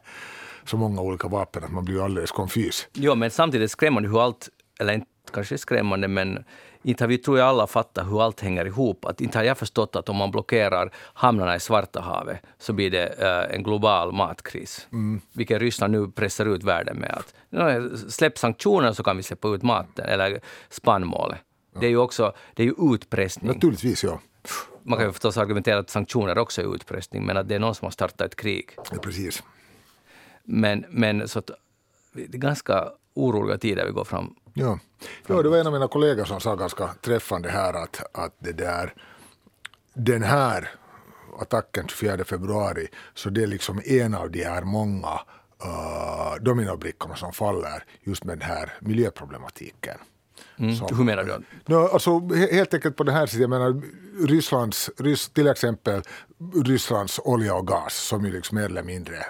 så 0.65 0.77
många 0.77 1.01
olika 1.01 1.29
vapen 1.29 1.65
att 1.65 1.73
man 1.73 1.85
blir 1.85 2.05
alldeles 2.05 2.31
konfys. 2.31 2.89
Jo, 2.93 3.15
men 3.15 3.31
samtidigt 3.31 3.71
skrämmande 3.71 4.09
hur 4.09 4.23
allt, 4.23 4.49
eller 4.81 4.93
inte 4.93 5.07
kanske 5.33 5.59
skrämmande, 5.59 6.09
men 6.09 6.45
inte 6.83 7.05
har 7.05 7.09
vi, 7.09 7.19
tror 7.19 7.39
jag 7.39 7.49
alla 7.49 7.67
fattat 7.67 8.07
hur 8.07 8.23
allt 8.23 8.41
hänger 8.41 8.65
ihop. 8.65 9.05
Att 9.05 9.21
inte 9.21 9.39
har 9.39 9.45
jag 9.45 9.59
förstått 9.59 9.97
att 9.97 10.09
om 10.09 10.17
man 10.17 10.31
blockerar 10.31 10.91
hamnarna 11.15 11.57
i 11.57 11.61
Svarta 11.61 12.01
havet 12.01 12.39
så 12.59 12.73
blir 12.73 12.91
det 12.91 13.07
uh, 13.07 13.55
en 13.55 13.63
global 13.63 14.13
matkris. 14.13 14.89
Mm. 14.93 15.21
Vilket 15.33 15.61
Ryssland 15.61 15.93
nu 15.93 16.09
pressar 16.11 16.47
ut 16.47 16.65
världen 16.65 16.97
med. 16.97 17.19
att 17.19 18.13
Släpp 18.13 18.39
sanktioner 18.39 18.93
så 18.93 19.03
kan 19.03 19.17
vi 19.17 19.23
släppa 19.23 19.49
ut 19.49 19.63
maten, 19.63 20.05
eller 20.05 20.41
spannmålet. 20.69 21.39
Ja. 21.73 21.81
Det 21.81 21.87
är 21.87 21.91
ju 21.91 21.99
också 21.99 22.33
det 22.55 22.63
är 22.63 22.67
ju 22.67 22.95
utpressning. 22.95 23.53
Naturligtvis, 23.53 24.05
ja. 24.05 24.21
Man 24.83 24.99
kan 24.99 25.07
ju 25.07 25.13
förstås 25.13 25.37
argumentera 25.37 25.79
att 25.79 25.91
sanktioner 25.91 26.39
också 26.39 26.63
är 26.63 26.75
utpressning, 26.75 27.27
men 27.27 27.37
att 27.37 27.49
det 27.49 27.55
är 27.55 27.59
någon 27.59 27.75
som 27.75 27.87
har 27.87 27.91
startat 27.91 28.21
ett 28.21 28.37
krig. 28.37 28.71
Ja, 28.77 28.99
precis. 29.03 29.43
Men, 30.43 30.85
men 30.89 31.29
så 31.29 31.39
att, 31.39 31.51
det 32.13 32.23
är 32.23 32.39
ganska 32.39 32.89
oroliga 33.15 33.59
tider 33.59 33.87
vi 33.87 33.93
går 33.93 34.05
fram 34.05 34.35
Ja. 34.55 34.79
ja, 35.27 35.43
det 35.43 35.49
var 35.49 35.59
en 35.59 35.67
av 35.67 35.73
mina 35.73 35.89
kollegor 35.89 36.25
som 36.25 36.41
sa 36.41 36.55
ganska 36.55 36.95
träffande 37.03 37.51
här 37.51 37.75
att, 37.75 38.17
att 38.19 38.35
det 38.39 38.53
där, 38.53 38.95
den 39.95 40.23
här 40.23 40.71
attacken 41.41 41.89
24 41.89 42.25
februari, 42.25 42.89
så 43.15 43.31
det 43.31 43.43
är 43.43 43.47
liksom 43.47 43.81
en 43.85 44.15
av 44.15 44.31
de 44.31 44.45
här 44.45 44.63
många 44.63 45.21
uh, 45.65 46.43
dominobrickorna 46.43 47.17
som 47.17 47.33
faller 47.33 47.85
just 48.03 48.25
med 48.25 48.39
den 48.39 48.49
här 48.49 48.73
miljöproblematiken. 48.81 49.99
Mm. 50.57 50.77
Som, 50.77 50.97
Hur 50.97 51.05
menar 51.05 51.25
du? 51.25 51.43
No, 51.67 51.77
alltså, 51.77 52.29
helt 52.51 52.75
enkelt 52.75 52.97
på 52.97 53.05
det 53.05 53.13
här 53.13 53.27
sättet, 53.27 53.41
jag 53.41 53.51
menar 53.51 53.83
Rysslands, 54.27 54.91
till 55.33 55.47
exempel 55.47 56.03
Rysslands 56.65 57.21
olja 57.25 57.55
och 57.55 57.67
gas 57.67 57.95
som 57.95 58.25
ju 58.25 58.33
liksom 58.33 58.59
mer 58.59 58.65
eller 58.65 58.83
mindre 58.83 59.27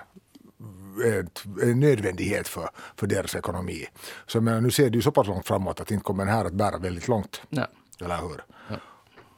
en 1.62 1.80
nödvändighet 1.80 2.48
för, 2.48 2.68
för 2.96 3.06
deras 3.06 3.34
ekonomi. 3.34 3.86
Så 4.26 4.40
men 4.40 4.62
nu 4.62 4.70
ser 4.70 4.90
det 4.90 4.96
ju 4.96 5.02
så 5.02 5.10
pass 5.10 5.26
långt 5.26 5.46
framåt 5.46 5.80
att 5.80 5.90
inte 5.90 6.04
kommer 6.04 6.24
den 6.24 6.34
här 6.34 6.44
att 6.44 6.52
bära 6.52 6.78
väldigt 6.78 7.08
långt. 7.08 7.42
Nej. 7.48 7.66
Eller 8.00 8.16
hur? 8.16 8.44
Ja. 8.68 8.76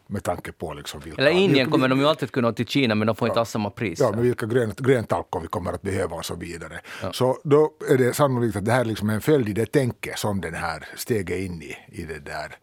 Med 0.06 0.24
tanke 0.24 0.52
på 0.52 0.74
liksom 0.74 1.00
vilka... 1.00 1.22
Eller 1.22 1.30
Indien 1.30 1.70
kommer 1.70 1.88
de 1.88 1.98
ju 1.98 2.06
alltid 2.06 2.30
kunna 2.30 2.52
till 2.52 2.66
Kina 2.66 2.94
men 2.94 3.06
de 3.06 3.16
får 3.16 3.28
ja. 3.28 3.32
inte 3.32 3.40
alls 3.40 3.50
samma 3.50 3.70
pris. 3.70 4.00
Ja, 4.00 4.10
men 4.10 4.22
vilka 4.22 4.46
grön, 4.46 4.72
gröntalkor 4.76 5.40
vi 5.40 5.48
kommer 5.48 5.72
att 5.72 5.82
behöva 5.82 6.16
och 6.16 6.24
så 6.24 6.34
vidare. 6.34 6.80
Ja. 7.02 7.12
Så 7.12 7.38
då 7.44 7.72
är 7.90 7.98
det 7.98 8.14
sannolikt 8.14 8.56
att 8.56 8.64
det 8.64 8.72
här 8.72 8.84
liksom 8.84 9.10
är 9.10 9.14
en 9.14 9.20
följd 9.20 9.48
i 9.48 9.52
det 9.52 9.66
tänke 9.66 10.14
som 10.16 10.40
den 10.40 10.54
här 10.54 10.88
steget 10.96 11.38
in 11.38 11.62
i, 11.62 11.76
i 11.88 12.02
det 12.02 12.18
där 12.18 12.56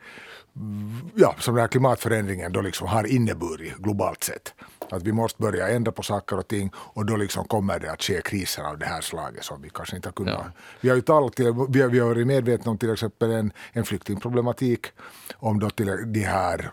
ja, 1.15 1.35
som 1.39 1.55
den 1.55 1.61
här 1.61 1.67
klimatförändringen 1.67 2.51
då 2.51 2.61
liksom 2.61 2.87
har 2.87 3.07
inneburit 3.07 3.77
globalt 3.77 4.23
sett. 4.23 4.53
Att 4.91 5.03
vi 5.03 5.11
måste 5.11 5.41
börja 5.41 5.67
ändra 5.67 5.91
på 5.91 6.03
saker 6.03 6.37
och 6.39 6.47
ting 6.47 6.71
och 6.75 7.05
då 7.05 7.15
liksom 7.15 7.45
kommer 7.45 7.79
det 7.79 7.91
att 7.91 8.03
ske 8.03 8.21
kriser 8.21 8.63
av 8.63 8.77
det 8.77 8.85
här 8.85 9.01
slaget 9.01 9.43
som 9.43 9.61
vi 9.61 9.69
kanske 9.69 9.95
inte 9.95 10.07
har 10.07 10.13
kunnat. 10.13 10.33
Ja. 10.33 10.51
Vi 10.81 10.89
har 10.89 10.95
ju 10.95 11.01
talat, 11.01 11.39
vi 11.39 11.45
har, 11.45 11.89
vi 11.89 11.99
har 11.99 12.07
varit 12.07 12.27
medvetna 12.27 12.71
om 12.71 12.77
till 12.77 12.93
exempel 12.93 13.31
en, 13.31 13.53
en 13.73 13.85
flyktingproblematik, 13.85 14.87
om 15.35 15.59
då 15.59 15.69
till 15.69 15.91
de 16.13 16.23
här 16.23 16.71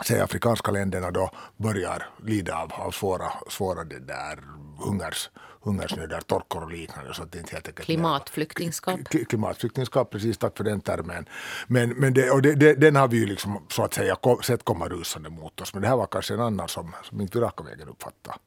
säg 0.00 0.20
afrikanska 0.20 0.70
länderna 0.70 1.10
då 1.10 1.30
börjar 1.56 2.06
lida 2.24 2.56
av, 2.56 2.72
av 2.72 2.90
svåra, 2.90 3.32
svåra 3.48 3.84
det 3.84 3.98
där 3.98 4.38
hungers, 4.78 5.30
hungersnöder, 5.60 6.20
torkor 6.20 6.62
och 6.62 6.70
liknande. 6.70 7.14
Så 7.14 7.22
att 7.22 7.32
det 7.32 7.38
inte 7.38 7.52
helt 7.52 7.80
Klimatflyktingskap. 7.80 9.00
Klimatflyktingskap, 9.28 10.10
precis, 10.10 10.38
tack 10.38 10.56
för 10.56 10.64
den 10.64 10.80
termen. 10.80 11.28
Men, 11.66 11.90
men 11.90 12.14
det, 12.14 12.30
och 12.30 12.42
det, 12.42 12.54
det, 12.54 12.74
den 12.74 12.96
har 12.96 13.08
vi 13.08 13.16
ju 13.16 13.26
liksom, 13.26 13.66
så 13.70 13.82
att 13.84 13.94
säga 13.94 14.16
sett 14.44 14.64
komma 14.64 14.88
rusande 14.88 15.30
mot 15.30 15.60
oss. 15.60 15.74
Men 15.74 15.82
det 15.82 15.88
här 15.88 15.96
var 15.96 16.06
kanske 16.06 16.34
en 16.34 16.40
annan 16.40 16.68
som, 16.68 16.94
som 17.02 17.20
inte 17.20 17.40
raka 17.40 17.64
vägen 17.64 17.88
uppfattade. 17.88 18.38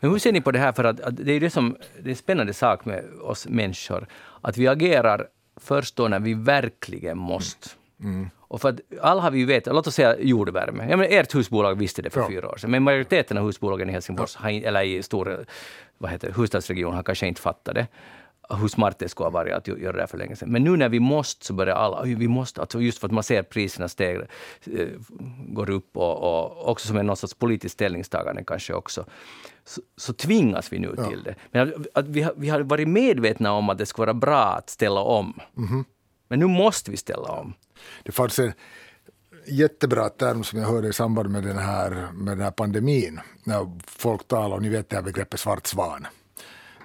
Men 0.00 0.10
hur 0.10 0.18
ser 0.18 0.32
ni 0.32 0.40
på 0.40 0.50
det 0.50 0.58
här? 0.58 0.72
För 0.72 0.84
att, 0.84 1.00
att 1.00 1.16
det 1.16 1.32
är 1.32 1.40
det 1.40 1.50
som 1.50 1.76
det 2.02 2.08
är 2.08 2.10
en 2.10 2.16
spännande 2.16 2.54
sak 2.54 2.84
med 2.84 3.04
oss 3.22 3.46
människor. 3.46 4.08
Att 4.40 4.56
vi 4.56 4.68
agerar 4.68 5.28
först 5.60 5.96
då 5.96 6.08
när 6.08 6.20
vi 6.20 6.34
verkligen 6.34 7.18
måste. 7.18 7.68
Mm. 8.02 8.30
Och 8.38 8.60
för 8.60 8.68
att 8.68 8.80
alla 9.00 9.22
har 9.22 9.30
vi 9.30 9.38
ju 9.38 9.46
vetat, 9.46 9.74
låt 9.74 9.86
oss 9.86 9.94
säga 9.94 10.16
jordvärme. 10.18 10.86
Ja, 10.90 10.96
men 10.96 11.06
ert 11.10 11.34
husbolag 11.34 11.74
visste 11.74 12.02
det 12.02 12.10
för 12.10 12.20
ja. 12.20 12.28
fyra 12.28 12.48
år 12.48 12.56
sedan, 12.56 12.70
men 12.70 12.82
majoriteten 12.82 13.38
av 13.38 13.44
husbolagen 13.44 13.88
i 13.88 13.92
Helsingfors, 13.92 14.36
ja. 14.42 14.50
eller 14.50 14.82
i 14.82 15.02
stor 15.02 15.44
vad 15.98 16.10
heter, 16.10 16.32
huvudstadsregion, 16.32 16.94
har 16.94 17.02
kanske 17.02 17.26
inte 17.26 17.40
fattat 17.40 17.74
det 17.74 17.86
hur 18.48 18.68
smart 18.68 18.98
det 18.98 19.08
skulle 19.08 19.24
ha 19.24 19.30
varit 19.30 19.52
att 19.52 19.68
göra 19.68 19.92
det 19.92 20.00
här 20.00 20.06
för 20.06 20.18
länge 20.18 20.36
sedan. 20.36 20.52
Men 20.52 20.64
nu 20.64 20.76
när 20.76 20.88
vi 20.88 21.00
måste 21.00 21.46
så 21.46 21.54
börjar 21.54 21.76
alla, 21.76 22.02
vi 22.02 22.28
måste, 22.28 22.60
alltså 22.60 22.80
just 22.80 22.98
för 22.98 23.06
att 23.06 23.12
man 23.12 23.22
ser 23.22 23.42
priserna 23.42 23.88
steg, 23.88 24.16
eh, 24.16 24.88
går 25.48 25.70
upp 25.70 25.96
och, 25.96 26.16
och 26.16 26.68
också 26.68 26.88
som 26.88 26.96
en 26.96 27.06
någon 27.06 27.16
sorts 27.16 27.34
politiskt 27.34 27.72
ställningstagande 27.72 28.44
kanske 28.46 28.74
också, 28.74 29.04
så, 29.64 29.80
så 29.96 30.12
tvingas 30.12 30.72
vi 30.72 30.78
nu 30.78 30.94
ja. 30.96 31.08
till 31.08 31.22
det. 31.22 31.34
Men 31.50 31.68
att, 31.68 31.86
att 31.94 32.08
vi, 32.08 32.22
har, 32.22 32.34
vi 32.36 32.48
har 32.48 32.60
varit 32.60 32.88
medvetna 32.88 33.52
om 33.52 33.70
att 33.70 33.78
det 33.78 33.86
skulle 33.86 34.06
vara 34.06 34.14
bra 34.14 34.44
att 34.44 34.70
ställa 34.70 35.00
om. 35.00 35.40
Mm 35.56 35.68
-hmm. 35.68 35.84
Men 36.28 36.38
nu 36.38 36.46
måste 36.46 36.90
vi 36.90 36.96
ställa 36.96 37.28
om. 37.28 37.54
Det 38.02 38.12
fanns 38.12 38.38
en 38.38 38.52
jättebra 39.46 40.08
term 40.08 40.44
som 40.44 40.58
jag 40.58 40.68
hörde 40.68 40.88
i 40.88 40.92
samband 40.92 41.30
med 41.30 41.42
den 41.42 41.58
här, 41.58 42.08
med 42.12 42.36
den 42.36 42.44
här 42.44 42.50
pandemin, 42.50 43.20
när 43.44 43.80
folk 43.86 44.28
talar, 44.28 44.56
och 44.56 44.62
ni 44.62 44.68
vet 44.68 44.88
det 44.88 44.96
här 44.96 45.02
begreppet 45.02 45.40
svart 45.40 45.66
svan 45.66 46.06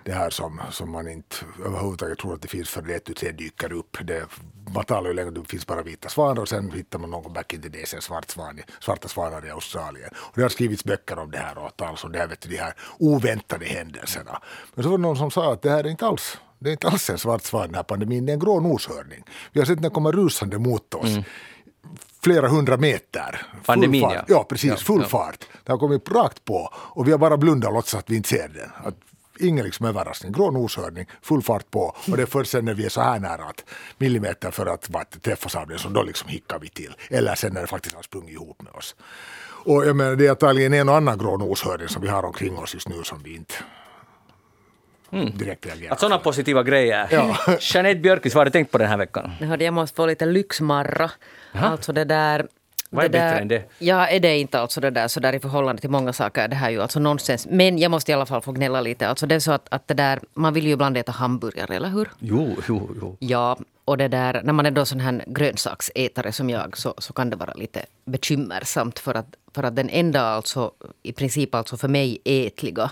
det 0.04 0.12
här 0.12 0.30
som, 0.30 0.62
som 0.71 0.91
man 0.91 1.08
inte 1.08 1.36
överhuvudtaget 1.65 2.19
tror 2.19 2.34
att 2.34 2.41
det 2.41 2.47
finns 2.47 2.69
för 2.69 2.82
det 2.82 3.06
det 3.06 3.32
dyker 3.32 3.73
upp. 3.73 3.97
Det, 4.04 4.25
man 4.73 4.86
talar 4.86 5.08
ju 5.10 5.13
länge 5.13 5.27
om 5.27 5.38
att 5.38 5.43
det 5.43 5.49
finns 5.49 5.67
bara 5.67 5.82
vita 5.82 6.10
svanar 6.10 6.41
och 6.41 6.49
sen 6.49 6.71
hittar 6.71 6.99
man 6.99 7.10
någon 7.10 7.34
back 7.34 7.54
in 7.54 7.62
the 7.62 7.69
days 7.69 7.93
en 7.93 8.01
svart 8.01 8.30
svan, 8.30 8.60
svarta 8.80 9.08
svanar 9.08 9.45
i 9.45 9.49
Australien. 9.49 10.10
Och 10.15 10.34
det 10.36 10.41
har 10.41 10.49
skrivits 10.49 10.84
böcker 10.84 11.19
om 11.19 11.32
det 11.32 11.38
här 11.38 11.58
och 11.58 11.77
talas 11.77 12.04
om 12.04 12.12
det 12.12 12.19
här, 12.19 12.27
vet 12.27 12.41
du, 12.41 12.49
de 12.49 12.58
här 12.58 12.73
oväntade 12.99 13.65
händelserna. 13.65 14.41
Men 14.73 14.84
så 14.84 14.89
var 14.89 14.97
det 14.97 15.01
någon 15.01 15.17
som 15.17 15.32
sa 15.32 15.54
att 15.54 15.62
det 15.62 15.69
här 15.69 15.84
är 15.84 15.89
inte 15.89 16.06
alls 16.06 16.38
det 16.62 16.69
är 16.69 16.71
inte 16.71 16.88
alls 16.88 17.10
en 17.10 17.17
svart 17.17 17.43
svan 17.43 17.65
den 17.65 17.76
här 17.76 17.84
pandemin, 17.84 18.26
det 18.26 18.32
är 18.32 18.34
en 18.34 18.39
grå 18.39 18.60
noshörning. 18.60 19.24
Vi 19.52 19.60
har 19.60 19.65
sett 19.65 19.82
den 19.82 19.91
komma 19.91 20.12
rusande 20.12 20.60
mot 20.60 20.93
oss. 20.93 21.10
Mm. 21.10 21.24
Flera 22.24 22.47
hundra 22.47 22.78
meter. 22.78 23.45
Pandemin, 23.65 24.02
ja. 24.02 24.24
ja. 24.28 24.43
precis. 24.43 24.82
Full 24.82 25.02
ja, 25.02 25.08
fart. 25.08 25.45
Den 25.63 25.74
har 25.74 25.78
kommit 25.78 26.12
rakt 26.12 26.45
på 26.45 26.69
och 26.74 27.08
vi 27.08 27.12
har 27.12 27.19
bara 27.19 27.38
blundat 27.38 27.67
och 27.67 27.74
låtsas 27.74 28.00
att 28.00 28.10
vi 28.10 28.15
inte 28.15 28.30
ser 28.30 28.47
den. 28.47 28.69
Att 28.84 28.95
ingen 29.39 29.65
liksom 29.65 29.86
överraskning. 29.86 30.32
Grå 30.32 30.52
noshörning, 30.52 31.06
full 31.21 31.41
fart 31.41 31.71
på. 31.71 31.95
Och 32.12 32.17
det 32.17 32.21
är 32.21 32.26
först 32.26 32.52
sen 32.52 32.65
när 32.65 32.74
vi 32.74 32.86
är 32.86 32.89
så 32.89 33.02
här 33.02 33.19
nära 33.19 33.43
att 33.45 33.63
millimeter 33.97 34.52
för 34.52 34.65
att, 34.65 34.95
att 34.95 35.24
träffas 35.24 35.56
av 35.56 35.67
det, 35.67 35.80
så 35.80 35.89
då 35.89 36.04
liksom 36.04 36.30
hickar 36.30 36.60
vi 36.60 36.69
till. 36.69 36.95
Eller 37.10 37.36
sen 37.36 37.54
när 37.54 37.62
det 37.62 37.67
faktiskt 37.67 37.95
har 37.95 38.04
sprungit 38.04 38.32
ihop 38.32 38.62
med 38.62 38.74
oss. 38.74 38.95
Och 39.65 39.86
jag 39.86 39.95
menar, 39.95 40.15
det 40.15 40.26
är 40.26 40.30
antagligen 40.30 40.74
en 40.74 40.89
och 40.89 40.95
annan 40.95 41.17
grå 41.17 41.38
noshörning 41.38 41.88
som 41.88 42.02
vi 42.02 42.08
har 42.08 42.26
omkring 42.26 42.58
oss 42.58 42.74
just 42.74 42.89
nu 42.89 43.04
som 43.04 43.24
vi 43.24 43.36
inte 43.36 43.54
direkt 45.12 45.65
reagerar 45.65 45.93
Att 45.93 46.00
sådana 46.00 46.17
positiva 46.17 46.63
grejer. 46.63 47.08
Ja. 47.12 47.38
Jeanette 47.60 48.00
Björkqvist, 48.00 48.36
vad 48.36 48.39
har 48.39 48.45
du 48.45 48.52
tänkt 48.52 48.71
på 48.71 48.78
den 48.78 48.88
här 48.88 48.97
veckan? 48.97 49.30
Hörde 49.39 49.63
jag 49.63 49.74
måste 49.74 49.95
få 49.95 50.06
lite 50.06 50.26
lyxmarra. 50.26 51.12
Alltså 51.54 51.93
det 51.93 52.04
där... 52.06 52.47
Vad 52.93 53.06
är 53.06 53.10
det 53.10 53.17
bättre 53.17 53.30
där, 53.30 53.41
än 53.41 53.47
det? 53.47 53.63
Ja, 53.80 54.08
är 54.08 54.19
det 54.19 54.38
inte 54.38 54.60
alltså 54.60 54.82
det 54.82 54.89
där 54.89 55.08
så 55.08 55.19
där 55.19 55.34
i 55.34 55.39
förhållande 55.39 55.82
till 55.82 55.89
många 55.89 56.13
saker. 56.13 56.47
Det 56.47 56.56
här 56.56 56.67
är 56.67 56.71
ju 56.71 56.82
alltså 56.82 57.00
nonsens. 57.00 57.47
Men 57.50 57.78
jag 57.78 57.91
måste 57.91 58.12
i 58.12 58.15
alla 58.15 58.26
fall 58.26 58.41
få 58.41 58.52
gnälla 58.52 58.82
lite. 58.82 59.08
Alltså 59.08 59.26
det 59.26 59.36
är 59.36 59.39
så 59.39 59.52
att, 59.52 59.67
att 59.69 59.88
det 59.88 59.93
där, 59.93 60.19
man 60.34 60.54
vill 60.54 60.65
ju 60.65 60.71
ibland 60.71 60.97
äta 60.97 61.12
hamburgare, 61.12 61.76
eller 61.76 61.89
hur? 61.89 62.10
Jo, 62.19 62.56
jo, 62.67 62.89
jo. 63.02 63.17
Ja, 63.19 63.58
och 63.86 63.97
det 63.97 64.08
där, 64.08 64.41
när 64.43 64.54
man 64.54 64.65
är 64.65 64.71
då 64.71 64.86
sån 64.86 65.00
här 65.00 65.24
grönsaksätare 65.28 66.32
som 66.32 66.50
jag 66.50 66.78
så, 66.78 66.93
så 66.97 67.13
kan 67.13 67.30
det 67.30 67.36
vara 67.36 67.54
lite 67.54 67.86
bekymmersamt 68.06 69.00
för 69.00 69.15
att, 69.15 69.36
för 69.56 69.63
att 69.63 69.76
den 69.76 69.89
enda 69.89 70.21
alltså, 70.21 70.71
i 71.04 71.13
princip 71.13 71.56
alltså 71.56 71.78
för 71.78 71.88
mig 71.88 72.21
ätliga 72.26 72.91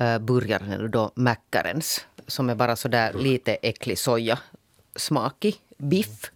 uh, 0.00 0.18
burgaren 0.18 0.72
är 0.72 0.88
då 0.88 1.12
Mackarens 1.14 2.06
som 2.26 2.50
är 2.50 2.54
bara 2.54 2.76
så 2.76 2.88
där 2.88 3.12
lite 3.12 3.54
äcklig 3.54 3.98
soja 3.98 4.38
smakig 4.96 5.56
biff. 5.78 6.30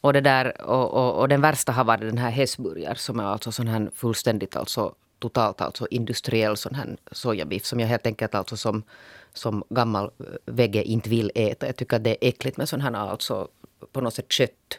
Och, 0.00 0.12
det 0.12 0.20
där, 0.20 0.60
och, 0.60 0.90
och, 0.90 1.20
och 1.20 1.28
den 1.28 1.40
värsta 1.40 1.72
har 1.72 1.84
varit 1.84 2.00
den 2.00 2.18
här 2.18 2.30
hästburgare 2.30 2.96
som 2.96 3.20
är 3.20 3.24
alltså 3.24 3.52
sån 3.52 3.68
här 3.68 3.90
fullständigt 3.94 4.56
alltså 4.56 4.94
totalt 5.18 5.60
alltså 5.60 5.86
industriell 5.90 6.56
sån 6.56 6.74
här 6.74 6.96
sojabiff 7.12 7.64
som 7.64 7.80
jag 7.80 7.88
helt 7.88 8.06
enkelt 8.06 8.34
alltså 8.34 8.56
som, 8.56 8.82
som 9.34 9.64
gammal 9.68 10.04
eh, 10.04 10.24
vegge 10.44 10.82
inte 10.82 11.10
vill 11.10 11.32
äta. 11.34 11.66
Jag 11.66 11.76
tycker 11.76 11.96
att 11.96 12.04
det 12.04 12.10
är 12.10 12.28
äckligt 12.28 12.56
med 12.56 12.68
sån 12.68 12.80
här 12.80 12.92
alltså 12.94 13.48
på 13.92 14.00
något 14.00 14.14
sätt 14.14 14.32
kött 14.32 14.78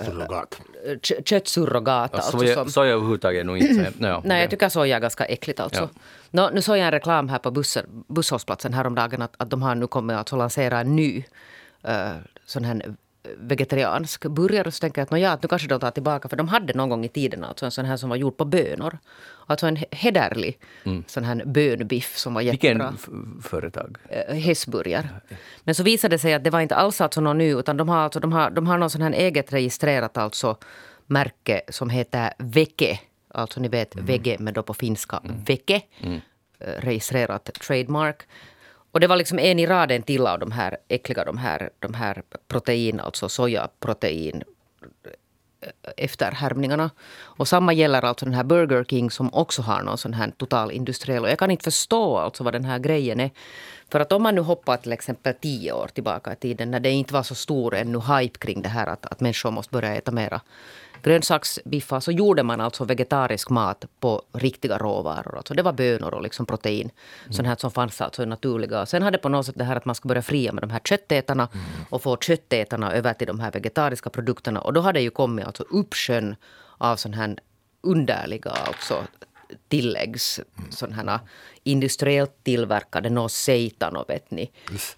Surrogat. 0.00 0.60
kö- 1.02 1.22
köttsurrogat. 1.24 2.14
Alltså 2.14 2.38
soja, 2.38 2.54
som, 2.54 2.70
soja 2.70 2.92
överhuvudtaget 2.92 3.40
är 3.40 3.44
nog 3.44 3.58
inte... 3.58 3.92
No, 3.98 4.22
Nej, 4.24 4.40
jag 4.40 4.50
tycker 4.50 4.68
soja 4.68 4.96
är 4.96 5.00
ganska 5.00 5.24
äckligt 5.24 5.60
alltså. 5.60 5.80
Ja. 5.94 6.00
Nå, 6.30 6.50
nu 6.52 6.62
såg 6.62 6.78
jag 6.78 6.84
en 6.84 6.90
reklam 6.90 7.28
här 7.28 7.38
på 7.38 7.50
bussen, 7.50 8.04
busshållplatsen 8.08 8.74
häromdagen 8.74 9.22
att, 9.22 9.34
att 9.36 9.50
de 9.50 9.62
har 9.62 9.74
nu 9.74 9.86
kommit 9.86 10.16
att 10.16 10.32
lansera 10.32 10.80
en 10.80 10.96
ny 10.96 11.24
uh, 11.88 11.92
sån 12.46 12.64
här 12.64 12.94
vegetariansk 13.36 14.24
burgare. 14.26 14.70
Så 14.70 14.80
tänker 14.80 15.00
jag 15.00 15.04
att 15.06 15.10
nå, 15.10 15.16
ja, 15.18 15.30
att 15.30 15.42
nu 15.42 15.48
kanske 15.48 15.68
de 15.68 15.80
tar 15.80 15.90
tillbaka. 15.90 16.28
För 16.28 16.36
de 16.36 16.48
hade 16.48 16.72
någon 16.74 16.88
gång 16.88 17.04
i 17.04 17.08
tiden 17.08 17.44
alltså 17.44 17.64
en 17.64 17.70
sån 17.70 17.84
här 17.84 17.96
som 17.96 18.08
var 18.10 18.16
gjord 18.16 18.36
på 18.36 18.44
bönor. 18.44 18.98
Alltså 19.46 19.66
en 19.66 19.78
hederlig 19.90 20.58
sån 21.06 21.24
här 21.24 21.42
bönbiff 21.44 22.16
som 22.16 22.34
var 22.34 22.42
Vilken 22.42 22.78
jättebra. 22.78 22.94
f- 22.96 23.44
företag? 23.48 23.96
eh, 24.08 24.34
hästburgare. 24.36 25.08
Men 25.64 25.74
så 25.74 25.82
visade 25.82 26.14
det 26.14 26.18
sig 26.18 26.34
att 26.34 26.44
det 26.44 26.50
var 26.50 26.60
inte 26.60 26.74
alls 26.74 27.00
alltså 27.00 27.20
någon 27.20 27.38
ny 27.38 27.54
utan 27.54 27.76
de 27.76 27.88
har, 27.88 27.96
alltså, 27.98 28.20
de 28.20 28.32
har, 28.32 28.50
de 28.50 28.66
har 28.66 28.78
någon 28.78 28.90
sån 28.90 29.02
här 29.02 29.12
eget 29.12 29.52
registrerat 29.52 30.16
alltså 30.18 30.56
märke 31.06 31.60
som 31.68 31.90
heter 31.90 32.32
Veke. 32.38 33.00
Alltså 33.28 33.60
ni 33.60 33.68
vet 33.68 33.96
vege 33.96 34.36
men 34.40 34.54
då 34.54 34.62
på 34.62 34.74
finska 34.74 35.20
Veke. 35.46 35.82
Eh, 36.58 36.68
Registrerat 36.78 37.44
trademark. 37.60 38.22
Och 38.94 39.00
det 39.00 39.06
var 39.06 39.16
liksom 39.16 39.38
en 39.38 39.58
i 39.58 39.66
raden 39.66 40.02
till 40.02 40.26
av 40.26 40.38
de 40.38 40.52
här 40.52 40.76
äckliga 40.88 41.24
de 41.24 41.38
här, 41.38 41.70
de 41.78 41.94
här 41.94 42.22
protein, 42.48 43.00
alltså 43.00 43.28
sojaprotein 43.28 44.42
eh, 45.62 45.68
efterhärmningarna. 45.96 46.90
Och 47.14 47.48
samma 47.48 47.72
gäller 47.72 48.04
alltså 48.04 48.24
den 48.24 48.34
här 48.34 48.44
Burger 48.44 48.84
King 48.84 49.10
som 49.10 49.34
också 49.34 49.62
har 49.62 49.82
någon 49.82 49.98
sån 49.98 50.14
här 50.14 50.32
total 50.36 50.70
industriell. 50.72 51.22
Och 51.22 51.30
jag 51.30 51.38
kan 51.38 51.50
inte 51.50 51.64
förstå 51.64 52.18
alltså 52.18 52.44
vad 52.44 52.52
den 52.52 52.64
här 52.64 52.78
grejen 52.78 53.20
är. 53.20 53.30
För 53.88 54.00
att 54.00 54.12
om 54.12 54.22
man 54.22 54.34
nu 54.34 54.40
hoppar 54.40 54.76
till 54.76 54.92
exempel 54.92 55.34
tio 55.34 55.72
år 55.72 55.88
tillbaka 55.94 56.32
i 56.32 56.36
tiden 56.36 56.70
när 56.70 56.80
det 56.80 56.90
inte 56.90 57.14
var 57.14 57.22
så 57.22 57.34
stor 57.34 57.74
ännu 57.74 58.00
hype 58.00 58.38
kring 58.38 58.62
det 58.62 58.68
här 58.68 58.86
att, 58.86 59.06
att 59.06 59.20
människor 59.20 59.50
måste 59.50 59.72
börja 59.72 59.94
äta 59.94 60.12
mera 60.12 60.40
grönsaksbiffar 61.04 62.00
så 62.00 62.12
gjorde 62.12 62.42
man 62.42 62.60
alltså 62.60 62.84
vegetarisk 62.84 63.50
mat 63.50 63.84
på 64.00 64.22
riktiga 64.32 64.78
råvaror. 64.78 65.36
Alltså 65.36 65.54
det 65.54 65.62
var 65.62 65.72
bönor 65.72 66.14
och 66.14 66.22
liksom 66.22 66.46
protein. 66.46 66.90
Sånt 67.30 67.48
här 67.48 67.56
som 67.56 67.70
fanns 67.70 68.00
alltså 68.00 68.24
naturliga. 68.24 68.86
Sen 68.86 69.02
hade 69.02 69.18
på 69.18 69.28
något 69.28 69.46
sätt 69.46 69.58
det 69.58 69.64
här 69.64 69.76
att 69.76 69.84
man 69.84 69.94
ska 69.94 70.08
börja 70.08 70.22
fria 70.22 70.52
med 70.52 70.62
de 70.62 70.70
här 70.70 70.80
köttätarna 70.80 71.48
och 71.90 72.02
få 72.02 72.16
köttätarna 72.16 72.92
över 72.92 73.14
till 73.14 73.26
de 73.26 73.40
här 73.40 73.52
vegetariska 73.52 74.10
produkterna. 74.10 74.60
Och 74.60 74.72
då 74.72 74.80
hade 74.80 75.00
ju 75.00 75.10
kommit 75.10 75.46
alltså 75.46 75.62
uppsjön 75.62 76.36
av 76.78 76.96
sån 76.96 77.14
här 77.14 77.36
underliga 77.82 78.50
alltså 78.50 79.02
tilläggs... 79.68 80.40
Sån 80.70 80.92
här 80.92 81.18
industriellt 81.64 82.44
tillverkade 82.44 83.10
no 83.10 83.28
seitan 83.28 83.96
och 83.96 84.10
vet 84.10 84.30
ni. 84.30 84.50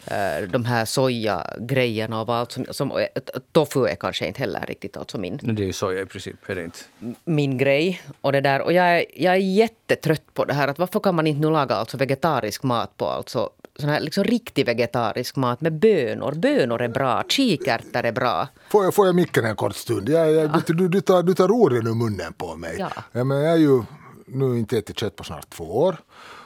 eh, 0.06 0.48
De 0.48 0.64
här 0.64 0.84
sojagrejerna 0.84 2.20
och 2.20 2.34
allt 2.34 2.52
som, 2.52 2.66
som... 2.70 2.90
eh, 2.90 3.06
Tofu 3.52 3.86
är 3.86 3.94
kanske 3.94 4.26
inte 4.26 4.40
heller 4.40 4.66
riktigt 4.66 4.96
alltså 4.96 5.18
min 5.18 5.38
det 5.42 5.62
är 5.62 5.66
ju 5.66 5.72
soja 5.72 6.02
i 6.02 6.06
princip, 6.06 6.36
är 6.50 6.54
det 6.54 6.64
inte? 6.64 6.78
min 7.24 7.58
grej. 7.58 8.02
Och, 8.20 8.32
det 8.32 8.40
där. 8.40 8.60
och 8.60 8.72
jag, 8.72 8.86
är, 8.86 9.04
jag 9.14 9.34
är 9.34 9.38
jättetrött 9.38 10.34
på 10.34 10.44
det 10.44 10.54
här. 10.54 10.68
Att 10.68 10.78
varför 10.78 11.00
kan 11.00 11.14
man 11.14 11.26
inte 11.26 11.40
nu 11.40 11.50
laga 11.52 11.74
alltså 11.74 11.96
vegetarisk 11.96 12.62
mat 12.62 12.96
på 12.96 13.08
alltså, 13.08 13.50
sån 13.78 13.88
här 13.88 14.00
liksom 14.00 14.24
riktig 14.24 14.66
vegetarisk 14.66 15.36
mat 15.36 15.60
med 15.60 15.72
bönor? 15.72 16.32
Bönor 16.32 16.82
är 16.82 16.88
bra, 16.88 17.24
kikärtor 17.28 18.04
är 18.04 18.12
bra. 18.12 18.48
Får 18.68 18.84
jag, 18.84 18.94
får 18.94 19.06
jag 19.06 19.14
micken 19.14 19.44
en 19.44 19.56
kort 19.56 19.76
stund? 19.76 20.08
Jag, 20.08 20.32
jag, 20.32 20.52
vet 20.52 20.66
du, 20.66 20.74
du, 20.74 20.88
du, 20.88 21.00
tar, 21.00 21.22
du 21.22 21.34
tar 21.34 21.50
orden 21.50 21.86
ur 21.86 21.94
munnen 21.94 22.32
på 22.32 22.56
mig. 22.56 22.76
Ja. 23.12 23.24
men 23.24 23.38
jag 23.38 23.52
är 23.52 23.56
ju 23.56 23.82
nu 24.26 24.58
inte 24.58 24.78
ätit 24.78 24.98
kött 24.98 25.16
på 25.16 25.24
snart 25.24 25.50
två 25.50 25.64
år. 25.64 25.96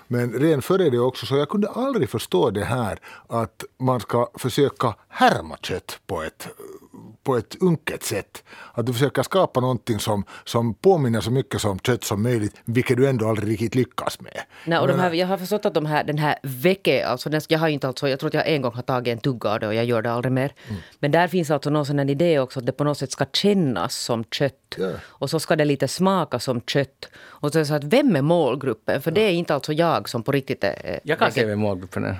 Men 0.07 0.33
redan 0.33 0.63
före 0.63 0.91
det 0.91 0.99
också, 0.99 1.27
så 1.27 1.37
jag 1.37 1.49
kunde 1.49 1.69
aldrig 1.69 2.11
förstå 2.11 2.51
det 2.51 2.65
här 2.65 2.99
att 3.27 3.65
man 3.79 4.01
ska 4.01 4.31
försöka 4.35 4.95
härma 5.09 5.57
kött 5.57 6.01
på 6.07 6.23
ett, 6.23 6.49
på 7.23 7.37
ett 7.37 7.57
unket 7.61 8.03
sätt. 8.03 8.45
Att 8.73 8.87
du 8.87 8.93
försöker 8.93 9.23
skapa 9.23 9.61
någonting 9.61 9.99
som, 9.99 10.25
som 10.45 10.75
påminner 10.75 11.21
så 11.21 11.31
mycket 11.31 11.61
som 11.61 11.79
kött 11.79 12.05
som 12.05 12.23
möjligt, 12.23 12.55
vilket 12.65 12.97
du 12.97 13.09
ändå 13.09 13.29
aldrig 13.29 13.49
riktigt 13.49 13.75
lyckas 13.75 14.21
med. 14.21 14.41
Nej, 14.67 14.79
och 14.79 14.89
de 14.89 15.01
här, 15.01 15.13
jag 15.13 15.27
har 15.27 15.39
förstått 15.39 15.67
att 15.67 15.75
de 15.75 15.87
här, 15.87 16.05
den 16.05 16.19
här 16.19 16.39
veke, 16.43 17.07
alltså 17.07 17.31
den, 17.31 17.41
jag 17.49 17.59
har 17.59 17.69
inte 17.69 17.89
alltså, 17.89 18.09
jag 18.09 18.21
tror 18.21 18.29
att 18.29 18.35
jag 18.35 18.49
en 18.49 18.63
gång 18.63 18.75
har 18.75 18.83
tagit 18.83 19.13
en 19.13 19.19
tugga 19.19 19.51
av 19.51 19.61
det 19.61 19.67
och 19.67 19.75
jag 19.75 19.85
gör 19.85 20.03
det 20.03 20.13
aldrig 20.13 20.33
mer. 20.33 20.53
Men 20.99 21.11
där 21.11 21.29
finns 21.29 21.51
alltså 21.51 21.71
någon 21.71 21.87
sån 21.87 22.09
idé 22.09 22.39
också 22.39 22.59
att 22.59 22.67
det 22.67 22.73
på 22.73 22.85
något 22.85 22.99
sätt 22.99 23.13
ska 23.13 23.25
kännas 23.33 23.95
som 23.95 24.25
kött. 24.25 24.55
Ja. 24.79 24.91
Och 25.05 25.31
så 25.31 25.41
ska 25.41 25.57
det 25.57 25.65
lite 25.65 25.89
smaka 25.89 26.39
som 26.39 26.61
kött. 26.61 27.09
Och 27.41 27.53
så 27.53 27.59
är 27.59 27.61
det 27.61 27.67
så 27.67 27.75
att 27.75 27.85
vem 27.85 28.17
är 28.17 28.23
målgruppen? 28.23 29.03
För 29.03 29.11
det 29.11 29.21
är 29.21 29.31
inte 29.31 29.55
alltså 29.55 29.73
jag 29.73 30.09
som 30.09 30.23
på 30.23 30.33
riktigt 30.33 30.65
är... 30.65 31.01
Jag 31.03 31.19
kan 31.19 31.33
se 31.33 31.47
vem 31.47 31.59
målgruppen 31.59 32.05
är. 32.05 32.17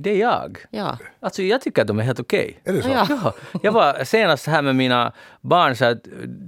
Det 0.00 0.10
är 0.10 0.16
jag. 0.16 0.58
Ja. 0.70 0.98
Alltså 1.20 1.42
jag 1.42 1.60
tycker 1.60 1.82
att 1.82 1.88
de 1.88 1.98
är 1.98 2.02
helt 2.02 2.20
okej. 2.20 2.58
Är 2.64 2.72
det 2.72 2.82
så? 2.82 2.88
Ja. 2.88 3.06
Ja, 3.08 3.34
jag 3.62 3.72
var 3.72 4.04
senast 4.04 4.46
här 4.46 4.62
med 4.62 4.76
mina 4.76 5.12
barn 5.40 5.76
så 5.76 5.84
att 5.84 5.98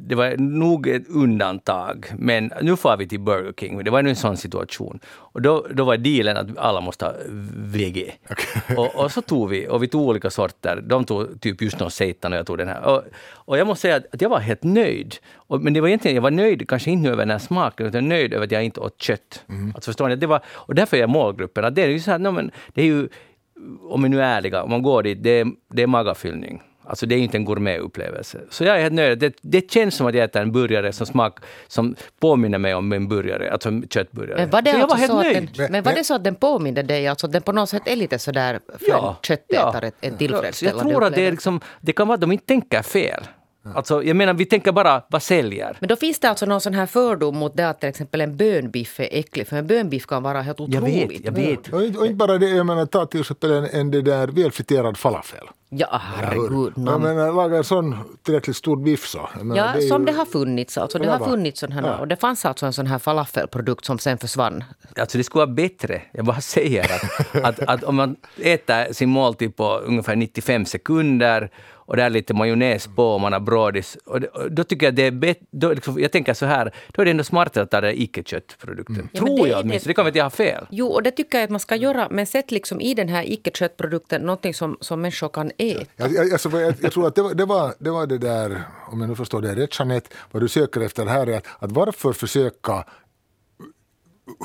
det 0.08 0.14
var 0.14 0.36
nog 0.36 0.88
ett 0.88 1.08
undantag. 1.08 2.06
Men 2.18 2.52
nu 2.62 2.76
får 2.76 2.96
vi 2.96 3.08
till 3.08 3.20
Burger 3.20 3.52
King. 3.52 3.84
Det 3.84 3.90
var 3.90 4.02
nu 4.02 4.10
en 4.10 4.16
sån 4.16 4.36
situation. 4.36 5.00
Och 5.06 5.42
då, 5.42 5.66
då 5.70 5.84
var 5.84 5.96
dealen 5.96 6.36
att 6.36 6.58
alla 6.58 6.80
måste 6.80 7.04
ha 7.04 7.12
VG. 7.56 8.12
Och, 8.76 8.94
och 8.94 9.12
så 9.12 9.22
tog 9.22 9.48
vi, 9.48 9.68
och 9.68 9.82
vi 9.82 9.88
tog 9.88 10.02
olika 10.02 10.30
sorter. 10.30 10.84
De 10.86 11.04
tog 11.04 11.40
typ 11.40 11.62
just 11.62 11.80
någon 11.80 11.90
seitan 11.90 12.32
och 12.32 12.38
jag 12.38 12.46
tog 12.46 12.58
den 12.58 12.68
här. 12.68 12.84
Och, 12.84 13.02
och 13.32 13.58
jag 13.58 13.66
måste 13.66 13.82
säga 13.82 13.96
att, 13.96 14.14
att 14.14 14.22
jag 14.22 14.28
var 14.28 14.38
helt 14.38 14.62
nöjd. 14.62 15.16
Och, 15.34 15.60
men 15.60 15.72
det 15.72 15.80
var 15.80 15.88
egentligen, 15.88 16.14
jag 16.14 16.22
var 16.22 16.30
nöjd, 16.30 16.68
kanske 16.68 16.90
inte 16.90 17.10
över 17.10 17.22
den 17.22 17.30
här 17.30 17.38
smaken, 17.38 17.86
utan 17.86 18.08
nöjd 18.08 18.34
över 18.34 18.44
att 18.44 18.52
jag 18.52 18.64
inte 18.64 18.80
åt 18.80 19.02
kött. 19.02 19.44
Alltså 19.74 19.88
förstår 19.88 20.08
ni? 20.08 20.16
Det 20.16 20.26
var, 20.26 20.40
och 20.46 20.74
därför 20.74 20.96
är 20.96 21.00
jag 21.00 21.10
målgruppen. 21.10 21.64
Att 21.64 21.74
det 21.74 21.82
är 21.82 21.88
ju 21.88 22.00
så 22.00 22.10
här, 22.10 22.18
no, 22.18 22.30
men 22.30 22.50
det 22.74 22.82
är 22.82 22.86
ju 22.86 23.08
om 23.83 24.03
vi 24.03 24.09
nu 24.09 24.20
är 24.20 24.37
ärliga, 24.37 24.62
om 24.62 24.70
man 24.70 24.83
går 24.83 25.03
dit, 25.03 25.23
det 25.23 25.31
är, 25.31 25.46
det 25.68 25.83
är 25.83 25.87
magafyllning. 25.87 26.62
Alltså 26.90 27.07
det 27.07 27.14
är 27.14 27.18
inte 27.18 27.37
en 27.37 27.44
gourmetupplevelse. 27.44 28.38
Så 28.51 28.64
jag 28.64 28.77
är 28.77 28.83
helt 28.83 28.94
nöjd. 28.94 29.18
Det, 29.18 29.35
det 29.42 29.70
känns 29.70 29.94
som 29.94 30.07
att 30.07 30.14
jag 30.14 30.25
äter 30.25 30.42
en 30.42 30.53
burgare 30.53 30.92
som, 30.92 31.07
smak, 31.07 31.38
som 31.68 31.94
påminner 32.20 32.59
mig 32.59 32.75
om 32.75 32.92
en 32.92 33.09
burgare, 33.09 33.53
alltså 33.53 33.68
en 33.68 33.88
köttburgare. 33.88 34.38
Men 34.38 34.51
var 34.51 34.62
det, 34.62 34.70
så 34.70 34.77
var 34.77 34.83
alltså 34.83 35.16
helt 35.16 35.57
så 35.57 35.62
den, 35.62 35.73
men 35.73 35.83
var 35.83 35.92
det 35.92 36.05
så 36.05 36.14
att 36.14 36.25
den 36.25 36.35
påminde 36.35 36.83
dig, 36.83 37.09
alltså 37.09 37.27
att 37.27 37.33
den 37.33 37.42
på 37.42 37.53
något 37.53 37.68
sätt 37.68 37.83
är 37.85 37.96
lite 37.96 38.18
sådär 38.18 38.61
för 38.79 39.09
en 39.09 39.14
köttätare, 39.23 39.90
en 40.01 40.12
Så 40.12 40.18
tillfredsställande 40.18 40.85
jag 40.85 40.92
tror 40.92 41.05
att 41.05 41.14
det, 41.14 41.20
är 41.20 41.23
upplevelse? 41.23 41.31
liksom, 41.31 41.61
det 41.81 41.92
kan 41.92 42.09
vara 42.09 42.14
att 42.14 42.20
de 42.20 42.33
inte 42.33 42.46
tänker 42.46 42.83
fel. 42.83 43.23
Alltså, 43.74 44.02
jag 44.02 44.16
menar, 44.16 44.35
vi 44.35 44.46
tänker 44.46 44.72
bara, 44.72 45.02
vad 45.09 45.22
säljer? 45.22 45.76
Men 45.80 45.88
då 45.88 45.96
finns 45.96 46.18
det 46.20 46.28
alltså 46.28 46.46
någon 46.46 46.61
sån 46.61 46.74
här 46.74 46.87
fördom 46.87 47.37
mot 47.37 47.56
det 47.56 47.68
att 47.68 47.80
till 47.80 47.88
exempel 47.88 48.20
en 48.20 48.37
bönbiff 48.37 49.00
är 49.00 49.09
äcklig. 49.11 49.48
För 49.48 49.56
en 49.56 49.66
bönbiff 49.66 50.06
kan 50.06 50.22
vara 50.22 50.42
helt 50.42 50.59
Jag 50.61 50.68
otroligt 50.68 51.11
vet, 51.11 51.24
jag 51.24 51.33
vet. 51.33 51.68
Och 51.72 51.83
inte, 51.85 51.98
och 51.98 52.04
inte 52.06 52.16
bara 52.16 52.38
det, 52.38 52.48
jag 52.48 52.66
menar 52.66 52.87
ta 52.87 53.06
till 53.06 53.20
exempel 53.20 53.50
en, 53.52 53.64
en 53.64 53.90
det 53.90 54.02
där 54.02 54.26
välfriterad 54.28 54.96
falafel. 54.96 55.48
Ja, 55.72 56.00
herregud. 56.16 56.72
Jag 56.76 56.85
någon- 56.85 57.02
menar, 57.02 57.33
laga 57.33 57.56
en 57.56 57.64
sån 57.64 57.96
tillräckligt 58.22 58.56
stor 58.56 58.76
biff 58.76 59.06
så. 59.06 59.28
Jag 59.37 59.46
menar, 59.46 59.66
Ja, 59.66 59.72
det 59.80 59.87
som 59.88 60.02
ju- 60.02 60.06
det 60.06 60.12
har 60.12 60.24
funnits. 60.24 60.78
Alltså. 60.78 60.98
Det 60.98 61.04
Ja, 61.04 61.16
har 61.16 61.26
funnits 61.26 61.61
sån 61.61 61.72
här, 61.72 61.83
Ja. 61.87 61.96
och 61.98 62.09
det 62.09 62.16
fanns 62.16 62.44
alltså 62.44 62.66
en 62.66 62.72
sån 62.72 62.87
här 62.87 62.98
falafelprodukt 62.98 63.85
som 63.85 63.98
sen 63.98 64.18
försvann. 64.18 64.64
Alltså 65.00 65.18
det 65.18 65.25
skulle 65.25 65.40
vara 65.44 65.54
bättre. 65.54 66.02
Jag 66.12 66.25
bara 66.25 66.40
säger 66.40 66.85
att, 66.85 67.44
att, 67.44 67.60
att 67.68 67.85
om 67.85 67.96
man 67.96 68.16
äter 68.42 68.92
sin 68.92 69.08
måltid 69.08 69.56
på 69.56 69.77
ungefär 69.79 70.16
95 70.16 70.64
sekunder 70.66 71.50
och 71.90 71.96
det 71.96 72.02
är 72.02 72.10
lite 72.10 72.34
majonnäs 72.34 72.86
på 72.96 73.04
och 73.14 73.20
man 73.20 73.32
har 73.32 73.40
brådis. 73.40 73.96
Och 74.06 74.20
det, 74.20 74.28
då 74.50 74.64
tycker 74.64 74.86
jag 74.86 74.94
det 74.94 75.02
är 75.06 75.10
bättre. 75.10 75.74
Liksom, 75.74 76.00
jag 76.00 76.12
tänker 76.12 76.34
så 76.34 76.46
här, 76.46 76.74
då 76.88 77.02
är 77.02 77.04
det 77.04 77.10
ändå 77.10 77.24
smartare 77.24 77.64
att 77.64 77.70
ta 77.70 77.80
den 77.80 77.94
icke-köttprodukten. 77.96 78.96
Ja, 78.96 79.02
men 79.12 79.26
Tror 79.26 79.36
det 79.36 79.42
är 79.42 79.46
jag 79.52 79.58
det- 79.58 79.62
åtminstone. 79.68 79.90
Det 79.90 79.94
kan 79.94 80.04
vara 80.04 80.10
att 80.10 80.16
jag 80.16 80.24
har 80.24 80.30
fel. 80.30 80.66
Jo, 80.70 80.86
och 80.86 81.02
det 81.02 81.10
tycker 81.10 81.38
jag 81.38 81.44
att 81.44 81.50
man 81.50 81.60
ska 81.60 81.76
göra. 81.76 82.08
Men 82.10 82.26
sätt 82.26 82.50
liksom 82.50 82.80
i 82.80 82.94
den 82.94 83.08
här 83.08 83.24
icke-köttprodukten 83.32 84.22
någonting 84.22 84.54
som, 84.54 84.76
som 84.80 85.00
människor 85.00 85.28
kan 85.28 85.50
äta. 85.58 85.84
Jag, 85.96 86.12
jag, 86.12 86.32
alltså, 86.32 86.60
jag, 86.60 86.74
jag 86.80 86.92
tror 86.92 87.06
att 87.06 87.14
det 87.14 87.22
var, 87.22 87.34
det, 87.34 87.44
var, 87.44 87.74
det 87.78 87.90
var 87.90 88.06
det 88.06 88.18
där, 88.18 88.62
om 88.92 89.00
jag 89.00 89.08
nu 89.08 89.14
förstår 89.14 89.40
det 89.42 89.54
rätt 89.54 89.78
Jeanette, 89.78 90.08
vad 90.30 90.42
du 90.42 90.48
söker 90.48 90.80
efter 90.80 91.06
här 91.06 91.26
är 91.26 91.36
att, 91.36 91.46
att 91.58 91.72
varför 91.72 92.12
försöka 92.12 92.84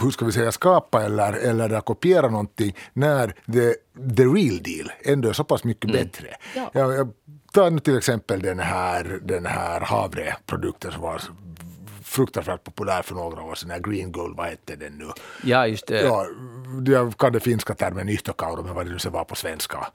hur 0.02 0.12
ska 0.12 0.26
vi 0.26 0.32
säga, 0.32 0.52
skapa 0.52 1.04
eller, 1.04 1.34
eller 1.34 1.82
kopiera 1.82 2.30
någonting 2.30 2.76
när 2.94 3.28
the, 3.28 3.74
the 4.16 4.24
real 4.24 4.64
deal 4.64 4.92
ändå 5.04 5.30
är 5.30 5.34
så 5.34 5.44
pass 5.44 5.64
mycket 5.64 5.92
bättre. 5.92 6.28
Ja. 6.56 6.70
Jag, 6.74 6.94
jag 6.96 7.12
tar 7.54 7.70
nu 7.72 7.80
till 7.80 7.98
exempel 7.98 8.42
den 8.42 8.60
här, 8.60 9.20
den 9.24 9.46
här 9.46 9.80
havreprodukten 9.82 10.92
som 10.92 11.02
var 11.02 11.22
fruktansvärt 12.04 12.64
populär 12.64 13.02
för 13.02 13.16
några 13.16 13.42
år 13.44 13.56
sedan, 13.56 13.82
Green 13.82 14.12
Gold, 14.12 14.38
vad 14.38 14.46
hette 14.48 14.76
den 14.76 14.98
nu? 14.98 15.08
Ja, 15.44 15.68
just 15.68 15.88
det. 15.88 16.02
Ja, 16.02 16.26
jag 16.86 17.18
kan 17.18 17.32
den 17.32 17.42
finska 17.42 17.74
termen 17.74 18.06
nyhtokauro, 18.06 18.64
men 18.64 18.76
vad 18.76 18.86
det 18.86 18.92
nu 18.92 19.00
ska 19.00 19.10
vara 19.10 19.26
på 19.26 19.36
svenska. 19.36 19.88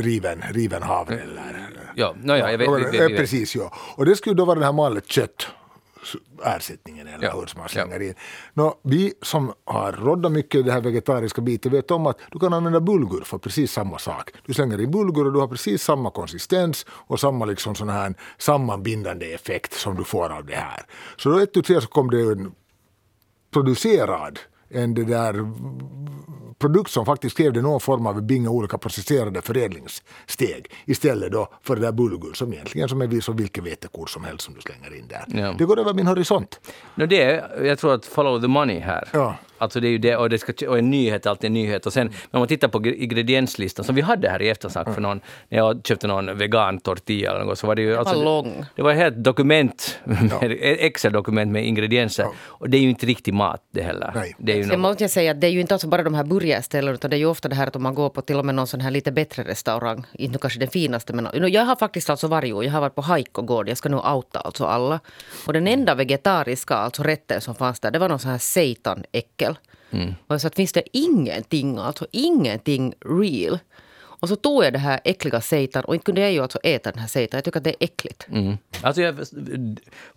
Riven, 0.00 0.42
riven 0.50 0.82
havre 0.82 1.18
eller... 1.20 1.70
Ja, 1.94 2.14
no, 2.22 2.32
ja, 2.32 2.50
jag 2.50 2.58
vet. 2.58 2.66
Ja, 2.66 2.74
vi- 2.74 2.90
vi- 2.90 2.98
eh, 2.98 3.08
vet. 3.08 3.16
Precis, 3.16 3.56
ja. 3.56 3.72
Och 3.96 4.04
det 4.06 4.16
skulle 4.16 4.34
då 4.34 4.44
vara 4.44 4.54
den 4.54 4.64
här 4.64 4.72
mallet 4.72 5.06
kött 5.06 5.46
ersättningen 6.44 7.06
eller 7.06 7.24
Ja, 7.24 7.32
hur 7.40 7.46
som 7.46 7.60
man 7.60 7.68
slänger 7.68 8.02
in. 8.02 8.14
Nå, 8.54 8.80
vi 8.82 9.12
som 9.22 9.52
har 9.64 9.92
roddat 9.92 10.32
mycket 10.32 10.58
i 10.58 10.62
det 10.62 10.72
här 10.72 10.80
vegetariska 10.80 11.40
biten 11.40 11.72
vet 11.72 11.90
om 11.90 12.06
att 12.06 12.18
du 12.30 12.38
kan 12.38 12.52
använda 12.52 12.80
bulgur 12.80 13.22
för 13.24 13.38
precis 13.38 13.72
samma 13.72 13.98
sak. 13.98 14.30
Du 14.46 14.54
slänger 14.54 14.80
in 14.80 14.90
bulgur 14.90 15.26
och 15.26 15.32
du 15.32 15.38
har 15.38 15.48
precis 15.48 15.82
samma 15.82 16.10
konsistens 16.10 16.86
och 16.88 17.20
samma 17.20 17.44
liksom 17.44 17.74
sån 17.74 17.88
här 17.88 18.14
sammanbindande 18.38 19.34
effekt 19.34 19.72
som 19.72 19.96
du 19.96 20.04
får 20.04 20.32
av 20.32 20.46
det 20.46 20.56
här. 20.56 20.86
Så 21.16 21.28
då 21.28 21.38
ett 21.38 21.52
tu 21.52 21.62
tre 21.62 21.80
så 21.80 21.86
kom 21.86 22.10
det 22.10 22.20
en 22.20 22.52
producerad 23.52 24.38
en 24.68 24.94
det 24.94 25.04
där 25.04 25.34
produkt 26.58 26.90
som 26.90 27.06
faktiskt 27.06 27.36
krävde 27.36 27.62
någon 27.62 27.80
form 27.80 28.06
av 28.06 28.22
binga 28.22 28.50
olika 28.50 28.78
processerade 28.78 29.42
förädlingssteg 29.42 30.70
istället 30.84 31.32
då 31.32 31.48
för 31.62 31.76
det 31.76 31.82
där 31.82 31.92
bulgur 31.92 32.32
som 32.32 32.52
egentligen 32.52 32.88
som 32.88 33.02
är 33.02 33.20
som 33.20 33.36
vilken 33.36 33.64
vetekor 33.64 34.06
som 34.06 34.24
helst 34.24 34.44
som 34.44 34.54
du 34.54 34.60
slänger 34.60 34.98
in 34.98 35.08
där. 35.08 35.24
Ja. 35.40 35.54
Det 35.58 35.64
går 35.64 35.78
över 35.80 35.94
min 35.94 36.06
horisont. 36.06 36.60
No, 36.94 37.06
det 37.06 37.22
är, 37.22 37.64
jag 37.64 37.78
tror 37.78 37.94
att 37.94 38.06
follow 38.06 38.40
the 38.40 38.48
money 38.48 38.78
här. 38.78 39.08
Ja. 39.12 39.36
Alltså 39.58 39.80
det 39.80 39.88
är 39.88 39.90
ju 39.90 39.98
det, 39.98 40.16
och, 40.16 40.30
det 40.30 40.38
ska, 40.38 40.68
och 40.68 40.78
en 40.78 40.90
nyhet 40.90 41.26
är 41.26 41.30
alltid 41.30 41.48
en 41.48 41.54
nyhet. 41.54 41.86
Och 41.86 41.92
sen 41.92 42.12
när 42.30 42.40
man 42.40 42.48
tittar 42.48 42.68
på 42.68 42.78
gre- 42.78 42.94
ingredienslistan 42.94 43.84
som 43.84 43.94
vi 43.94 44.00
hade 44.02 44.28
här 44.28 44.42
i 44.42 44.48
eftersnack 44.48 44.94
för 44.94 45.00
någon, 45.00 45.20
när 45.48 45.58
jag 45.58 45.80
köpte 45.86 46.06
någon 46.06 46.38
vegan 46.38 46.78
tortilla 46.78 47.30
eller 47.30 47.44
något, 47.44 47.58
så 47.58 47.66
var 47.66 47.74
det 47.74 47.82
ju... 47.82 47.96
alltså 47.96 48.16
var 48.16 48.24
lång. 48.24 48.64
Det 48.76 48.82
var 48.82 48.90
ett 48.90 48.98
helt 48.98 49.24
dokument, 49.24 49.98
med, 50.04 50.32
ett 50.42 50.80
Excel-dokument 50.80 51.52
med 51.52 51.66
ingredienser. 51.66 52.26
Och 52.44 52.70
det 52.70 52.76
är 52.76 52.80
ju 52.80 52.90
inte 52.90 53.06
riktig 53.06 53.34
mat 53.34 53.62
det 53.70 53.82
heller. 53.82 54.12
Nej. 54.14 54.34
Det 54.38 54.52
är 54.52 54.56
ju 54.56 54.64
Sen 54.64 54.80
måste 54.80 55.04
jag 55.04 55.10
säga 55.10 55.30
att 55.30 55.40
det 55.40 55.46
är 55.46 55.50
ju 55.50 55.60
inte 55.60 55.74
alltså 55.74 55.88
bara 55.88 56.02
de 56.02 56.14
här 56.14 56.24
burgarställena 56.24 56.94
utan 56.94 57.10
det 57.10 57.16
är 57.16 57.18
ju 57.18 57.26
ofta 57.26 57.48
det 57.48 57.54
här 57.54 57.66
att 57.66 57.76
om 57.76 57.82
man 57.82 57.94
går 57.94 58.10
på 58.10 58.22
till 58.22 58.36
och 58.36 58.44
med 58.44 58.54
någon 58.54 58.66
sån 58.66 58.80
här 58.80 58.90
lite 58.90 59.12
bättre 59.12 59.42
restaurang, 59.42 60.04
inte 60.12 60.38
kanske 60.38 60.58
den 60.58 60.68
finaste 60.68 61.12
men 61.12 61.52
jag 61.52 61.64
har 61.64 61.76
faktiskt 61.76 62.10
alltså 62.10 62.26
varit 62.26 62.54
och 62.54 62.64
jag 62.64 62.72
har 62.72 62.80
varit 62.80 62.94
på 62.94 63.02
Haikogård, 63.02 63.68
jag 63.68 63.78
ska 63.78 63.88
nu 63.88 63.96
outa 63.96 64.40
alltså 64.40 64.64
alla. 64.64 65.00
Och 65.46 65.52
den 65.52 65.66
enda 65.66 65.94
vegetariska 65.94 66.74
alltså 66.74 67.02
rätten 67.02 67.40
som 67.40 67.54
fanns 67.54 67.80
där 67.80 67.90
det 67.90 67.98
var 67.98 68.08
någon 68.08 68.18
sån 68.18 68.30
här 68.30 68.38
seitanäckel. 68.38 69.45
Mm. 69.90 70.14
Och 70.26 70.34
jag 70.34 70.40
sa 70.40 70.48
att 70.48 70.54
finns 70.54 70.72
det 70.72 70.82
ingenting, 70.92 71.78
alltså 71.78 72.06
ingenting 72.10 72.94
real. 73.00 73.58
Och 74.20 74.28
så 74.28 74.36
tog 74.36 74.64
jag 74.64 74.72
det 74.72 74.78
här 74.78 75.00
äckliga 75.04 75.40
seitan 75.40 75.84
och 75.84 75.94
inte 75.94 76.04
kunde 76.04 76.20
jag 76.20 76.32
ju 76.32 76.40
alltså 76.40 76.58
äta 76.62 76.90
den 76.90 77.00
här 77.00 77.08
seitan. 77.08 77.38
Jag 77.38 77.44
tycker 77.44 77.58
att 77.58 77.64
det 77.64 77.70
är 77.70 77.84
äckligt. 77.84 78.26
mm. 78.28 78.56
alltså 78.82 79.02
jag, 79.02 79.14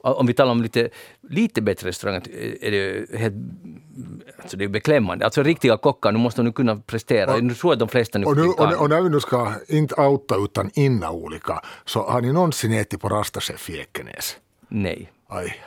om 0.01 0.27
vi 0.27 0.33
talar 0.33 0.51
om 0.51 0.61
lite, 0.61 0.89
lite 1.29 1.61
bättre 1.61 1.87
restauranger, 1.87 2.21
är 2.61 2.71
det 2.71 3.19
helt... 3.19 3.35
Alltså 4.41 4.57
det 4.57 4.63
är 4.63 4.67
beklämmande. 4.67 5.25
Alltså 5.25 5.43
riktiga 5.43 5.77
kockar, 5.77 6.11
nu 6.11 6.19
måste 6.19 6.41
de 6.41 6.45
nu 6.45 6.51
kunna 6.51 6.75
prestera. 6.75 7.37
Jag 7.37 7.57
tror 7.57 7.73
att 7.73 7.79
de 7.79 7.87
flesta 7.87 8.19
nu 8.19 8.25
Och, 8.25 8.37
nu, 8.37 8.43
och, 8.43 8.81
och 8.81 8.89
när 8.89 9.01
vi 9.01 9.09
nu 9.09 9.19
ska 9.19 9.53
inte 9.67 9.95
outa 9.95 10.35
utan 10.35 10.71
inna 10.73 11.11
olika 11.11 11.61
så 11.85 12.01
har 12.01 12.21
ni 12.21 12.33
någonsin 12.33 12.73
ätit 12.73 13.01
på 13.01 13.09
Rastachef 13.09 13.69
i 13.69 13.79
Ekenäs? 13.79 14.37
Nej. 14.67 15.11
Aj, 15.27 15.61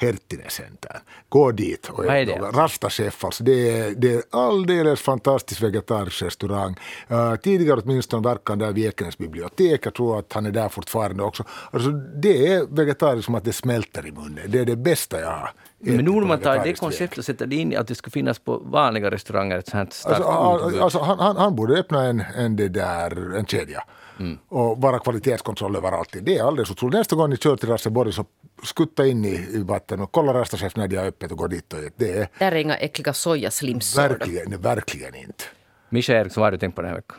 Herttinen 0.00 0.50
sentään. 0.50 1.00
Gå 1.28 1.52
dit. 1.52 1.88
Och 1.88 2.04
Vad 2.04 2.16
är 2.16 2.26
det? 2.26 2.32
Rastachef, 2.34 3.24
alltså 3.24 3.44
det 3.44 3.78
är, 3.78 3.94
det 3.94 4.14
är 4.14 4.22
alldeles 4.30 5.00
fantastisk 5.00 5.62
vegetarisk 5.62 6.22
restaurang. 6.22 6.76
Uh, 7.10 7.36
tidigare 7.36 7.80
åtminstone 7.80 8.28
verkar 8.28 8.52
han 8.52 8.58
där 8.58 8.72
vid 8.72 8.86
Ekenäs 8.86 9.18
bibliotek. 9.18 9.86
Jag 9.86 9.94
tror 9.94 10.18
att 10.18 10.32
han 10.32 10.46
är 10.46 10.50
där 10.50 10.68
fortfarande 10.68 11.22
också. 11.22 11.44
Alltså 11.70 11.90
det 11.90 12.46
är 12.52 12.66
vegetariskt 12.70 13.24
som 13.24 13.34
att 13.34 13.44
det 13.44 13.52
smälter 13.52 14.06
i 14.06 14.12
munnen. 14.12 14.44
Det 14.46 14.58
är 14.58 14.64
det 14.64 14.76
bästa 14.76 15.20
jag 15.20 15.30
har 15.30 15.52
Men 15.78 16.04
nu 16.04 16.10
när 16.10 16.26
man 16.26 16.40
tar 16.40 16.64
det 16.64 16.74
konceptet 16.74 17.18
och 17.18 17.24
sätter 17.24 17.46
det 17.46 17.56
in 17.56 17.76
att 17.76 17.88
det 17.88 17.94
ska 17.94 18.10
finnas 18.10 18.38
på 18.38 18.58
vanliga 18.58 19.10
restauranger, 19.10 19.58
ett 19.58 19.68
sånt 19.68 19.92
starkt 19.92 20.20
Alltså, 20.20 20.82
alltså, 20.82 20.98
han, 20.98 21.18
han, 21.18 21.36
han 21.36 21.56
borde 21.56 21.78
öppna 21.78 22.04
en, 22.04 22.20
en, 22.36 22.56
det 22.56 22.68
där, 22.68 23.36
en 23.36 23.46
kedja 23.46 23.84
Mm. 24.18 24.38
och 24.48 24.78
bara 24.78 24.98
kvalitetskontroll 24.98 25.76
överallt. 25.76 26.16
Det 26.22 26.38
är 26.38 26.44
alldeles 26.44 26.70
otroligt. 26.70 26.94
Nästa 26.94 27.16
gång 27.16 27.30
ni 27.30 27.36
kör 27.36 27.56
till 27.56 27.68
Raseborg 27.68 28.12
så 28.12 28.24
skutta 28.62 29.06
in 29.06 29.24
i, 29.24 29.48
i 29.50 29.62
vatten 29.62 30.00
och 30.00 30.12
kolla 30.12 30.34
Rastachef 30.34 30.76
när 30.76 30.88
de 30.88 30.96
har 30.96 31.04
öppet 31.04 31.32
och 31.32 31.38
gå 31.38 31.46
dit. 31.46 31.72
Och, 31.72 31.78
det 31.96 32.10
är 32.18 32.28
Där 32.38 32.52
är 32.52 32.56
inga 32.56 32.76
äckliga 32.76 33.12
sojaslimsor. 33.12 34.02
verkligen, 34.02 34.60
verkligen 34.60 35.14
inte. 35.14 35.44
Mischa 35.88 36.12
Eriksson, 36.12 36.40
vad 36.40 36.46
har 36.46 36.52
du 36.52 36.58
tänkt 36.58 36.74
på 36.74 36.82
den 36.82 36.90
här 36.90 36.96
veckan? 36.96 37.18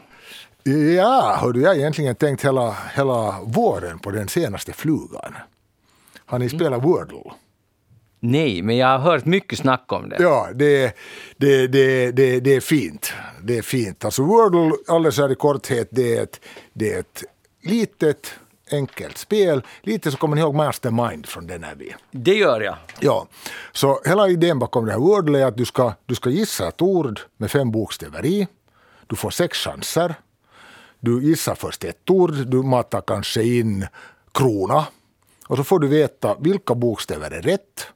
Ja, 0.96 1.38
hördu, 1.42 1.62
jag 1.62 1.70
har 1.70 1.76
egentligen 1.76 2.16
tänkt 2.16 2.46
hela, 2.46 2.78
hela 2.96 3.40
våren 3.44 4.00
på 4.00 4.12
den 4.12 4.28
senaste 4.28 4.74
flugan. 4.74 5.36
Har 6.26 6.40
ni 6.40 6.50
spelat 6.50 6.84
Wordle? 6.84 7.32
Nej, 8.20 8.62
men 8.62 8.78
jag 8.78 8.88
har 8.88 9.00
hört 9.00 9.26
mycket 9.26 9.60
snack 9.60 9.92
om 9.94 10.10
det. 10.10 10.18
Ja, 10.20 10.50
det, 10.56 10.96
det, 11.38 11.68
det, 11.68 12.12
det, 12.12 12.40
det 12.40 12.56
är 12.56 12.60
fint. 12.60 13.14
Det 13.44 13.58
är 13.58 13.62
fint. 13.62 14.06
Alltså 14.06 14.24
Wordle, 14.24 14.72
alldeles 14.88 15.18
här 15.18 15.32
i 15.32 15.36
korthet, 15.36 15.88
det 15.92 16.18
är 16.18 16.24
ett, 16.24 16.42
det 16.74 16.94
är 16.94 17.00
ett 17.00 17.24
litet 17.62 18.34
enkelt 18.72 19.18
spel. 19.18 19.62
Lite 19.82 20.12
så 20.12 20.18
kommer 20.18 20.36
ni 20.36 20.42
ihåg 20.42 20.56
Mastermind 20.56 21.26
från 21.26 21.48
den 21.48 21.64
här 21.64 21.76
vi. 21.76 21.96
Det 22.12 22.34
gör 22.34 22.62
jag. 22.62 22.76
Ja, 23.00 23.28
så 23.72 24.02
hela 24.06 24.30
idén 24.30 24.60
bakom 24.60 24.86
det 24.86 24.92
här 24.92 25.00
Wordle 25.00 25.40
är 25.40 25.46
att 25.46 25.58
du 25.58 25.66
ska, 25.66 25.94
du 26.06 26.16
ska 26.16 26.30
gissa 26.30 26.68
ett 26.68 26.82
ord 26.82 27.20
med 27.38 27.52
fem 27.52 27.72
bokstäver 27.72 28.26
i. 28.26 28.48
Du 29.08 29.16
får 29.16 29.30
sex 29.30 29.58
chanser. 29.58 30.16
Du 31.00 31.24
gissar 31.24 31.56
först 31.56 31.84
ett 31.84 32.10
ord, 32.10 32.34
du 32.48 32.58
matar 32.64 33.02
kanske 33.02 33.44
in 33.44 33.88
krona. 34.32 34.86
Och 35.48 35.58
så 35.58 35.64
får 35.64 35.80
du 35.80 35.88
veta 35.88 36.36
vilka 36.40 36.76
bokstäver 36.76 37.32
är 37.32 37.42
rätt, 37.42 37.88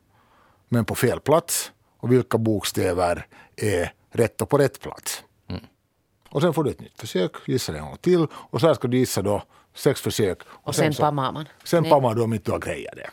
men 0.73 0.85
på 0.85 0.95
fel 0.95 1.19
plats. 1.19 1.71
Och 1.99 2.11
vilka 2.11 2.37
bokstäver 2.37 3.27
är 3.55 3.93
rätt 4.11 4.41
och 4.41 4.49
på 4.49 4.57
rätt 4.57 4.79
plats. 4.81 5.23
Och 6.29 6.41
sen 6.41 6.53
får 6.53 6.63
du 6.63 6.71
ett 6.71 6.79
nytt 6.81 6.99
försök, 6.99 7.31
gissa 7.47 7.71
det 7.71 7.77
en 7.77 7.85
gång 7.85 7.97
till. 7.97 8.27
Och 8.33 8.61
så 8.61 8.67
här 8.67 8.73
ska 8.73 8.87
du 8.87 8.97
gissa 8.97 9.21
då 9.21 9.43
sex 9.75 10.01
försök. 10.01 10.37
Och 10.47 10.75
sen 10.75 10.93
så- 10.93 11.01
pammar 11.03 11.31
man. 11.31 11.45
Sen 11.63 11.83
pammar 11.83 12.15
du 12.15 12.21
om 12.21 12.33
inte 12.33 12.45
du 12.45 12.51
har 12.51 12.59
grejat 12.59 12.93
det. 12.95 13.09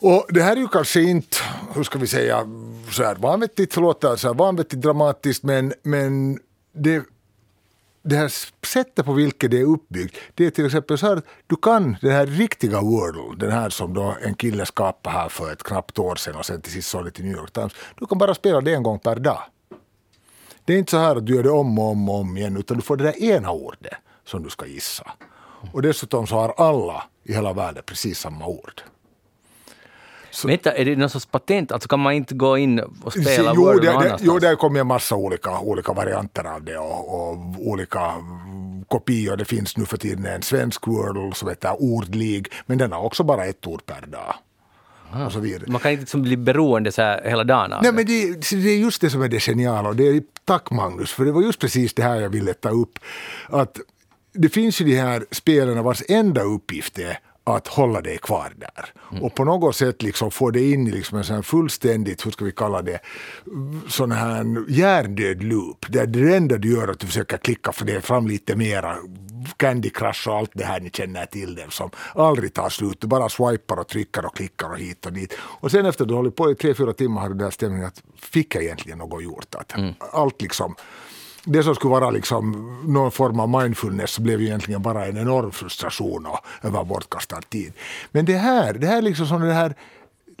Och 0.00 0.26
det 0.28 0.42
här 0.42 0.52
är 0.56 0.60
ju 0.60 0.68
kanske 0.68 1.00
inte, 1.02 1.36
hur 1.74 1.82
ska 1.84 1.98
vi 1.98 2.06
säga, 2.06 2.46
så 2.90 3.04
här 3.04 3.14
vanvettigt, 3.14 3.76
låter 3.76 4.16
så 4.16 4.28
här 4.28 4.34
vanvettigt 4.34 4.82
dramatiskt, 4.82 5.42
men, 5.42 5.72
men 5.82 6.38
det, 6.72 7.02
det 8.04 8.16
här 8.16 8.32
sättet 8.66 9.06
på 9.06 9.12
vilket 9.12 9.50
det 9.50 9.60
är 9.60 9.64
uppbyggt, 9.64 10.16
det 10.34 10.46
är 10.46 10.50
till 10.50 10.66
exempel 10.66 10.98
så 10.98 11.06
här 11.06 11.16
att 11.16 11.24
du 11.46 11.56
kan 11.56 11.96
den 12.00 12.12
här 12.12 12.26
riktiga 12.26 12.80
Wordle, 12.80 13.46
den 13.46 13.50
här 13.50 13.70
som 13.70 13.94
då 13.94 14.16
en 14.22 14.34
kille 14.34 14.66
skapade 14.66 15.16
här 15.16 15.28
för 15.28 15.52
ett 15.52 15.62
knappt 15.62 15.98
år 15.98 16.16
sedan 16.16 16.36
och 16.36 16.46
sen 16.46 16.60
till 16.60 16.72
sist 16.72 16.88
sålde 16.88 17.10
till 17.10 17.24
New 17.24 17.36
York 17.36 17.52
Times, 17.52 17.72
du 17.98 18.06
kan 18.06 18.18
bara 18.18 18.34
spela 18.34 18.60
det 18.60 18.74
en 18.74 18.82
gång 18.82 18.98
per 18.98 19.16
dag. 19.16 19.42
Det 20.64 20.74
är 20.74 20.78
inte 20.78 20.90
så 20.90 20.98
här 20.98 21.16
att 21.16 21.26
du 21.26 21.34
gör 21.34 21.42
det 21.42 21.50
om 21.50 21.78
och 21.78 21.90
om 21.90 22.08
och 22.08 22.20
om 22.20 22.36
igen, 22.36 22.56
utan 22.56 22.76
du 22.76 22.82
får 22.82 22.96
det 22.96 23.04
där 23.04 23.22
ena 23.22 23.50
ordet 23.50 23.94
som 24.24 24.42
du 24.42 24.50
ska 24.50 24.66
gissa. 24.66 25.12
Och 25.72 25.82
dessutom 25.82 26.26
så 26.26 26.34
har 26.34 26.54
alla 26.56 27.04
i 27.22 27.32
hela 27.32 27.52
världen 27.52 27.82
precis 27.86 28.18
samma 28.18 28.46
ord. 28.46 28.82
Vänta, 30.44 30.72
är 30.72 30.84
det 30.84 30.96
någon 30.96 31.10
sorts 31.10 31.26
patent? 31.26 31.72
Alltså 31.72 31.88
kan 31.88 32.00
man 32.00 32.12
inte 32.12 32.34
gå 32.34 32.58
in 32.58 32.78
och 32.78 33.12
spela 33.12 33.52
jo, 33.54 33.64
Word 33.64 33.82
det, 33.82 33.92
någon 33.92 34.02
det, 34.02 34.18
jo, 34.20 34.38
det 34.38 34.56
kommer 34.56 34.80
en 34.80 34.86
massa 34.86 35.14
olika, 35.16 35.58
olika 35.58 35.92
varianter 35.92 36.44
av 36.44 36.64
det 36.64 36.78
och, 36.78 37.14
och 37.14 37.36
olika 37.58 38.12
kopior. 38.88 39.36
Det 39.36 39.44
finns 39.44 39.76
nu 39.76 39.84
för 39.84 39.96
tiden 39.96 40.26
en 40.26 40.42
svensk 40.42 40.86
Wordle 40.86 41.34
som 41.34 41.48
heter 41.48 41.82
Ordlig, 41.82 42.48
men 42.66 42.78
den 42.78 42.92
har 42.92 43.02
också 43.02 43.22
bara 43.22 43.46
ett 43.46 43.66
ord 43.66 43.86
per 43.86 44.06
dag. 44.06 44.34
Så. 45.30 45.38
Man 45.66 45.80
kan 45.80 45.90
inte 45.90 46.00
liksom 46.00 46.22
bli 46.22 46.36
beroende 46.36 46.92
så 46.92 47.02
här 47.02 47.22
hela 47.24 47.44
dagen 47.44 47.72
av 47.72 47.82
Nej, 47.82 47.92
det. 47.92 47.96
men 47.96 48.06
det, 48.06 48.62
det 48.62 48.70
är 48.70 48.78
just 48.78 49.00
det 49.00 49.10
som 49.10 49.22
är 49.22 49.28
det 49.28 49.40
geniala. 49.40 49.88
Och 49.88 49.96
det 49.96 50.08
är, 50.08 50.22
tack 50.44 50.70
Magnus, 50.70 51.12
för 51.12 51.24
det 51.24 51.32
var 51.32 51.42
just 51.42 51.58
precis 51.58 51.94
det 51.94 52.02
här 52.02 52.20
jag 52.20 52.28
ville 52.28 52.54
ta 52.54 52.68
upp. 52.68 52.98
Att 53.48 53.80
det 54.32 54.48
finns 54.48 54.80
ju 54.80 54.84
de 54.84 54.96
här 54.96 55.24
spelarna 55.30 55.82
vars 55.82 56.02
enda 56.08 56.42
uppgift 56.42 56.98
är 56.98 57.18
att 57.44 57.68
hålla 57.68 58.00
dig 58.00 58.18
kvar 58.18 58.52
där. 58.56 58.92
Mm. 59.10 59.22
Och 59.22 59.34
på 59.34 59.44
något 59.44 59.76
sätt 59.76 60.02
liksom 60.02 60.30
få 60.30 60.50
dig 60.50 60.72
in 60.72 60.86
i 60.86 60.90
liksom 60.90 61.18
en 61.18 61.24
sån 61.24 61.42
fullständigt, 61.42 62.26
hur 62.26 62.30
ska 62.30 62.44
vi 62.44 62.52
kalla 62.52 62.82
det, 62.82 63.00
sån 63.88 64.12
här 64.12 64.70
hjärndöd 64.70 65.42
loop. 65.42 65.86
Där 65.88 66.06
det 66.06 66.36
enda 66.36 66.58
du 66.58 66.74
gör 66.74 66.88
är 66.88 66.92
att 66.92 67.00
du 67.00 67.06
försöker 67.06 67.36
klicka 67.36 67.72
för 67.72 67.84
det 67.84 68.00
fram 68.00 68.26
lite 68.26 68.56
mera 68.56 68.96
Candy 69.56 69.90
Crush 69.90 70.28
och 70.28 70.36
allt 70.36 70.50
det 70.54 70.64
här 70.64 70.80
ni 70.80 70.90
känner 70.90 71.26
till 71.26 71.54
det 71.54 71.66
som 71.70 71.90
aldrig 72.14 72.54
tar 72.54 72.68
slut. 72.68 73.00
Du 73.00 73.06
bara 73.06 73.28
swipar 73.28 73.76
och 73.76 73.88
trycker 73.88 74.26
och 74.26 74.36
klickar 74.36 74.70
och 74.70 74.78
hit 74.78 75.06
och 75.06 75.12
dit. 75.12 75.36
Och 75.40 75.70
sen 75.70 75.86
efter 75.86 76.04
du 76.04 76.14
hållit 76.14 76.36
på 76.36 76.50
i 76.50 76.54
tre, 76.54 76.74
fyra 76.74 76.92
timmar 76.92 77.20
har 77.20 77.28
du 77.28 77.34
den 77.34 77.44
där 77.44 77.50
stämningen 77.50 77.86
att 77.86 78.02
fick 78.16 78.54
jag 78.54 78.64
egentligen 78.64 78.98
något 78.98 79.24
gjort? 79.24 79.54
Att 79.54 79.76
mm. 79.76 79.94
Allt 80.12 80.42
liksom 80.42 80.74
det 81.44 81.62
som 81.62 81.74
skulle 81.74 81.90
vara 81.90 82.10
liksom 82.10 82.76
någon 82.86 83.10
form 83.10 83.40
av 83.40 83.62
mindfulness 83.62 84.18
blev 84.18 84.40
ju 84.40 84.46
egentligen 84.46 84.82
bara 84.82 85.06
en 85.06 85.16
enorm 85.16 85.52
frustration 85.52 86.26
och 86.26 86.38
över 86.62 86.84
bortkastad 86.84 87.42
tid. 87.42 87.72
Men 88.12 88.24
det 88.24 88.36
här, 88.36 88.72
det 88.72 88.86
här 88.86 88.98
är 88.98 89.02
liksom 89.02 89.26
som 89.26 89.40
det 89.40 89.52
här 89.52 89.74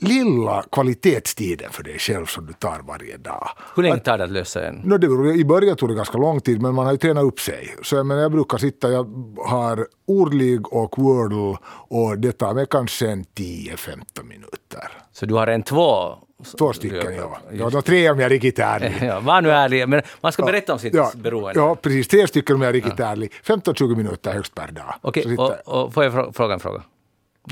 lilla 0.04 0.64
kvalitetstiden 0.72 1.70
för 1.70 1.82
dig 1.82 1.98
själv 1.98 2.26
som 2.26 2.46
du 2.46 2.52
tar 2.52 2.80
varje 2.88 3.16
dag. 3.16 3.48
Hur 3.76 3.82
länge 3.82 3.98
tar 3.98 4.18
det 4.18 4.24
att 4.24 4.30
lösa 4.30 4.68
en? 4.68 4.74
No, 4.74 4.98
det, 4.98 5.34
I 5.34 5.44
början 5.44 5.76
tog 5.76 5.88
det 5.88 5.94
ganska 5.94 6.18
lång 6.18 6.40
tid 6.40 6.62
men 6.62 6.74
man 6.74 6.84
har 6.86 6.92
ju 6.92 6.98
tränat 6.98 7.24
upp 7.24 7.40
sig. 7.40 7.76
Så 7.82 7.96
jag, 7.96 8.06
menar, 8.06 8.22
jag 8.22 8.32
brukar 8.32 8.58
sitta, 8.58 8.92
jag 8.92 9.34
har 9.46 9.86
ordlig 10.06 10.72
och 10.72 10.98
wordle 10.98 11.56
och 11.88 12.18
det 12.18 12.32
tar 12.32 12.54
mig 12.54 12.66
kanske 12.70 13.10
en 13.10 13.24
10-15 13.24 14.22
minuter. 14.22 14.88
Så 15.12 15.26
du 15.26 15.34
har 15.34 15.46
en 15.46 15.62
två 15.62 16.18
Två 16.58 16.72
stycken, 16.72 17.14
ja. 17.14 17.38
ja 17.52 17.70
de 17.70 17.82
tre 17.82 18.10
om 18.10 18.18
jag 18.18 18.26
är 18.26 18.30
riktigt 18.30 18.58
ärlig. 18.58 18.94
ja, 19.02 19.20
var 19.20 19.42
nu 19.42 19.50
ärlig, 19.50 19.88
men 19.88 20.02
man 20.20 20.32
ska 20.32 20.44
berätta 20.44 20.72
om 20.72 20.78
sitt 20.78 20.94
ja, 20.94 21.12
beroende. 21.14 21.60
Ja, 21.60 21.74
precis. 21.74 22.08
Tre 22.08 22.26
stycken 22.26 22.56
om 22.56 22.62
jag 22.62 22.68
är 22.68 22.72
riktigt 22.72 22.98
ja. 22.98 23.06
ärlig. 23.06 23.32
15-20 23.44 23.96
minuter 23.96 24.32
högst 24.32 24.54
per 24.54 24.72
dag. 24.72 24.94
Okej, 25.00 25.34
okay, 25.34 25.56
och, 25.64 25.84
och 25.84 25.94
får 25.94 26.04
jag 26.04 26.34
fråga 26.36 26.54
en 26.54 26.60
fråga? 26.60 26.82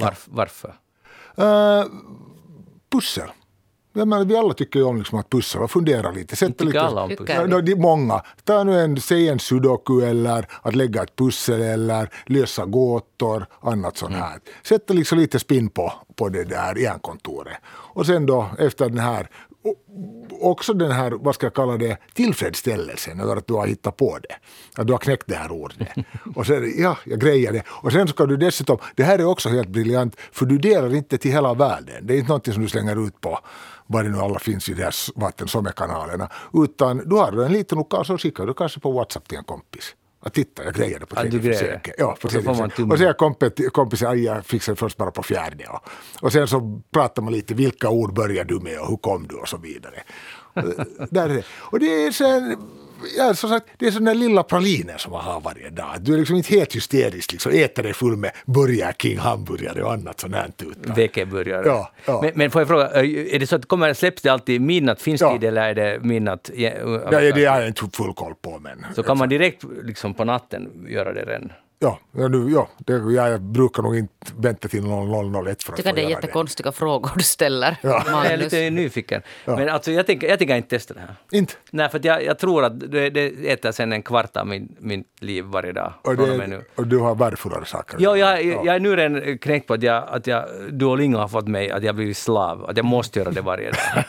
Varf, 0.01 0.27
varför? 0.31 0.75
Uh, 1.39 1.85
pussel. 2.93 3.29
Jag 3.95 4.09
menar, 4.09 4.25
vi 4.25 4.37
alla 4.37 4.55
tycker 4.55 4.79
ju 4.79 4.85
om 4.85 4.99
liksom 4.99 5.19
att 5.19 5.31
pussla 5.31 5.61
och 5.61 5.71
fundera 5.71 6.11
lite. 6.11 6.37
Sätta 6.37 6.65
lite, 6.65 6.81
alla 6.81 7.03
om 7.03 7.11
pussel? 7.11 7.51
Ja, 7.51 7.61
de, 7.61 7.75
många. 7.75 8.23
Ta 8.45 8.65
nu 8.65 8.81
en, 8.81 9.01
säg 9.01 9.29
en 9.29 9.39
sudoku 9.39 10.01
eller 10.01 10.49
att 10.63 10.75
lägga 10.75 11.03
ett 11.03 11.17
pussel 11.17 11.61
eller 11.61 12.11
lösa 12.27 12.65
gåtor, 12.65 13.47
annat 13.61 13.97
sånt 13.97 14.15
här. 14.15 14.31
Mm. 14.31 14.41
Sätta 14.63 14.95
liksom 14.95 15.19
lite 15.19 15.39
spinn 15.39 15.69
på, 15.69 15.93
på 16.17 16.29
det 16.29 16.45
där 16.45 16.79
hjärnkontoret. 16.79 17.57
Och 17.67 18.07
sen 18.07 18.27
då 18.27 18.51
efter 18.59 18.89
den 18.89 18.99
här 18.99 19.29
också 20.41 20.75
den 20.75 20.93
här, 20.93 21.11
vad 21.11 21.35
ska 21.35 21.47
jag 21.47 21.55
kalla 21.55 21.77
det, 21.77 21.99
tillfredsställelsen 22.15 23.21
över 23.21 23.37
att 23.37 23.47
du 23.47 23.55
har 23.55 23.67
hittat 23.67 23.97
på 23.97 24.19
det. 24.19 24.35
Att 24.81 24.87
du 24.87 24.93
har 24.93 24.99
knäckt 24.99 25.27
det 25.27 25.35
här 25.35 25.53
ordet. 25.53 25.89
Och 26.35 26.47
sen, 26.47 26.75
ja, 26.77 26.99
jag 27.05 27.21
grejer 27.21 27.53
det. 27.53 27.63
Och 27.69 27.93
sen 27.93 28.09
ska 28.09 28.27
du 28.27 28.37
dessutom, 28.37 28.79
det 28.95 29.05
här 29.05 29.19
är 29.19 29.25
också 29.25 29.49
helt 29.49 29.69
briljant, 29.69 30.17
för 30.33 30.47
du 30.47 30.59
delar 30.59 30.95
inte 30.95 31.19
till 31.19 31.33
hela 31.33 31.55
världen. 31.55 32.07
Det 32.07 32.15
är 32.15 32.19
inte 32.19 32.33
något 32.33 32.55
som 32.55 32.63
du 32.63 32.69
slänger 32.69 33.07
ut 33.07 33.21
på 33.21 33.39
vad 33.87 34.05
det 34.05 34.11
nu 34.11 34.19
alla 34.19 34.39
finns 34.39 34.69
i 34.69 34.75
de 34.75 34.83
här 34.83 35.21
vattensommerkanalerna. 35.21 36.29
Utan 36.53 37.09
du 37.09 37.17
har 37.17 37.43
en 37.45 37.53
liten 37.53 37.79
lokal 37.79 38.05
så 38.05 38.19
skickar 38.19 38.47
du 38.47 38.55
kanske 38.55 38.81
på 38.81 38.93
WhatsApp 38.93 39.29
till 39.29 39.39
en 39.39 39.45
kompis. 39.45 39.95
Att 40.25 40.35
titta, 40.35 40.65
jag 40.65 40.75
grejade 40.75 41.07
på 41.07 41.15
tredje 41.15 41.53
ja, 41.53 41.59
försöket. 41.59 41.95
Ja, 41.99 42.17
på 42.21 42.29
tredje 42.29 42.51
försöket. 42.51 42.79
Och 42.79 42.91
så 42.91 42.97
säger 42.97 43.13
kompis, 43.13 43.53
kompisen 43.73 44.09
att 44.09 44.19
jag 44.19 44.47
fixade 44.47 44.77
först 44.77 44.97
bara 44.97 45.11
på 45.11 45.23
fjärde. 45.23 45.65
Och, 45.67 45.89
och 46.21 46.33
sen 46.33 46.49
så 46.49 46.83
pratar 46.91 47.23
man 47.23 47.33
lite, 47.33 47.55
vilka 47.55 47.89
ord 47.89 48.15
börjar 48.15 48.45
du 48.45 48.61
med 48.61 48.79
och 48.81 48.89
hur 48.89 48.97
kom 48.97 49.27
du 49.27 49.35
och 49.35 49.49
så 49.49 49.57
vidare. 49.57 50.03
Där 51.11 51.29
är 51.29 51.35
det. 51.35 51.45
Och 51.51 51.79
det 51.79 51.87
är 51.87 52.13
sen 52.13 52.57
ja, 53.17 53.35
som 53.35 53.51
sagt, 53.51 53.67
det 53.79 53.87
är 53.87 53.91
sån 53.91 54.05
där 54.05 54.15
lilla 54.15 54.43
pralinen 54.43 54.99
som 54.99 55.13
man 55.13 55.25
har 55.25 55.41
varje 55.41 55.71
dag. 55.71 55.87
Du 56.01 56.15
är 56.15 56.19
liksom 56.19 56.37
inte 56.37 56.55
helt 56.55 56.77
hysterisk, 56.77 57.33
liksom, 57.33 57.53
äter 57.53 57.83
dig 57.83 57.93
full 57.93 58.17
med 58.17 58.31
Burger 58.47 58.93
King 58.99 59.19
hamburgare 59.19 59.83
och 59.83 59.93
annat 59.93 60.21
sånt 60.21 60.35
här. 60.35 60.51
Vekeburgare. 60.95 61.67
Ja, 61.67 61.93
ja. 62.05 62.21
Men, 62.23 62.33
men 62.35 62.51
får 62.51 62.61
jag 62.61 62.69
fråga, 62.69 62.89
är 62.89 63.39
det 63.39 63.47
så 63.47 63.57
att 63.57 63.67
kommer, 63.67 63.95
släpps 63.95 64.23
det 64.23 64.29
alltid 64.29 64.61
midnatt 64.61 65.03
finsk 65.03 65.25
tid 65.25 65.43
ja. 65.43 65.49
eller 65.49 65.63
är 65.63 65.75
det 65.75 66.01
midnatt? 66.03 66.51
Ja, 66.55 66.71
ja, 67.11 67.21
det 67.21 67.45
har 67.45 67.61
jag 67.61 67.69
inte 67.69 67.89
full 67.93 68.15
koll 68.15 68.35
på. 68.43 68.59
Men, 68.59 68.87
så 68.95 69.03
kan 69.03 69.19
man 69.19 69.29
direkt 69.29 69.65
liksom 69.83 70.15
på 70.15 70.25
natten 70.25 70.87
göra 70.89 71.13
det 71.13 71.25
redan? 71.25 71.53
Ja, 71.83 71.99
nu, 72.29 72.51
ja 72.51 72.69
det, 72.79 72.93
jag 72.93 73.41
brukar 73.41 73.83
nog 73.83 73.97
inte 73.97 74.15
vänta 74.37 74.69
till 74.69 74.83
0001 74.83 75.63
för 75.63 75.73
att 75.73 75.77
tycker 75.77 75.93
det 75.93 76.05
är 76.05 76.11
jättekonstiga 76.11 76.71
det. 76.71 76.77
frågor 76.77 77.11
du 77.17 77.23
ställer. 77.23 77.77
Ja. 77.83 78.05
Jag 78.07 78.27
är 78.27 78.37
lite 78.37 78.71
nyfiken. 78.71 79.23
Ja. 79.45 79.57
Men 79.57 79.69
alltså, 79.69 79.91
jag, 79.91 80.07
tänker, 80.07 80.29
jag 80.29 80.39
tänker 80.39 80.57
inte 80.57 80.69
testa 80.69 80.95
det 80.95 81.01
här. 81.01 81.17
Inte? 81.33 81.55
Nej, 81.71 81.89
för 81.89 82.01
jag, 82.03 82.25
jag 82.25 82.39
tror 82.39 82.65
att 82.65 82.81
det, 82.81 83.11
det 83.11 83.53
äter 83.53 83.73
sen 83.73 83.93
en 83.93 84.03
kvart 84.03 84.37
av 84.37 84.47
min, 84.47 84.77
min 84.79 85.05
liv 85.21 85.45
varje 85.45 85.73
dag. 85.73 85.93
Och, 86.03 86.17
det, 86.17 86.47
nu. 86.47 86.65
och 86.75 86.87
du 86.87 86.99
har 86.99 87.15
värdefullare 87.15 87.65
saker? 87.65 87.97
Ja, 88.01 88.17
jag, 88.17 88.45
ja. 88.45 88.63
jag 88.65 88.75
är 88.75 88.81
nu 88.81 88.97
redan 88.97 89.39
knäckt 89.39 89.67
på 89.67 89.75
att, 89.75 89.83
jag, 89.83 90.05
att 90.09 90.27
jag, 90.27 90.45
Duolingo 90.71 91.19
har 91.19 91.29
fått 91.29 91.49
mig 91.49 91.71
att 91.71 91.83
jag 91.83 91.95
blivit 91.95 92.17
slav. 92.17 92.65
Att 92.65 92.77
jag 92.77 92.87
måste 92.87 93.19
göra 93.19 93.31
det 93.31 93.41
varje 93.41 93.71
dag. 93.71 94.05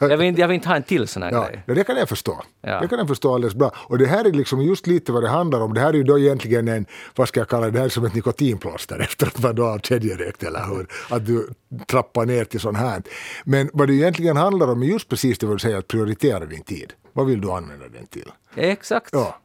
jag, 0.10 0.16
vill, 0.16 0.38
jag 0.38 0.48
vill 0.48 0.54
inte 0.54 0.68
ha 0.68 0.76
en 0.76 0.82
till 0.82 1.08
sån 1.08 1.22
här 1.22 1.32
ja. 1.32 1.46
grej. 1.46 1.62
Ja, 1.66 1.74
det 1.74 1.84
kan 1.84 1.96
jag 1.96 2.08
förstå. 2.08 2.42
Ja. 2.60 2.80
Det 2.80 2.88
kan 2.88 2.98
jag 2.98 3.08
förstå 3.08 3.34
alldeles 3.34 3.54
bra. 3.54 3.72
Och 3.76 3.98
det 3.98 4.06
här 4.06 4.24
är 4.24 4.32
liksom 4.32 4.62
just 4.62 4.86
lite 4.86 5.12
vad 5.12 5.22
det 5.22 5.28
handlar 5.28 5.60
om. 5.60 5.74
Det 5.74 5.80
här 5.80 5.88
är 5.88 5.94
ju 5.94 6.02
då 6.02 6.18
egentligen 6.18 6.68
en, 6.68 6.86
vad 7.16 7.28
ska 7.28 7.40
jag 7.40 7.48
kalla 7.48 7.70
det, 7.70 7.78
här 7.78 7.88
som 7.88 8.04
ett 8.04 8.14
nikotinplåster 8.14 8.98
efter 9.02 9.26
att 9.26 9.42
man 9.42 9.54
då 9.54 9.64
har 9.64 9.78
kedjerökt 9.78 10.42
eller 10.42 10.66
hur. 10.66 10.86
Att 11.10 11.26
du 11.26 11.48
trappar 11.86 12.26
ner 12.26 12.44
till 12.44 12.60
sånt 12.60 12.78
här. 12.78 13.02
Men 13.44 13.70
vad 13.72 13.88
det 13.88 13.94
egentligen 13.94 14.36
handlar 14.36 14.68
om 14.68 14.82
är 14.82 14.86
just 14.86 15.08
precis 15.08 15.38
det 15.38 15.46
vad 15.46 15.54
du 15.54 15.58
säger, 15.58 15.76
att 15.78 15.88
prioritera 15.88 16.44
din 16.44 16.62
tid. 16.62 16.92
Vad 17.12 17.26
vill 17.26 17.40
du 17.40 17.50
använda 17.50 17.88
den 17.88 18.06
till? 18.06 18.32
Exakt. 18.54 19.08
Ja. 19.12 19.40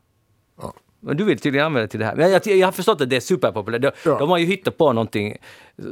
Men 1.03 1.17
du 1.17 1.23
vill 1.23 1.39
tydligen 1.39 1.65
använda 1.65 1.81
det 1.81 1.87
till 1.87 1.99
det 1.99 2.05
här. 2.05 2.15
Men 2.15 2.31
jag, 2.31 2.47
jag 2.47 2.67
har 2.67 2.71
förstått 2.71 3.01
att 3.01 3.09
det 3.09 3.15
är 3.15 3.19
superpopulärt. 3.19 3.81
De, 3.81 3.91
ja. 4.05 4.19
de 4.19 4.29
har 4.29 4.37
ju 4.37 4.45
hittat 4.45 4.77
på 4.77 4.93
någonting 4.93 5.37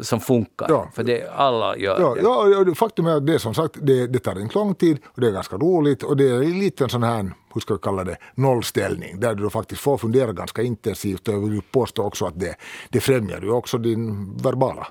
som 0.01 0.20
funkar. 0.20 0.66
Ja. 0.70 0.91
För 0.93 1.03
det, 1.03 1.30
alla 1.36 1.78
gör 1.78 2.01
ja, 2.01 2.16
det. 2.16 2.70
Ja, 2.70 2.76
faktum 2.76 3.05
är 3.05 3.16
att 3.16 3.28
det 3.28 3.39
som 3.39 3.53
sagt, 3.53 3.78
det, 3.82 4.07
det 4.07 4.20
tar 4.20 4.41
inte 4.41 4.55
lång 4.55 4.76
tid 4.76 4.97
och 5.05 5.22
det 5.22 5.28
är 5.28 5.32
ganska 5.32 5.55
roligt 5.55 6.03
och 6.03 6.18
det 6.18 6.30
är 6.30 6.36
en 6.36 6.59
liten 6.59 6.89
sån 6.89 7.03
här, 7.03 7.32
hur 7.53 7.62
ska 7.62 7.74
vi 7.74 7.80
kalla 7.80 8.03
det, 8.03 8.18
nollställning 8.36 9.20
där 9.20 9.36
du 9.36 9.49
faktiskt 9.49 9.82
får 9.82 9.97
fundera 9.97 10.34
ganska 10.34 10.62
intensivt 10.62 11.28
och 11.28 11.34
jag 11.34 11.49
vill 11.49 11.62
påstå 11.62 12.03
också 12.03 12.26
att 12.26 12.39
det, 12.39 12.55
det 12.89 12.99
främjar 12.99 13.41
ju 13.41 13.51
också 13.51 13.78
din 13.78 14.38
verbala 14.38 14.88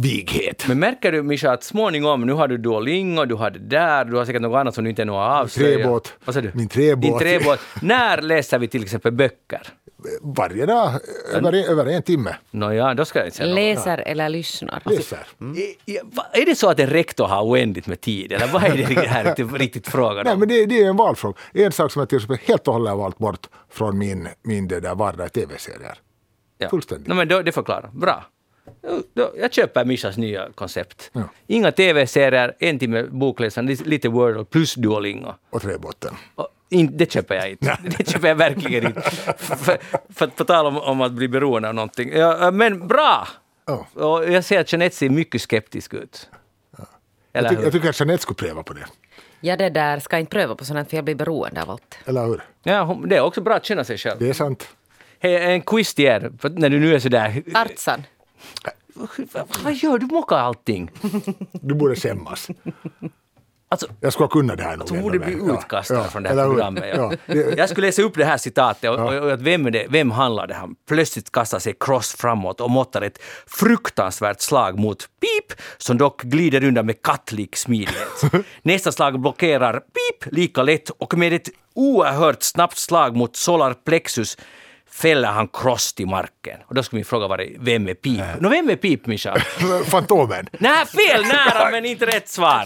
vighet. 0.00 0.64
Men 0.68 0.78
märker 0.78 1.12
du 1.12 1.22
Mischa 1.22 1.50
att 1.50 1.64
småningom, 1.64 2.26
nu 2.26 2.32
har 2.32 2.48
du 2.48 2.58
Duolingo, 2.58 3.24
du 3.24 3.34
har 3.34 3.50
det 3.50 3.58
där, 3.58 4.04
du 4.04 4.16
har 4.16 4.24
säkert 4.24 4.42
något 4.42 4.58
annat 4.58 4.74
som 4.74 4.84
du 4.84 4.90
inte 4.90 5.02
ännu 5.02 5.12
har 5.12 5.40
avslöjat. 5.40 5.80
Träbåt. 5.82 6.14
Vad 6.24 6.34
säger 6.34 6.48
du? 6.48 6.58
Min 6.58 6.68
träbåt. 6.68 7.02
Din 7.02 7.18
träbåt. 7.18 7.60
När 7.82 8.22
läser 8.22 8.58
vi 8.58 8.68
till 8.68 8.82
exempel 8.82 9.12
böcker? 9.12 9.68
Varje 10.22 10.66
dag, 10.66 10.92
över, 11.34 11.70
över 11.70 11.86
en 11.86 12.02
timme. 12.02 12.36
Nåja, 12.50 12.94
då 12.94 13.04
ska 13.04 13.18
jag 13.18 13.26
inte 13.26 13.36
säga 13.36 13.54
Läser 13.54 13.96
något. 13.96 14.06
eller 14.06 14.28
lyssnar? 14.28 14.82
Läser. 14.84 15.26
Mm. 15.40 15.56
Är, 15.86 16.40
är 16.42 16.46
det 16.46 16.54
så 16.54 16.70
att 16.70 16.80
en 16.80 16.86
rektor 16.86 17.26
har 17.26 17.42
oändligt 17.42 17.86
med 17.86 18.00
tid, 18.00 18.32
eller 18.32 18.46
vad 18.46 18.64
är 18.64 18.76
det 18.76 19.00
här 19.08 19.24
riktigt, 19.24 19.52
riktigt 19.52 19.88
frågan 19.88 20.18
om? 20.18 20.24
Nej, 20.24 20.36
men 20.36 20.48
det, 20.48 20.66
det, 20.66 20.82
är 20.82 20.88
en 20.88 20.96
valfråga. 20.96 21.36
En 21.52 21.72
sak 21.72 21.92
som 21.92 22.00
jag 22.00 22.08
till 22.08 22.16
exempel 22.16 22.38
helt 22.46 22.68
och 22.68 22.74
hållet 22.74 22.90
har 22.90 22.98
valt 22.98 23.18
bort 23.18 23.48
från 23.70 23.98
min, 23.98 24.28
min 24.42 24.68
det 24.68 24.80
där 24.80 24.94
vardag 24.94 25.32
tv-serier. 25.32 25.98
Ja. 26.58 26.68
Fullständigt. 26.68 27.08
No, 27.08 27.14
men 27.14 27.28
då, 27.28 27.42
det 27.42 27.52
förklarar. 27.52 27.90
Bra. 27.92 28.24
Jag 29.36 29.52
köper 29.52 29.84
Mishas 29.84 30.16
nya 30.16 30.48
koncept. 30.54 31.10
Ja. 31.12 31.22
Inga 31.46 31.72
tv-serier, 31.72 32.56
en 32.58 32.78
timme 32.78 33.02
bokläsande, 33.02 33.76
lite 33.84 34.08
Wordle 34.08 34.44
plus 34.44 34.74
Duolingo. 34.74 35.34
Och 35.50 35.62
träbotten. 35.62 36.14
det 36.90 37.12
köper 37.12 37.34
jag 37.34 37.50
inte. 37.50 37.78
Det 37.98 38.10
köper 38.10 38.28
jag 38.28 38.34
verkligen 38.34 38.86
inte. 38.86 39.00
för, 39.36 39.78
för 40.12 40.26
på 40.26 40.44
tal 40.44 40.66
om, 40.66 40.78
om, 40.78 41.00
att 41.00 41.12
bli 41.12 41.28
beroende 41.28 41.68
av 41.68 41.74
någonting. 41.74 42.12
Ja, 42.12 42.50
men 42.50 42.88
bra! 42.88 43.28
Oh. 43.66 44.04
Och 44.04 44.30
jag 44.30 44.44
ser 44.44 44.60
att 44.60 44.72
Jeanette 44.72 44.96
ser 44.96 45.10
mycket 45.10 45.42
skeptisk 45.42 45.94
ut. 45.94 46.28
Ja. 46.78 46.84
Jag, 47.32 47.48
tycker, 47.48 47.62
jag 47.62 47.72
tycker 47.72 47.88
att 47.88 48.00
Jeanette 48.00 48.22
skulle 48.22 48.36
pröva 48.36 48.62
på 48.62 48.72
det. 48.72 48.86
Ja, 49.40 49.56
det 49.56 49.70
där 49.70 49.98
ska 49.98 50.18
inte 50.18 50.30
pröva 50.30 50.54
på 50.54 50.64
sånt 50.64 50.90
för 50.90 50.96
jag 50.96 51.04
blir 51.04 51.14
beroende 51.14 51.62
av 51.62 51.70
allt. 51.70 51.98
Eller 52.04 52.26
hur? 52.26 52.42
Ja, 52.62 53.00
det 53.06 53.16
är 53.16 53.20
också 53.20 53.40
bra 53.40 53.54
att 53.54 53.64
känna 53.64 53.84
sig 53.84 53.98
själv. 53.98 54.18
Det 54.18 54.28
är 54.28 54.32
sant. 54.32 54.68
Hej, 55.18 55.36
en 55.36 55.62
quiz 55.62 55.94
till 55.94 56.04
er, 56.04 56.32
när 56.42 56.70
du 56.70 56.80
nu 56.80 56.94
är 56.94 56.98
sådär... 56.98 57.42
Artsan. 57.54 58.02
Vad 59.64 59.74
gör 59.74 59.98
du? 59.98 60.06
mockar 60.06 60.36
allting. 60.36 60.90
Du 61.52 61.74
borde 61.74 61.96
skämmas. 61.96 62.48
Alltså, 63.72 63.86
jag 64.00 64.12
skulle 64.12 64.28
kunna 64.28 64.56
det 64.56 64.62
här 64.62 64.72
alltså, 64.78 64.94
hon 64.94 65.02
borde 65.02 65.18
bli 65.18 65.32
utkastad 65.32 65.94
ja, 65.94 66.04
från 66.04 66.22
det 66.22 66.28
här 66.28 66.46
programmet. 66.46 66.84
Ja. 66.96 67.12
Jag 67.56 67.68
skulle 67.68 67.86
läsa 67.86 68.02
upp 68.02 68.14
det 68.14 68.24
här 68.24 68.36
citatet 68.38 68.90
och, 68.90 68.98
och, 68.98 69.14
och 69.14 69.46
vem, 69.46 69.72
det, 69.72 69.86
vem 69.88 70.10
handlar 70.10 70.46
det 70.46 70.58
om? 70.62 70.76
Plötsligt 70.88 71.32
kastar 71.32 71.58
sig 71.58 71.74
Cross 71.80 72.16
framåt 72.18 72.60
och 72.60 72.70
måttar 72.70 73.02
ett 73.02 73.22
fruktansvärt 73.46 74.40
slag 74.40 74.78
mot 74.78 74.98
Pip, 74.98 75.60
som 75.78 75.98
dock 75.98 76.22
glider 76.22 76.64
undan 76.64 76.86
med 76.86 77.02
kattlik 77.02 77.56
smidighet. 77.56 78.22
Nästa 78.62 78.92
slag 78.92 79.20
blockerar 79.20 79.72
Pip 79.80 80.32
lika 80.32 80.62
lätt 80.62 80.90
och 80.90 81.18
med 81.18 81.32
ett 81.32 81.48
oerhört 81.74 82.42
snabbt 82.42 82.78
slag 82.78 83.16
mot 83.16 83.36
solar 83.36 83.74
plexus 83.74 84.36
fäller 84.92 85.28
han 85.28 85.48
Cross 85.48 85.92
till 85.92 86.06
marken. 86.06 86.58
Och 86.66 86.74
då 86.74 86.82
skulle 86.82 86.98
min 86.98 87.04
fråga 87.04 87.26
vara, 87.26 87.42
vem 87.58 87.88
är 87.88 87.94
Pip? 87.94 88.20
No, 88.40 88.48
vem 88.48 88.70
är 88.70 88.76
Pip, 88.76 89.06
Mischa? 89.06 89.36
Fantomen. 89.86 90.48
Nej, 90.52 90.86
fel 90.86 91.22
nära 91.22 91.70
men 91.70 91.84
inte 91.84 92.06
rätt 92.06 92.28
svar. 92.28 92.64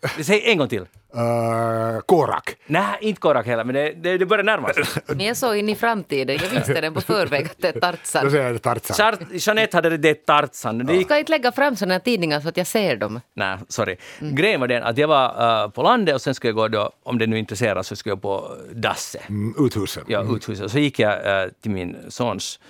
Säg 0.22 0.42
en 0.50 0.58
gång 0.58 0.68
till. 0.68 0.80
Uh, 0.80 2.00
Korak. 2.06 2.56
Nej, 2.66 2.98
inte 3.00 3.20
Korak 3.20 3.46
heller, 3.46 3.64
men 3.64 3.74
det, 3.74 3.92
det, 3.92 4.18
det 4.18 4.26
börjar 4.26 4.44
närma 4.44 4.68
sig. 4.72 4.84
Ni 5.14 5.26
är 5.26 5.34
så 5.34 5.54
in 5.54 5.68
i 5.68 5.74
framtiden. 5.74 6.38
Jag 6.42 6.48
visste 6.50 6.80
den 6.80 6.94
på 6.94 7.00
förväg 7.00 7.44
att 7.46 7.58
det 7.58 7.68
är 7.68 7.72
Då 7.80 7.80
Tarzan. 7.80 8.30
säger 8.30 8.50
jag 8.52 8.62
Tarzan. 8.62 8.96
Char- 8.96 9.26
Jeanette 9.32 9.76
hade 9.76 9.96
det 9.96 10.26
Tarzan. 10.26 10.78
Det 10.86 10.94
gick 10.94 11.06
Ska 11.06 11.18
inte 11.18 11.30
lägga 11.32 11.52
fram 11.52 11.76
sådana 11.76 12.00
tidningar 12.00 12.40
så 12.40 12.48
att 12.48 12.56
jag 12.56 12.66
ser 12.66 12.96
dem. 12.96 13.20
Nej, 13.34 13.58
sorry. 13.68 13.96
Grejen 14.20 14.60
var 14.60 14.68
den 14.68 14.82
att 14.82 14.98
jag 14.98 15.08
var 15.08 15.64
uh, 15.64 15.70
på 15.70 15.82
landet 15.82 16.14
och 16.14 16.20
sen 16.20 16.34
skulle 16.34 16.48
jag 16.48 16.56
gå 16.56 16.68
då, 16.68 16.90
om 17.02 17.18
det 17.18 17.26
nu 17.26 17.38
intresserar 17.38 17.82
så 17.82 17.96
skulle 17.96 18.10
jag 18.10 18.22
på 18.22 18.56
Dasse, 18.72 19.18
Mm, 19.28 19.54
Uthusen. 19.66 20.04
ja, 20.06 20.24
uthuset. 20.36 20.64
Och 20.64 20.70
så 20.70 20.78
gick 20.78 20.98
jag 20.98 21.44
uh, 21.44 21.52
till 21.62 21.70
min 21.70 21.96
sons 22.08 22.60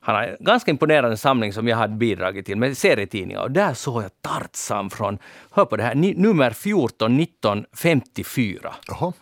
han 0.00 0.14
har 0.14 0.22
en 0.22 0.36
ganska 0.40 0.70
imponerande 0.70 1.16
samling 1.16 1.52
som 1.52 1.68
jag 1.68 1.76
hade 1.76 1.94
bidragit 1.94 2.46
till 2.46 2.56
med 2.56 2.78
serietidningar. 2.78 3.42
Och 3.42 3.50
där 3.50 3.74
såg 3.74 4.02
jag 4.02 4.10
Tarzan 4.22 4.90
från, 4.90 5.18
hör 5.50 5.64
på 5.64 5.76
det 5.76 5.82
här, 5.82 5.94
nummer 5.94 6.50
14 6.50 7.20
1954. 7.20 8.74
Jaha. 8.88 9.12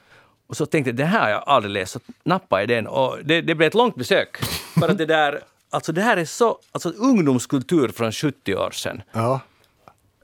Och 0.46 0.56
så 0.56 0.66
tänkte 0.66 0.88
jag, 0.90 0.96
det 0.96 1.04
här 1.04 1.20
har 1.20 1.28
jag 1.28 1.44
aldrig 1.46 1.72
läst, 1.72 1.92
så 1.92 2.00
nappade 2.24 2.62
jag 2.62 2.68
den. 2.68 2.86
Och 2.86 3.18
det, 3.24 3.40
det 3.40 3.54
blev 3.54 3.66
ett 3.66 3.74
långt 3.74 3.96
besök. 3.96 4.36
För 4.80 4.88
att 4.88 4.98
det 4.98 5.06
där, 5.06 5.40
alltså 5.70 5.92
det 5.92 6.02
här 6.02 6.16
är 6.16 6.24
så, 6.24 6.58
alltså 6.72 6.88
ungdomskultur 6.90 7.88
från 7.88 8.12
70 8.12 8.54
år 8.54 8.70
sedan. 8.70 9.02
Ja. 9.12 9.40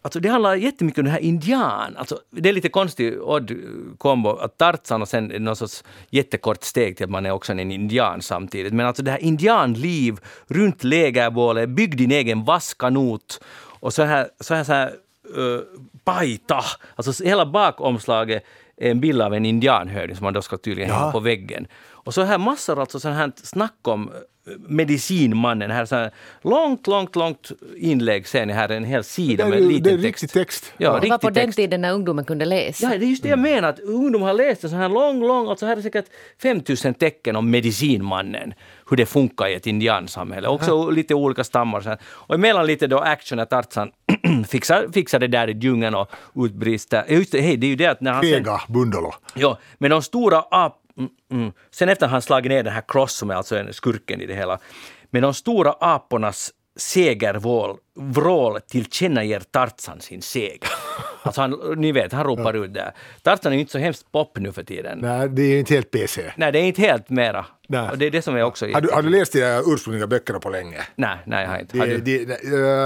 Alltså 0.05 0.21
det 0.21 0.29
handlar 0.29 0.55
jättemycket 0.55 0.99
om 0.99 1.05
det 1.05 1.11
här 1.11 1.19
indian. 1.19 1.97
Alltså 1.97 2.19
det 2.31 2.49
är 2.49 2.53
lite 2.53 2.69
konstig 2.69 3.23
odd 3.23 3.53
kombo 3.99 4.31
att 4.31 4.59
Tarzan 4.59 5.03
och 5.03 5.09
sen 5.09 5.25
någon 5.27 5.57
sorts 5.57 5.85
jättekort 6.11 6.63
steg 6.65 6.97
till 6.97 7.05
att 7.05 7.11
man 7.11 7.27
är 7.27 7.31
också 7.31 7.53
en 7.53 7.71
indian 7.71 8.23
samtidigt. 8.23 8.73
Men 8.73 8.87
alltså 8.87 9.03
det 9.03 9.11
här 9.11 9.23
indianliv 9.23 10.19
runt 10.47 10.85
lägerbålet, 10.85 11.69
bygg 11.69 11.97
din 11.97 12.11
egen 12.13 12.45
vasskanot 12.45 13.41
och 13.81 13.93
så 13.93 14.03
här, 14.03 14.29
så 14.41 14.55
här, 14.55 14.65
så 14.65 14.73
här 14.73 14.93
uh, 15.39 15.61
paita. 16.05 16.65
Alltså 16.97 17.25
hela 17.25 17.47
bakomslaget 17.47 18.45
är 18.77 18.91
en 18.91 19.01
bild 19.01 19.23
av 19.23 19.35
en 19.35 19.47
indianhövding 19.47 20.17
som 20.17 20.25
man 20.25 20.33
då 20.35 20.43
ska 20.43 20.57
tydligen 20.57 20.91
Ja. 20.91 20.97
hänga 20.99 21.13
på 21.13 21.21
väggen. 21.21 21.67
Och 22.05 22.15
så 22.15 22.23
här 22.23 22.39
massor 22.39 22.81
alltså 22.81 23.01
sån 23.01 23.13
här 23.13 23.33
snack 23.43 23.75
om 23.83 24.11
eh, 24.47 24.53
medicinmannen. 24.69 25.71
Här 25.71 25.85
så 25.85 25.97
här 25.97 26.11
långt, 26.43 26.87
långt, 26.87 27.17
långt 27.17 27.51
inlägg 27.77 28.29
ser 28.29 28.47
ni 28.47 28.53
här, 28.53 28.69
en 28.69 28.85
hel 28.85 29.05
sida 29.05 29.49
med 29.49 29.63
liten 29.63 29.83
det 29.83 29.91
är 29.91 29.93
text. 29.93 30.05
riktig 30.23 30.31
text. 30.31 30.73
Ja, 30.77 31.01
Det 31.01 31.09
var 31.11 31.19
på 31.19 31.27
riktig 31.29 31.35
den 31.35 31.47
text. 31.47 31.57
tiden 31.57 31.81
när 31.81 31.93
ungdomen 31.93 32.25
kunde 32.25 32.45
läsa. 32.45 32.87
Ja, 32.93 32.99
det 32.99 33.05
är 33.05 33.09
just 33.09 33.23
det 33.23 33.29
jag 33.29 33.39
menar, 33.39 33.69
att 33.69 33.81
ungdomar 33.81 34.27
har 34.27 34.35
läst 34.35 34.65
en 34.65 34.71
sån 34.71 34.79
här 34.79 34.89
lång, 34.89 35.21
lång, 35.21 35.49
alltså 35.49 35.67
här 35.67 35.77
är 35.77 35.81
säkert 35.83 36.07
5000 36.43 36.95
tecken 36.95 37.37
om 37.37 37.51
medicinmannen, 37.51 38.55
hur 38.91 38.97
det 38.97 39.07
funkar 39.07 39.47
i 39.49 39.55
ett 39.55 39.67
indiansamhälle. 39.67 40.49
Också 40.49 40.91
lite 40.91 41.15
olika 41.15 41.45
stammar. 41.45 41.81
Så 41.81 41.89
här. 41.89 41.99
Och 42.05 42.35
emellan 42.35 42.67
lite 42.67 42.87
då 42.87 42.99
action 42.99 43.37
när 43.39 43.45
Tarzan 43.45 43.91
fixar, 44.49 44.87
fixar 44.93 45.19
det 45.19 45.27
där 45.29 45.51
i 45.51 45.53
djungeln 45.53 45.95
och 45.95 46.11
utbrister. 46.37 47.05
Ja, 47.09 47.15
Just 47.15 47.33
det, 47.33 47.41
hej, 47.41 47.57
det 47.57 47.67
är 47.67 47.69
ju 47.69 47.77
det 47.77 47.87
att 47.87 48.01
när 48.01 48.13
han 48.13 48.23
sen... 48.23 48.33
Fega 48.33 48.61
Bundolo. 48.69 49.13
Ja, 49.35 49.59
men 49.79 49.91
de 49.91 50.03
stora 50.03 50.39
ap... 50.51 50.79
Mm, 51.31 51.43
mm. 51.43 51.53
Sen 51.71 51.89
efter 51.89 52.07
han 52.07 52.23
slagit 52.23 52.51
ner 52.51 52.63
den 52.63 52.73
här 52.73 52.83
Cross 52.89 53.13
som 53.13 53.31
är 53.31 53.35
alltså 53.35 53.57
en 53.57 53.73
skurken 53.73 54.21
i 54.21 54.27
det 54.27 54.35
hela. 54.35 54.59
Men 55.11 55.23
de 55.23 55.35
stora 55.35 55.73
apornas 55.81 56.51
segervrål 56.77 57.77
vrål 57.95 58.61
tillkännager 58.61 59.41
Tarzan 59.41 60.01
sin 60.01 60.23
seger. 60.23 60.59
Alltså 61.25 61.41
han, 61.41 61.61
ni 61.77 61.93
vet, 61.93 62.13
han 62.13 62.25
ropar 62.25 62.55
ut 62.65 62.75
där. 62.75 62.93
Tarzan 63.23 63.53
är 63.53 63.57
ju 63.57 63.61
inte 63.61 63.73
så 63.73 63.79
hemskt 63.79 64.13
pop 64.13 64.39
nu 64.39 64.53
för 64.53 64.63
tiden. 64.63 64.99
Nej, 64.99 65.19
Nej, 65.19 65.29
det 65.29 65.43
är 65.43 65.59
inte 65.59 65.75
helt 65.75 65.91
PC. 65.91 66.33
det 66.37 66.45
är 66.45 66.55
inte 66.57 66.81
helt 66.81 67.11
mera. 67.11 67.47
Nej. 67.69 67.91
Och 67.91 67.99
det 67.99 68.07
är 68.07 68.11
det 68.11 68.23
som 68.23 68.37
är 68.37 68.43
också... 68.43 68.67
Har 68.73 68.81
du, 68.81 68.91
har 68.93 69.03
du 69.03 69.09
läst 69.11 69.33
de 69.33 69.41
där 69.41 69.75
ursprungliga 69.75 70.07
böckerna 70.07 70.39
på 70.39 70.51
länge? 70.51 70.79
Nej, 70.97 71.17
nej, 71.27 71.43
jag 71.43 71.51
har 71.51 71.59
inte. 71.59 71.79
Har 71.79 71.87
Det, 71.87 71.99
du? 71.99 72.25
det, 72.25 72.35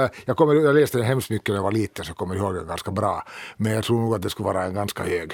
eh, 0.04 0.10
jag, 0.24 0.36
kommer, 0.36 0.54
jag 0.54 0.74
läste 0.74 0.98
den 0.98 1.06
hemskt 1.06 1.30
mycket 1.30 1.48
när 1.48 1.54
jag 1.56 1.62
var 1.62 1.72
liten, 1.72 2.04
så 2.04 2.14
kommer 2.14 2.34
jag 2.34 2.44
ihåg 2.44 2.54
den 2.54 2.66
ganska 2.66 2.90
bra. 2.90 3.24
Men 3.56 3.72
jag 3.72 3.84
tror 3.84 4.00
nog 4.00 4.14
att 4.14 4.22
det 4.22 4.30
skulle 4.30 4.46
vara 4.46 4.64
en 4.64 4.74
ganska 4.74 5.02
hög, 5.02 5.32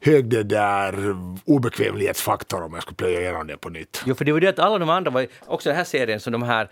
hög 0.00 0.28
det 0.28 0.42
där 0.42 1.16
obekvämlighetsfaktor 1.44 2.62
om 2.62 2.74
jag 2.74 2.82
skulle 2.82 2.96
plöja 2.96 3.20
igenom 3.20 3.46
det 3.46 3.56
på 3.56 3.68
nytt. 3.68 4.02
Jo, 4.06 4.14
för 4.14 4.24
det 4.24 4.32
var 4.32 4.40
det 4.40 4.48
att 4.48 4.58
alla 4.58 4.78
de 4.78 4.90
andra 4.90 5.10
var 5.10 5.26
också 5.46 5.68
den 5.68 5.76
här 5.76 5.84
serien 5.84 6.20
som 6.20 6.32
de 6.32 6.42
här 6.42 6.70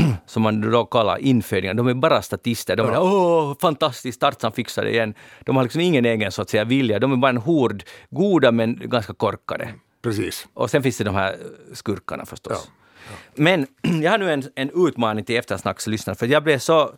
som 0.26 0.42
man 0.42 0.70
då 0.70 0.84
kallar 0.84 1.18
infödingar, 1.18 1.74
de 1.74 1.88
är 1.88 1.94
bara 1.94 2.22
statister. 2.22 2.76
De 2.76 2.88
är 2.88 3.02
åh, 3.02 3.56
fantastiskt, 3.60 4.20
Tarzan 4.20 4.52
fixar 4.52 4.84
det 4.84 4.90
igen. 4.90 5.14
De 5.40 5.56
har 5.56 5.62
liksom 5.62 5.80
ingen 5.80 6.04
egen 6.04 6.32
så 6.32 6.42
att 6.42 6.50
säga 6.50 6.64
vilja. 6.64 6.98
De 6.98 7.12
är 7.12 7.16
bara 7.16 7.30
en 7.30 7.36
hord, 7.36 7.82
goda 8.10 8.52
men 8.52 8.80
ganska 8.84 9.14
korkade. 9.14 9.68
Precis. 10.02 10.48
Och 10.54 10.70
sen 10.70 10.82
finns 10.82 10.98
det 10.98 11.04
de 11.04 11.14
här 11.14 11.36
skurkarna 11.72 12.26
förstås. 12.26 12.70
Men 13.34 13.66
jag 14.02 14.10
har 14.10 14.18
nu 14.18 14.32
en, 14.32 14.42
en 14.54 14.70
utmaning 14.86 15.24
till 15.24 15.36
eftersnackslyssnare, 15.36 16.16
för 16.16 16.26
jag 16.26 16.44
blev 16.44 16.58
så 16.58 16.90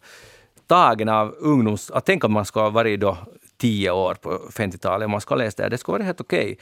tagen 0.67 1.09
av 1.09 1.35
ungdoms... 1.39 1.91
Att 1.91 2.07
tänk 2.07 2.25
om 2.25 2.33
man 2.33 2.45
ska 2.45 2.71
varit 2.71 3.01
då 3.01 3.19
tio 3.57 3.91
år 3.91 4.15
på 4.15 4.31
50-talet, 4.53 5.07
om 5.07 5.11
man 5.11 5.21
ska 5.21 5.35
ha 5.35 5.39
läst 5.39 5.57
det 5.57 5.63
här, 5.63 5.71
det 5.71 5.79
skulle 5.79 5.93
vara 5.93 6.07
helt 6.07 6.21
okej. 6.21 6.59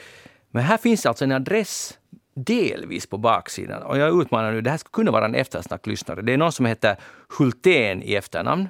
Men 0.51 0.63
här 0.63 0.77
finns 0.77 1.05
alltså 1.05 1.23
en 1.23 1.31
adress 1.31 1.97
delvis 2.35 3.07
på 3.07 3.17
baksidan. 3.17 3.83
Och 3.83 3.97
jag 3.97 4.21
utmanar 4.21 4.51
nu, 4.51 4.61
det 4.61 4.69
här 4.69 4.77
skulle 4.77 4.91
kunna 4.91 5.11
vara 5.11 5.25
en 5.25 5.35
eftersnacklyssnare. 5.35 6.21
Det 6.21 6.33
är 6.33 6.37
någon 6.37 6.51
som 6.51 6.65
heter 6.65 6.95
Hultén 7.37 8.03
i 8.03 8.15
efternamn 8.15 8.69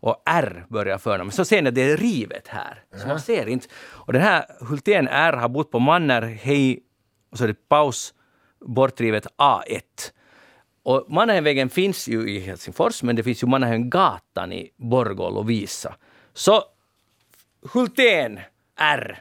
och 0.00 0.22
R 0.26 0.66
börjar 0.68 0.98
förnamn. 0.98 1.30
Så 1.30 1.44
ser 1.44 1.62
ni 1.62 1.68
att 1.68 1.74
det 1.74 1.90
är 1.90 1.96
rivet 1.96 2.48
här. 2.48 2.84
Så 2.96 3.08
man 3.08 3.20
ser 3.20 3.48
inte. 3.48 3.66
Och 3.76 4.12
den 4.12 4.22
här 4.22 4.46
Hultén 4.60 5.08
R 5.08 5.32
har 5.32 5.48
bott 5.48 5.70
på 5.70 5.78
Mannerhej, 5.78 6.80
och 7.30 7.38
så 7.38 7.44
är 7.44 7.48
det 7.48 7.68
paus, 7.68 8.14
bortrivet 8.60 9.26
A1. 9.38 9.80
Och 10.82 11.06
Mannerheimvägen 11.08 11.68
finns 11.68 12.08
ju 12.08 12.30
i 12.30 12.38
Helsingfors, 12.38 13.02
men 13.02 13.16
det 13.16 13.22
finns 13.22 13.42
ju 13.42 13.46
Mannerheimgatan 13.46 14.52
i 14.52 14.70
Borgå 14.76 15.24
och 15.24 15.32
Lovisa. 15.32 15.94
Så 16.34 16.62
Hultén 17.72 18.40
R. 18.80 19.18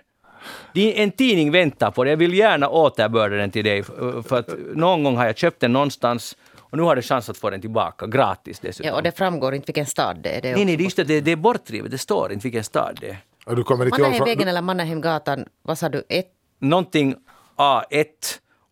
Din- 0.74 0.94
En 0.96 1.12
tidning 1.12 1.52
väntar 1.52 1.92
på 1.92 2.04
dig. 2.04 2.12
Jag 2.14 2.18
vill 2.18 2.34
gärna 2.34 2.70
återbörda 2.70 3.36
den 3.36 3.52
till 3.52 3.66
dig. 3.66 3.84
För 4.24 4.40
att 4.40 4.50
någon 4.76 5.04
gång 5.04 5.18
har 5.18 5.26
jag 5.26 5.38
köpt 5.38 5.60
den 5.60 5.74
någonstans 5.74 6.38
och 6.60 6.78
nu 6.78 6.84
har 6.84 6.96
du 6.96 7.02
chans 7.02 7.30
att 7.30 7.38
få 7.38 7.50
den 7.50 7.62
tillbaka 7.62 8.08
gratis 8.08 8.60
dessutom. 8.60 8.88
Ja, 8.88 8.96
och 8.96 9.04
det 9.04 9.12
framgår 9.12 9.56
inte 9.56 9.66
vilken 9.68 9.86
stad 9.86 10.18
det 10.24 10.30
är. 10.38 10.42
Det 10.42 10.50
är 10.50 10.56
Nej, 10.56 10.66
nej, 10.66 10.76
det 10.78 10.82
är 10.82 10.86
just 10.86 10.98
det. 10.98 11.04
Det, 11.04 11.22
det 11.22 11.32
är 11.32 11.36
bortrivet. 11.36 11.92
Det 11.92 11.98
står 11.98 12.32
inte 12.34 12.44
vilken 12.44 12.64
stad 12.64 12.98
det 13.02 13.10
är. 13.10 13.18
Och 13.46 13.56
du 13.56 13.64
kommer 13.64 13.86
inte 13.86 14.02
ihåg... 14.02 14.10
Mannerheimvägen 14.10 14.48
eller 14.48 14.62
Mannerheimgatan, 14.62 15.46
vad 15.62 15.78
sa 15.78 15.90
du? 15.90 16.04
Ett? 16.10 16.28
Någonting 16.60 17.16
A1 17.58 18.06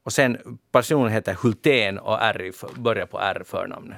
och 0.06 0.14
sen 0.14 0.38
personen 0.72 1.12
heter 1.12 1.34
Hultén 1.34 1.98
och 2.00 2.22
R 2.22 2.52
börjar 2.76 3.06
på 3.06 3.20
R 3.20 3.44
förnamnet. 3.46 3.98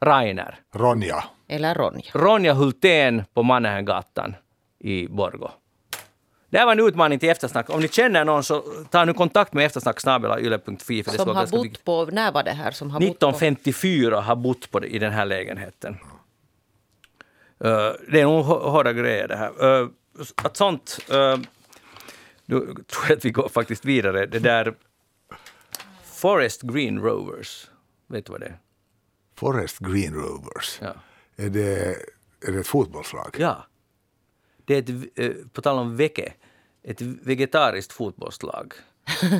Rainer. 0.00 0.58
Ronja. 0.74 1.24
Eller 1.48 1.74
Ronja. 1.74 2.10
Ronja 2.14 2.52
Hultén 2.54 3.24
på 3.34 3.42
Mannerheimgatan 3.42 4.34
i 4.78 5.08
Borgå. 5.08 5.50
Det 6.50 6.58
här 6.58 6.64
var 6.66 6.72
en 6.72 6.80
utmaning 6.80 7.18
till 7.18 7.28
eftersnack. 7.28 7.70
Om 7.70 7.80
ni 7.80 7.88
känner 7.88 8.24
någon 8.24 8.44
så 8.44 8.60
ta 8.90 9.04
nu 9.04 9.14
kontakt 9.14 9.52
med 9.52 9.66
eftersnacksnabelayle.fi 9.66 11.02
för 11.02 11.10
det 11.12 11.18
Som 11.18 11.26
vara 11.26 11.38
har 11.38 11.46
bott 11.46 11.64
viktigt. 11.64 11.84
på, 11.84 12.04
när 12.04 12.32
var 12.32 12.42
det 12.42 12.50
här 12.50 12.70
som 12.70 12.90
har 12.90 13.00
bott 13.00 13.06
på? 13.06 13.28
1954 13.28 14.20
har 14.20 14.36
bott 14.36 14.70
på 14.70 14.80
det, 14.80 14.86
i 14.86 14.98
den 14.98 15.12
här 15.12 15.26
lägenheten. 15.26 15.96
Eh, 17.64 17.90
det 18.12 18.20
är 18.20 18.22
nog 18.22 18.44
hå- 18.44 18.70
hårda 18.70 18.92
grejer 18.92 19.28
det 19.28 19.36
här. 19.36 19.80
Uh, 19.80 19.88
att 20.34 20.56
sånt... 20.56 20.98
Uh, 21.12 21.36
nu 22.44 22.58
tror 22.60 23.04
jag 23.08 23.16
att 23.16 23.24
vi 23.24 23.30
går 23.30 23.48
faktiskt 23.48 23.84
vidare. 23.84 24.26
Det 24.26 24.38
där... 24.38 24.74
Forest 26.04 26.62
Green 26.62 26.98
Rovers. 26.98 27.70
Vet 28.06 28.26
du 28.26 28.32
vad 28.32 28.40
det 28.40 28.46
är? 28.46 28.58
Forest 29.36 29.78
Green 29.78 30.14
Rovers. 30.14 30.78
Ja. 30.82 30.94
Är, 31.36 31.48
det, 31.48 31.96
är 32.46 32.52
det 32.52 32.58
ett 32.58 32.66
fotbollslag? 32.66 33.36
Ja. 33.38 33.66
Det 34.68 34.74
är 34.74 34.78
ett, 34.78 35.18
eh, 35.18 35.30
på 35.52 35.62
tal 35.62 35.78
om 35.78 35.96
veke, 35.96 36.32
ett 36.84 37.00
vegetariskt 37.02 37.92
fotbollslag. 37.92 38.72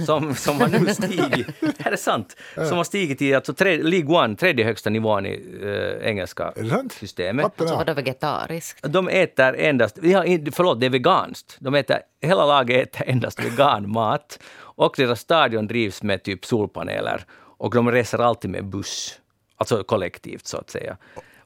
Som, 0.07 0.35
som 0.35 0.61
har 0.61 0.69
nu 0.69 0.95
stigit, 0.95 1.47
det 1.61 1.83
här 1.83 1.93
är 1.93 1.97
sant, 1.97 2.37
som 2.55 2.77
har 2.77 2.85
stigit 2.85 3.19
till 3.19 3.35
alltså 3.37 3.55
tre, 3.55 3.83
League 3.83 4.25
One, 4.25 4.37
tredje 4.37 4.65
högsta 4.65 4.91
nivån 4.91 5.27
i 5.27 5.59
eh, 5.63 6.09
engelska 6.09 6.53
systemet. 6.91 7.43
Hatten 7.43 7.69
Så 7.69 7.73
av. 7.75 7.79
var 7.79 7.85
det 7.85 7.95
vegetariskt. 7.95 8.93
De 8.93 9.09
äter 9.09 9.55
endast, 9.55 9.99
ja, 10.03 10.23
förlåt, 10.53 10.81
det 10.81 10.87
är 10.87 10.91
veganskt. 10.91 11.57
De 11.61 11.75
äter, 11.75 11.99
hela 12.21 12.47
laget 12.47 12.89
äter 12.97 13.09
endast 13.09 13.45
veganmat. 13.45 14.39
Och 14.57 14.95
deras 14.97 15.21
stadion 15.21 15.67
drivs 15.67 16.03
med 16.03 16.23
typ 16.23 16.45
solpaneler. 16.45 17.25
Och 17.59 17.75
de 17.75 17.91
reser 17.91 18.19
alltid 18.19 18.51
med 18.51 18.65
buss. 18.65 19.21
Alltså 19.57 19.85
kollektivt 19.85 20.47
så 20.47 20.57
att 20.57 20.71
säga. 20.71 20.97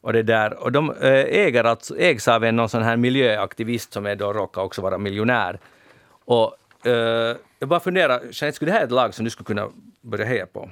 Och, 0.03 0.13
det 0.13 0.23
där, 0.23 0.63
och 0.63 0.73
de 0.73 0.91
eh, 0.91 1.11
äger 1.13 1.65
alltså, 1.65 1.99
ägs 1.99 2.29
av 2.29 2.45
en 2.45 2.57
någon 2.57 2.69
sån 2.69 2.83
här 2.83 2.97
miljöaktivist 2.97 3.93
som 3.93 4.07
är 4.07 4.17
då 4.17 4.33
råkar 4.33 4.63
också 4.63 4.83
vara 4.83 4.99
miljonär. 4.99 5.59
Och 6.25 6.57
eh, 6.87 7.37
jag 7.59 7.69
bara 7.69 7.81
funderar, 7.81 8.21
Jeanette, 8.31 8.53
skulle 8.53 8.71
det 8.71 8.75
här 8.75 8.81
är 8.81 8.85
ett 8.87 8.91
lag 8.93 9.15
som 9.15 9.25
du 9.25 9.31
skulle 9.31 9.45
kunna 9.47 9.69
börja 10.01 10.25
heja 10.25 10.47
på? 10.47 10.71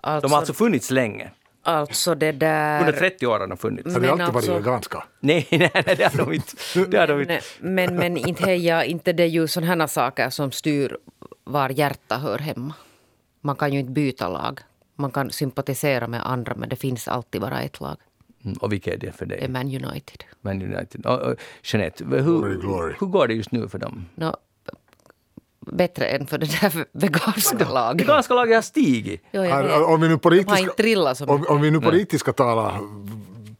Alltså, 0.00 0.26
De 0.28 0.32
har 0.32 0.38
alltså 0.38 0.52
funnits 0.54 0.90
länge. 0.90 1.30
alltså 1.62 2.14
det 2.14 2.32
där... 2.32 2.80
130 2.80 3.26
år 3.26 3.40
har 3.40 3.46
de 3.46 3.56
funnits. 3.58 3.94
Har 3.94 4.00
de 4.00 4.06
Men 4.06 4.10
alltid 4.10 4.26
varit 4.26 4.36
alltså- 4.36 4.54
veganska? 4.58 5.04
Nej, 5.20 5.46
nej, 5.50 5.70
nej, 5.74 5.94
det 5.96 6.04
har 6.04 6.18
de 6.26 6.32
inte. 6.32 6.52
Det 6.88 6.98
har 6.98 7.06
de 7.06 7.20
inte. 7.20 7.32
Nej, 7.32 7.42
men, 7.60 7.96
men 7.96 8.16
inte 8.16 8.44
heja, 8.44 8.84
inte 8.84 9.12
det 9.12 9.22
är 9.22 9.26
ju 9.26 9.48
sådana 9.48 9.88
saker 9.88 10.30
som 10.30 10.52
styr 10.52 10.96
var 11.44 11.68
hjärta 11.70 12.16
hör 12.18 12.38
hemma. 12.38 12.74
Man 13.40 13.56
kan 13.56 13.72
ju 13.72 13.78
inte 13.80 13.92
byta 13.92 14.28
lag. 14.28 14.60
Man 14.96 15.10
kan 15.10 15.30
sympatisera 15.30 16.06
med 16.08 16.26
andra 16.26 16.54
men 16.54 16.68
det 16.68 16.76
finns 16.76 17.08
alltid 17.08 17.40
bara 17.40 17.60
ett 17.62 17.80
lag. 17.80 17.96
Mm, 18.44 18.56
Och 18.60 18.72
vilka 18.72 18.92
är 18.92 18.96
det 18.96 19.12
för 19.12 19.26
Det 19.26 19.34
är 19.34 19.38
dig? 19.40 19.48
Man 19.48 19.66
United. 19.66 20.24
Man 20.40 20.62
United. 20.62 21.06
Och, 21.06 21.18
och 21.20 21.34
Jeanette, 21.62 22.04
hur, 22.04 22.60
glory. 22.60 22.94
hur 23.00 23.06
går 23.06 23.26
det 23.28 23.34
just 23.34 23.52
nu 23.52 23.68
för 23.68 23.78
dem? 23.78 24.06
Nå, 24.14 24.36
bättre 25.60 26.06
än 26.06 26.26
för 26.26 26.38
det 26.38 26.60
där 26.60 26.84
veganska 26.92 27.68
laget. 27.68 28.08
Veganska 28.08 28.34
laget 28.34 28.54
har 28.54 28.62
stigit. 28.62 29.22
Jo, 29.32 29.44
jag 29.44 29.62
vet. 29.62 29.72
Om 29.86 30.00
vi 30.00 30.08
nu 30.08 30.18
på 30.18 30.30
riktigt 30.30 30.72
ska, 31.18 31.34
om 31.48 31.60
vi 31.60 31.70
nu 31.70 31.80
på 31.80 31.90
riktigt 31.90 32.20
ska 32.20 32.32
tala 32.32 32.80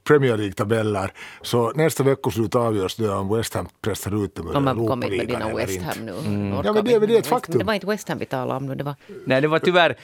Premier 0.05 0.37
League-tabeller 0.37 1.13
så 1.43 1.73
nästa 1.75 2.03
veckoslut 2.03 2.55
avgörs 2.55 2.95
det 2.97 3.09
om 3.09 3.37
West 3.37 3.55
Ham 3.55 3.69
pressar 3.81 4.25
ut 4.25 4.35
dem 4.35 4.49
ur 4.49 4.53
De 4.53 4.67
har 4.67 4.75
kommit 4.89 5.11
med 5.17 5.29
dina 5.29 5.55
West. 5.55 5.83
Ham 5.83 6.07
nu. 6.07 6.13
Mm. 6.13 6.53
Ja, 6.65 6.73
men 6.73 6.85
det- 6.85 7.01
men 7.01 7.09
det 7.09 7.15
är 7.15 7.19
ett 7.19 7.27
faktum. 7.27 7.59
Det 7.59 7.65
var 7.65 7.75
inte 7.75 7.87
West 7.87 8.09
Ham 8.09 8.19
vi 8.19 8.25
talade 8.27 8.57
om 8.57 8.67
nu. 8.67 8.75
Det 8.75 8.85
var, 8.85 8.95
Nej, 9.27 9.41
det 9.41 9.49
var 9.49 9.59
tyvärr... 9.59 9.97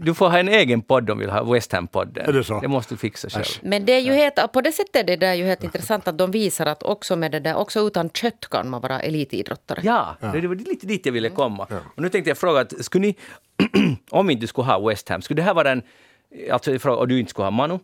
Du 0.00 0.14
får 0.14 0.28
ha 0.28 0.38
en 0.38 0.48
egen 0.48 0.82
podd 0.82 1.10
om 1.10 1.18
du 1.18 1.24
vill 1.24 1.32
ha 1.34 1.42
West 1.52 1.72
Ham-podden. 1.72 2.28
Är 2.28 2.32
det 2.32 2.44
så? 2.44 2.60
Det 2.60 2.68
måste 2.68 2.94
du 2.94 2.98
fixa 2.98 3.28
själv. 3.30 3.42
Äsch. 3.42 3.60
men 3.62 3.84
det 3.84 3.92
är 3.92 4.00
ju 4.00 4.12
helt, 4.12 4.52
på 4.52 4.60
det 4.60 4.72
sättet 4.72 4.96
är 4.96 5.04
det 5.04 5.16
där 5.16 5.34
ju 5.34 5.44
helt 5.44 5.64
intressant 5.64 6.08
att 6.08 6.18
de 6.18 6.30
visar 6.30 6.66
att 6.66 6.82
också 6.82 7.16
med 7.16 7.32
det 7.32 7.40
där, 7.40 7.56
också 7.56 7.80
utan 7.80 8.10
kött 8.10 8.48
kan 8.50 8.70
man 8.70 8.80
vara 8.80 9.00
elitidrottare. 9.00 9.80
Ja, 9.82 10.16
det 10.32 10.46
var 10.48 10.54
lite 10.54 10.86
dit 10.86 11.06
jag 11.06 11.12
ville 11.12 11.30
komma. 11.30 11.66
Och 11.96 12.02
nu 12.02 12.08
tänkte 12.08 12.30
jag 12.30 12.38
fråga, 12.38 12.60
att 12.60 12.84
skulle 12.84 13.06
ni, 13.06 13.16
om 14.10 14.30
inte 14.30 14.40
du 14.40 14.46
skulle 14.46 14.66
ha 14.66 14.88
West 14.88 15.08
Ham, 15.08 15.22
skulle 15.22 15.40
det 15.40 15.44
här 15.44 15.54
vara 15.54 15.70
en, 15.70 15.82
alltså, 16.52 16.90
och 16.90 17.08
du 17.08 17.20
inte 17.20 17.30
skulle 17.30 17.44
ha 17.46 17.50
Manu, 17.50 17.78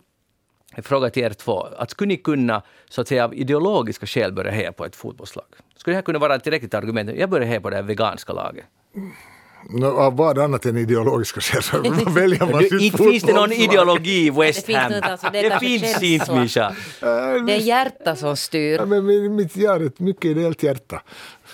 jag 0.76 0.84
frågar 0.84 1.10
till 1.10 1.22
er 1.22 1.30
två, 1.30 1.60
att 1.78 1.90
skulle 1.90 2.08
ni 2.08 2.16
kunna 2.16 2.62
så 2.90 3.00
att 3.00 3.08
säga 3.08 3.24
av 3.24 3.34
ideologiska 3.34 4.06
skäl 4.06 4.32
börja 4.32 4.50
heja 4.50 4.72
på 4.72 4.84
ett 4.84 4.96
fotbollslag? 4.96 5.46
Skulle 5.76 5.92
det 5.92 5.96
här 5.96 6.02
kunna 6.02 6.18
vara 6.18 6.34
ett 6.34 6.42
tillräckligt 6.42 6.74
argument? 6.74 7.10
Jag 7.16 7.30
börjar 7.30 7.46
heja 7.46 7.60
på 7.60 7.70
det 7.70 7.76
här 7.76 7.82
veganska 7.82 8.32
laget. 8.32 8.64
Nå, 9.70 9.86
av 9.86 10.16
vad 10.16 10.38
annat 10.38 10.66
än 10.66 10.76
ideologiska 10.76 11.40
skäl 11.40 11.62
så 11.62 11.80
väljer 12.10 12.52
man 12.52 12.62
sitt 12.62 12.82
inte 12.82 12.98
finns 12.98 13.22
det 13.22 13.32
någon 13.32 13.52
ideologi 13.52 14.26
i 14.26 14.30
West 14.30 14.66
Det 14.66 14.66
finns 14.66 14.78
Ham. 14.78 14.92
inte, 14.92 15.08
alltså, 15.08 15.28
det 15.32 15.58
finns 15.60 16.02
inte, 16.02 16.34
Mischa. 16.34 16.74
Det 17.46 17.54
är 17.54 17.60
hjärta 17.60 18.16
som 18.16 18.36
styr. 18.36 18.76
Ja, 18.76 18.86
men 18.86 19.06
men 19.06 19.36
mitt 19.36 19.56
jag 19.56 19.70
har 19.70 19.80
ett 19.80 20.00
mycket 20.00 20.24
ideellt 20.24 20.62
hjärta. 20.62 21.02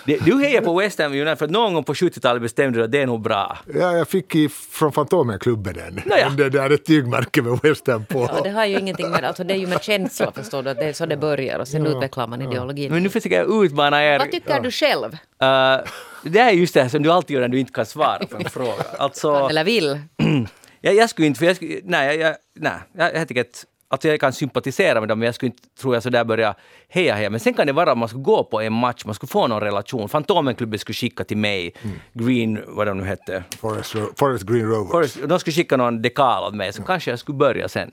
Du 0.05 0.39
hejar 0.39 0.61
på 0.61 0.79
West 0.79 0.99
Ham 0.99 1.11
United 1.11 1.37
för 1.37 1.45
att 1.45 1.51
någon 1.51 1.73
gång 1.73 1.83
på 1.83 1.93
70-talet 1.93 2.41
bestämde 2.41 2.79
du 2.79 2.83
att 2.83 2.91
det 2.91 3.01
är 3.01 3.05
nog 3.05 3.21
bra. 3.21 3.57
Ja, 3.73 3.97
jag 3.97 4.07
fick 4.07 4.35
i, 4.35 4.49
från 4.49 4.91
Fantomen-klubben 4.91 5.73
den. 5.73 6.01
Nåja. 6.05 6.29
Det 6.37 6.49
där 6.49 6.69
ett 6.69 6.85
tygmärke 6.85 7.41
med 7.41 7.59
West 7.63 7.87
Ham 7.87 8.05
på. 8.05 8.29
Ja, 8.33 8.41
det 8.43 8.49
har 8.49 8.65
ju 8.65 8.79
ingenting 8.79 9.09
med, 9.09 9.23
alltså 9.23 9.43
det 9.43 9.53
är 9.53 9.57
ju 9.57 9.67
med 9.67 9.83
känsla 9.83 10.31
förstår 10.31 10.63
du, 10.63 10.69
att 10.69 10.77
det 10.77 10.85
är 10.85 10.93
så 10.93 11.05
det 11.05 11.17
börjar 11.17 11.59
och 11.59 11.67
sen 11.67 11.85
utvecklar 11.85 12.27
man 12.27 12.41
ideologin. 12.41 12.91
Men 12.91 13.03
nu 13.03 13.09
försöker 13.09 13.37
jag 13.37 13.65
utmana 13.65 14.03
er. 14.05 14.19
Vad 14.19 14.31
tycker 14.31 14.59
du 14.59 14.71
själv? 14.71 15.13
Uh, 15.13 15.87
det 16.23 16.39
är 16.39 16.51
just 16.51 16.73
det 16.73 16.81
här 16.81 16.89
som 16.89 17.03
du 17.03 17.11
alltid 17.11 17.33
gör 17.33 17.41
när 17.41 17.47
du 17.47 17.59
inte 17.59 17.73
kan 17.73 17.85
svara 17.85 18.25
på 18.25 18.37
en 18.37 18.49
fråga. 18.49 18.83
Alltså, 18.97 19.47
Eller 19.49 19.63
vill? 19.63 19.99
jag, 20.81 20.95
jag 20.95 21.09
skulle 21.09 21.27
inte, 21.27 21.39
för 21.39 21.45
jag 21.45 21.55
skulle, 21.55 21.79
nej, 21.83 22.07
jag, 22.07 22.29
jag, 22.29 22.35
nej, 22.59 22.79
jag, 22.97 23.15
jag 23.15 23.27
tycker 23.27 23.41
att 23.41 23.65
Alltså 23.87 24.07
jag 24.07 24.19
kan 24.19 24.33
sympatisera 24.33 24.99
med 24.99 25.09
dem, 25.09 25.19
men 25.19 25.25
jag 25.25 25.35
skulle 25.35 25.47
inte, 25.47 25.63
tror 25.81 25.93
jag, 25.93 26.03
sådär 26.03 26.23
börja 26.23 26.55
heja 26.87 27.15
heja. 27.15 27.29
Men 27.29 27.39
sen 27.39 27.53
kan 27.53 27.67
det 27.67 27.73
vara 27.73 27.91
att 27.91 27.97
man 27.97 28.09
ska 28.09 28.17
gå 28.17 28.43
på 28.43 28.61
en 28.61 28.73
match, 28.73 29.05
man 29.05 29.15
skulle 29.15 29.27
få 29.27 29.47
någon 29.47 29.61
relation. 29.61 30.09
Fantomenklubben 30.09 30.79
skulle 30.79 30.93
skicka 30.93 31.23
till 31.23 31.37
mig, 31.37 31.73
Green, 32.13 32.59
vad 32.67 32.87
de 32.87 32.97
nu 32.97 33.03
hette, 33.03 33.43
Forest, 33.59 33.95
Forest 34.19 34.43
Green 34.45 34.65
Rovers. 34.69 34.91
Forrest, 34.91 35.17
de 35.29 35.39
skulle 35.39 35.53
skicka 35.53 35.77
någon 35.77 36.01
dekal 36.01 36.43
åt 36.43 36.55
mig, 36.55 36.73
så 36.73 36.83
kanske 36.83 37.09
jag 37.11 37.19
skulle 37.19 37.37
börja 37.37 37.69
sen. 37.69 37.91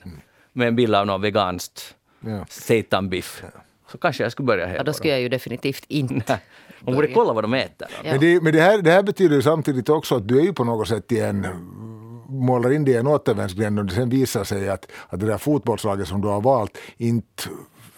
Med 0.53 0.69
en 0.69 0.77
bild 0.77 0.95
av 0.95 1.07
någon 1.07 1.21
veganskt 1.21 1.95
Ja. 2.27 2.47
seitanbiff. 2.49 3.43
Så 3.93 3.99
kanske 3.99 4.23
jag 4.23 4.33
skulle 4.33 4.47
börja 4.47 4.67
heja 4.67 4.77
Ja, 4.79 4.83
då 4.85 4.93
skulle 4.93 5.13
jag 5.13 5.21
ju 5.21 5.29
definitivt 5.29 5.85
inte. 5.89 6.39
Man 6.81 6.95
borde 6.95 7.09
kolla 7.09 7.33
vad 7.33 7.45
de 7.45 7.55
äter. 7.55 7.89
Ja. 8.05 8.11
Men, 8.11 8.21
det, 8.21 8.41
men 8.43 8.53
det, 8.53 8.61
här, 8.61 8.83
det 8.83 8.91
här 8.91 9.03
betyder 9.03 9.37
ju 9.37 9.43
samtidigt 9.43 9.89
också 9.89 10.17
att 10.17 10.29
du 10.29 10.39
är 10.39 10.43
ju 10.43 10.53
på 10.53 10.65
något 10.65 10.89
sätt 10.89 11.13
i 11.13 11.21
en 11.21 11.47
målar 12.33 12.73
in 12.73 12.85
det 12.85 12.91
i 12.91 12.97
en 12.97 13.07
återvändsgränd 13.07 13.79
och 13.79 13.85
det 13.85 13.95
sen 13.95 14.09
visar 14.09 14.45
sig 14.45 14.69
att, 14.69 14.87
att 15.09 15.21
det 15.21 15.27
där 15.27 15.39
fotbollslaget 15.39 16.09
som 16.09 16.21
du 16.21 16.29
har 16.29 16.41
valt 16.41 16.79
inte 16.97 17.43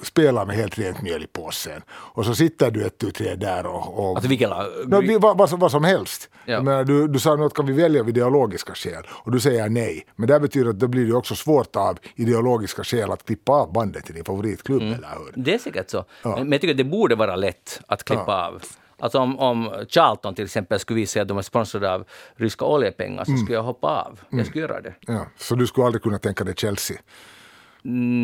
spelar 0.02 0.46
med 0.46 0.56
helt 0.56 0.78
rent 0.78 1.02
mjöl 1.02 1.22
i 1.22 1.26
påsen. 1.26 1.82
Och 1.90 2.24
så 2.26 2.34
sitter 2.34 2.70
du 2.70 2.84
ett, 2.86 2.98
tu, 2.98 3.10
tre 3.10 3.34
där 3.34 3.66
och... 3.66 3.98
och 3.98 4.08
Alltså 4.16 4.28
vilket 4.28 4.48
lag? 4.50 4.66
No, 4.86 5.00
vi- 5.00 5.18
vad, 5.18 5.38
vad, 5.38 5.50
vad 5.50 5.70
som 5.70 5.84
helst. 5.84 6.30
Ja. 6.44 6.62
Menar, 6.62 6.84
du, 6.84 7.08
du 7.08 7.18
sa 7.18 7.46
att 7.46 7.54
kan 7.54 7.66
vi 7.66 7.72
välja 7.72 8.00
av 8.00 8.08
ideologiska 8.08 8.74
skäl 8.74 9.02
och 9.10 9.32
du 9.32 9.40
säger 9.40 9.68
nej. 9.68 10.06
Men 10.16 10.28
det 10.28 10.40
betyder 10.40 10.70
att 10.70 10.78
då 10.78 10.88
blir 10.88 11.06
det 11.06 11.12
också 11.14 11.34
svårt 11.34 11.76
av 11.76 11.98
ideologiska 12.14 12.84
skäl 12.84 13.10
att 13.10 13.24
klippa 13.26 13.52
av 13.52 13.72
bandet 13.72 14.04
till 14.04 14.14
din 14.14 14.24
favoritklubb, 14.24 14.82
Mm. 14.82 14.94
eller 14.94 15.08
hur? 15.08 15.42
Det 15.44 15.54
är 15.54 15.58
säkert 15.58 15.90
så. 15.90 16.04
Men, 16.22 16.32
men 16.34 16.52
jag 16.52 16.60
tycker 16.60 16.74
att 16.74 16.78
det 16.78 16.84
borde 16.84 17.14
vara 17.14 17.36
lätt 17.36 17.80
att 17.86 18.04
klippa 18.04 18.46
av. 18.46 18.62
Alltså 19.04 19.18
om, 19.18 19.38
om 19.38 19.84
Charlton 19.88 20.34
till 20.34 20.44
exempel 20.44 20.78
skulle 20.78 20.96
visa 21.00 21.22
att 21.22 21.28
de 21.28 21.38
är 21.38 21.42
sponsrade 21.42 21.92
av 21.94 22.04
ryska 22.36 22.64
oljepengar 22.64 23.24
så 23.24 23.30
Mm. 23.30 23.42
skulle 23.44 23.56
jag 23.56 23.62
hoppa 23.62 23.86
av. 23.86 24.20
Jag 24.30 24.46
skulle 24.46 24.60
göra 24.62 24.80
det. 24.80 24.94
Ja, 25.00 25.26
så 25.36 25.54
du 25.54 25.66
skulle 25.66 25.86
aldrig 25.86 26.02
kunna 26.02 26.18
tänka 26.18 26.44
dig 26.44 26.54
Chelsea? 26.56 26.96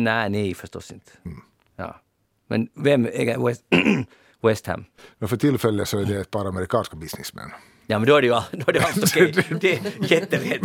Nej, 0.03 0.29
nej 0.29 0.53
förstås 0.53 0.91
inte. 0.91 1.11
Mm. 1.25 1.37
Ja. 1.75 1.99
Men 2.47 2.67
vem 2.75 3.05
äger 3.05 3.45
West, 3.45 3.63
West 4.41 4.67
Ham? 4.67 4.85
Men 5.17 5.29
för 5.29 5.37
tillfället 5.37 5.87
så 5.87 5.99
är 5.99 6.05
det 6.05 6.19
ett 6.21 6.31
par 6.31 6.45
amerikanska 6.45 6.95
businessmän. 6.95 7.51
Ja, 7.87 7.99
men 7.99 8.07
då 8.07 8.15
är 8.15 8.21
det 8.21 8.27
ju 8.27 8.33
då 8.33 8.63
är 8.67 8.73
det 8.73 8.79
allt 8.81 8.97
okej. 9.03 9.45
Det 9.61 9.73
är 9.73 10.11
jättelätt. 10.11 10.61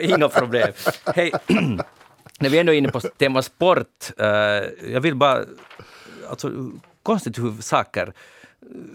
Inga 0.00 0.28
problem. 0.28 0.72
Hej, 1.14 1.32
när 2.38 2.48
vi 2.50 2.58
ändå 2.58 2.72
är 2.72 2.76
inne 2.78 2.88
på 2.88 3.00
tema 3.00 3.42
sport. 3.42 4.10
eh, 4.18 4.26
jag 4.92 5.00
vill 5.00 5.14
bara... 5.16 5.44
Alltså, 6.30 6.52
konstigt 7.02 7.38
hur 7.38 7.62
saker 7.62 8.12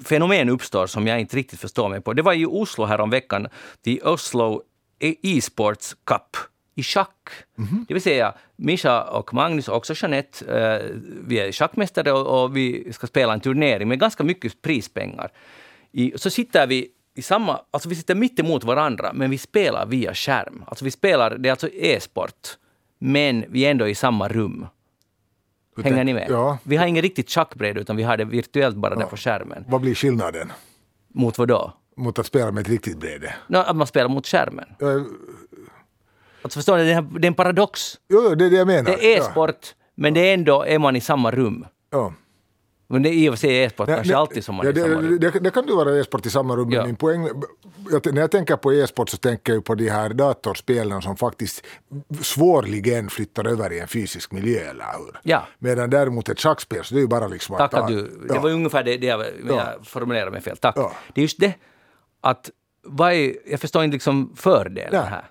fenomen 0.04 0.50
uppstår 0.50 0.88
som 0.88 1.08
jag 1.08 1.20
inte 1.20 1.38
riktigt 1.38 1.60
förstår 1.60 1.90
mig 1.90 2.02
på. 2.02 2.14
Det 2.14 2.22
var 2.22 2.34
i 2.34 2.46
Oslo 2.46 2.86
här 2.86 3.00
om 3.02 3.10
veckan, 3.10 3.48
the 3.86 4.02
Oslo 4.02 4.62
E- 5.00 5.16
e-sports 5.22 5.96
cup 6.04 6.38
i 6.76 6.84
schack. 6.84 7.30
Det 7.88 7.94
vill 7.94 8.04
säga, 8.04 8.34
Mischa 8.56 9.04
och 9.04 9.34
Magnus 9.34 9.68
och 9.68 9.76
också 9.76 9.94
Jeanette, 9.96 10.46
eh, 10.46 10.96
vi 11.28 11.40
är 11.40 11.52
schackmästare 11.52 12.12
och, 12.12 12.44
och 12.44 12.58
vi 12.58 12.94
ska 12.94 13.08
spela 13.08 13.34
en 13.34 13.40
turnering 13.40 13.88
med 13.88 14.00
ganska 14.00 14.24
mycket 14.24 14.62
prispengar. 14.62 15.32
I, 15.92 16.14
så 16.16 16.30
sitter 16.30 16.68
vi 16.68 16.88
i 17.16 17.22
samma, 17.22 17.62
alltså 17.72 17.90
vi 17.90 17.96
sitter 17.96 18.16
mitt 18.16 18.40
emot 18.40 18.64
varandra, 18.64 19.12
men 19.14 19.30
vi 19.30 19.38
spelar 19.38 19.86
via 19.86 20.14
skärm. 20.14 20.64
Alltså 20.68 20.86
vi 20.86 20.92
spelar, 20.92 21.38
det 21.38 21.50
är 21.50 21.52
alltså 21.52 21.70
e-sport, 21.70 22.58
men 23.00 23.46
vi 23.50 23.66
är 23.66 23.72
ändå 23.72 23.88
i 23.88 23.96
samma 23.96 24.28
rum. 24.28 24.68
Hänger 25.84 26.04
ni 26.04 26.14
med? 26.14 26.28
Ja. 26.30 26.58
Vi 26.64 26.78
har 26.78 26.86
inget 26.86 27.02
riktigt 27.02 27.30
schackbräde, 27.30 27.80
utan 27.82 27.96
vi 27.96 28.04
har 28.04 28.18
det 28.18 28.26
virtuellt 28.26 28.76
bara 28.76 28.96
där 28.96 29.06
på 29.06 29.18
skärmen. 29.18 29.66
Vad 29.68 29.82
blir 29.82 29.96
skillnaden 29.96 30.52
Mot 31.14 31.38
vad 31.38 31.48
då? 31.48 31.74
mot 31.98 32.20
att 32.20 32.26
spela 32.26 32.52
med 32.52 32.62
ett 32.62 32.70
riktigt 32.70 32.98
bräde? 32.98 33.36
Nå, 33.48 33.60
att 33.60 33.76
man 33.76 33.88
spelar 33.88 34.10
mot 34.10 34.28
skärmen. 34.28 34.66
Ja, 34.80 34.88
Alltså 36.42 36.60
förstår 36.60 36.78
ni, 36.78 36.84
det 36.84 36.92
är, 36.92 37.26
en 37.26 37.34
paradox. 37.34 37.82
Jo, 38.10 38.36
det 38.36 38.46
är 38.46 38.50
det 38.50 38.56
jag 38.56 38.68
menar. 38.68 38.84
Det 38.84 39.14
är 39.16 39.20
e-sport, 39.20 39.76
men 39.96 40.14
det 40.14 40.30
är 40.30 40.34
ändå 40.34 40.64
är 40.64 40.80
man 40.80 40.96
i 40.96 41.02
samma 41.02 41.32
rum. 41.32 41.66
Ja. 41.92 42.14
Ja. 42.88 42.94
Men 42.94 43.04
det 43.04 43.10
är 43.10 43.14
i 43.14 43.30
och 43.30 43.34
för 43.34 43.38
sig 43.40 43.64
e-sport 43.64 43.88
Nej, 43.88 43.96
kanske 43.96 44.14
nej, 44.14 44.20
alltid 44.20 44.44
som 44.46 44.56
man 44.56 44.66
ja, 44.66 44.72
är 44.72 44.78
i 44.78 44.82
samma 44.82 45.02
det, 45.02 45.08
rum. 45.08 45.20
det, 45.20 45.40
det 45.40 45.52
kan 45.52 45.68
ju 45.68 45.76
vara 45.76 46.00
e-sport 46.00 46.26
i 46.26 46.30
samma 46.30 46.56
rum, 46.56 46.70
men 46.70 46.78
Ja. 46.78 46.86
min 46.86 46.96
poäng... 46.96 47.30
Jag, 47.92 48.14
när 48.14 48.22
jag 48.22 48.32
tänker 48.32 48.56
på 48.56 48.74
e-sport 48.74 49.10
så 49.10 49.18
tänker 49.18 49.54
jag 49.54 49.66
på 49.66 49.76
de 49.76 49.90
här 49.90 50.10
datorspelen 50.10 51.02
som 51.02 51.18
faktiskt 51.18 51.66
svårligen 52.22 53.10
flyttar 53.10 53.48
över 53.48 53.74
i 53.74 53.80
en 53.80 53.88
fysisk 53.88 54.32
miljö, 54.32 54.60
eller 54.60 54.86
hur? 54.98 55.20
Ja. 55.24 55.48
Medan 55.60 55.90
däremot 55.90 56.30
ett 56.30 56.40
schackspel, 56.40 56.84
så 56.84 56.94
det 56.94 57.00
är 57.00 57.02
ju 57.02 57.08
bara 57.08 57.28
liksom 57.28 57.58
Tack 57.58 57.72
ta- 57.72 57.78
att 57.78 57.88
du... 57.88 58.02
Det 58.28 58.34
ja. 58.34 58.40
var 58.42 58.50
ungefär 58.50 58.84
det, 58.84 58.98
det 58.98 59.08
jag, 59.08 59.22
Ja. 59.22 59.28
jag 59.78 59.88
formulerade 59.88 60.32
mig 60.32 60.42
fel. 60.42 60.58
Tack. 60.58 60.78
Ja. 60.78 60.92
Det 61.14 61.22
är 61.22 61.24
just 61.24 61.40
det 61.40 61.54
att 62.22 62.50
vad 62.84 63.14
är, 63.14 63.36
jag 63.46 63.60
förstår 63.60 63.84
inte 63.84 63.94
liksom 63.96 64.34
fördelen 64.36 65.04
här. 65.04 65.26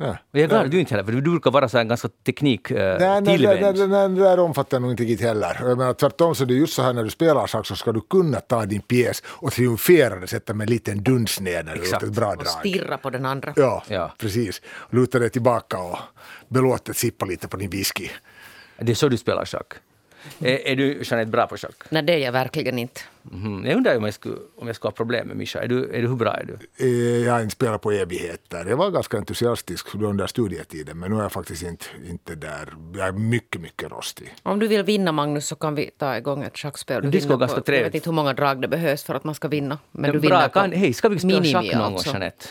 Nej. 0.00 0.08
Och 0.10 0.16
jag 0.32 0.42
är 0.42 0.48
glad 0.48 0.64
att 0.64 0.70
du 0.70 0.80
inte 0.80 0.90
heller, 0.94 1.04
för 1.04 1.12
du 1.12 1.20
brukar 1.22 1.50
vara 1.50 1.68
så 1.68 1.78
här 1.78 1.84
ganska 1.84 2.08
teknik 2.26 2.70
eh, 2.70 2.76
Nej, 3.00 3.20
nej, 3.20 3.38
nej, 3.38 3.72
nej, 3.74 3.88
nej, 3.88 4.08
det 4.08 4.20
där 4.22 4.40
omfattar 4.40 4.74
jag 4.76 4.82
nog 4.82 4.90
inte 4.90 5.02
riktigt 5.02 5.20
heller. 5.26 5.56
Jag 5.60 5.78
menar, 5.78 5.92
tvärtom 5.94 6.34
så 6.34 6.42
är 6.44 6.46
det 6.46 6.54
just 6.54 6.74
så 6.74 6.82
här 6.82 6.92
när 6.92 7.04
du 7.04 7.10
spelar 7.10 7.46
schack 7.46 7.66
så 7.66 7.76
ska 7.76 7.92
du 7.92 8.00
kunna 8.00 8.40
ta 8.40 8.66
din 8.66 8.80
pjäs 8.80 9.22
och 9.26 9.52
triumferande 9.52 10.26
sätta 10.26 10.54
med 10.54 10.64
en 10.64 10.70
liten 10.74 11.02
duns 11.02 11.40
ner 11.40 11.62
när 11.62 11.74
du 11.74 11.80
Exakt. 11.80 12.02
gjort 12.02 12.10
ett 12.10 12.16
bra 12.16 12.28
Och 12.30 12.36
drag. 12.36 12.46
stirra 12.48 12.98
på 12.98 13.10
den 13.10 13.26
andra. 13.26 13.52
Ja, 13.56 13.82
Ja. 13.88 14.12
precis. 14.18 14.62
Luta 14.90 15.18
dig 15.18 15.30
tillbaka 15.30 15.78
och 15.78 15.98
belåtet 16.48 16.96
sippa 16.96 17.26
lite 17.26 17.48
på 17.48 17.56
din 17.56 17.70
whisky. 17.70 18.08
Det 18.78 18.92
är 18.92 18.96
så 18.96 19.08
du 19.08 19.16
spelar 19.16 19.44
schack. 19.44 19.72
Är, 20.40 20.66
är 20.68 20.76
du 20.76 21.02
Jeanette 21.04 21.30
bra 21.30 21.46
på 21.46 21.56
schack? 21.56 21.74
Nej, 21.88 22.02
det 22.02 22.12
är 22.12 22.18
jag 22.18 22.32
verkligen 22.32 22.78
inte. 22.78 23.00
Mhm. 23.22 23.66
Jag 23.66 23.76
undrar 23.76 23.96
om 23.96 24.04
jag, 24.04 24.14
skulle, 24.14 24.36
om 24.56 24.66
jag 24.66 24.76
skulle 24.76 24.88
ha 24.88 24.92
problem 24.94 25.28
med 25.28 25.36
Mischa. 25.36 25.62
Är 25.62 25.68
du, 25.68 25.90
är 25.94 26.02
du, 26.02 26.08
hur 26.08 26.14
bra 26.16 26.32
är 26.34 26.44
du? 26.44 26.86
Eh, 26.86 27.26
Jag 27.26 27.32
har 27.32 27.40
inte 27.40 27.52
spelat 27.52 27.82
på 27.82 27.90
evigheter. 27.92 28.64
Jag 28.68 28.76
var 28.76 28.90
ganska 28.90 29.16
entusiastisk 29.16 29.94
under 29.94 30.26
studietiden 30.26 30.98
men 30.98 31.10
nu 31.10 31.16
är 31.18 31.22
jag 31.22 31.32
faktiskt 31.32 31.62
inte, 31.62 31.84
inte 32.08 32.34
där. 32.34 32.68
Jag 32.96 33.08
är 33.08 33.12
mycket, 33.12 33.60
mycket 33.60 33.90
rostig. 33.90 34.34
Om 34.42 34.58
du 34.58 34.66
vill 34.68 34.82
vinna 34.82 35.12
Magnus 35.12 35.46
så 35.46 35.56
kan 35.56 35.74
vi 35.74 35.90
ta 35.98 36.16
igång 36.16 36.42
ett 36.42 36.58
schackspel. 36.58 37.02
Du 37.02 37.10
Det 37.10 37.20
skulle 37.20 37.36
ganska 37.38 37.54
på- 37.54 37.58
Jag 37.58 37.64
trevligt. 37.66 37.86
vet 37.86 37.94
inte 37.94 38.08
hur 38.10 38.14
många 38.14 38.32
drag 38.32 38.60
det 38.62 38.68
behövs 38.68 39.04
för 39.04 39.14
att 39.14 39.24
man 39.24 39.34
ska 39.34 39.48
vinna. 39.48 39.78
Men 39.90 40.12
du 40.12 40.20
bra, 40.20 40.28
vinner 40.38 40.48
kan, 40.48 40.72
hej, 40.72 40.92
ska 40.92 41.08
vi 41.08 41.18
spela 41.18 41.44
schack 41.44 41.74
någon 41.74 41.82
gång, 41.84 41.92
alltså. 41.94 42.10
Jeanette? 42.10 42.44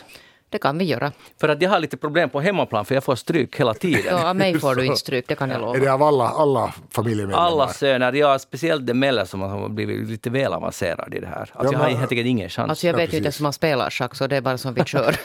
Det 0.50 0.58
kan 0.58 0.78
vi 0.78 0.86
göra. 0.86 1.12
För 1.40 1.50
att 1.50 1.62
jag 1.62 1.70
har 1.70 1.80
lite 1.80 1.98
problem 1.98 2.30
på 2.30 2.42
hemmaplan, 2.42 2.86
för 2.86 2.96
jag 2.96 3.04
får 3.04 3.16
stryk 3.16 3.60
hela 3.60 3.74
tiden. 3.84 4.02
Ja, 4.06 4.30
av 4.30 4.36
mig 4.36 4.60
får 4.60 4.76
du 4.76 4.86
inte 4.86 5.00
stryk, 5.00 5.26
det 5.28 5.36
kan 5.36 5.50
jag 5.50 5.58
Är 5.58 5.62
lova. 5.62 5.80
det 5.80 5.88
av 5.88 6.04
alla, 6.04 6.28
alla 6.30 6.74
familjemedlemmar? 6.92 7.46
Alla 7.46 7.68
söner, 7.68 8.14
ja, 8.14 8.40
speciellt 8.40 8.88
de 8.88 8.94
Melle 8.94 9.26
som 9.26 9.42
har 9.42 9.70
blivit 9.70 10.10
lite 10.10 10.30
väl 10.30 10.54
avancerad 10.54 11.14
i 11.14 11.20
det 11.20 11.28
här. 11.28 11.40
Alltså, 11.54 11.58
Ja, 11.64 11.72
jag 11.72 11.80
har 11.80 11.90
helt 11.90 12.12
enkelt 12.12 12.28
ingen 12.28 12.50
chans. 12.50 12.70
Alltså 12.70 12.88
jag 12.88 12.94
Ja, 12.94 12.98
vet 12.98 13.14
ju 13.14 13.18
inte 13.18 13.26
ens 13.26 13.40
hur 13.40 13.44
man 13.44 13.54
spelar 13.54 13.90
schack, 13.90 14.16
så 14.16 14.28
det 14.28 14.36
är 14.38 14.42
bara 14.42 14.58
som 14.58 14.74
vi 14.74 14.84
kör. 14.86 15.16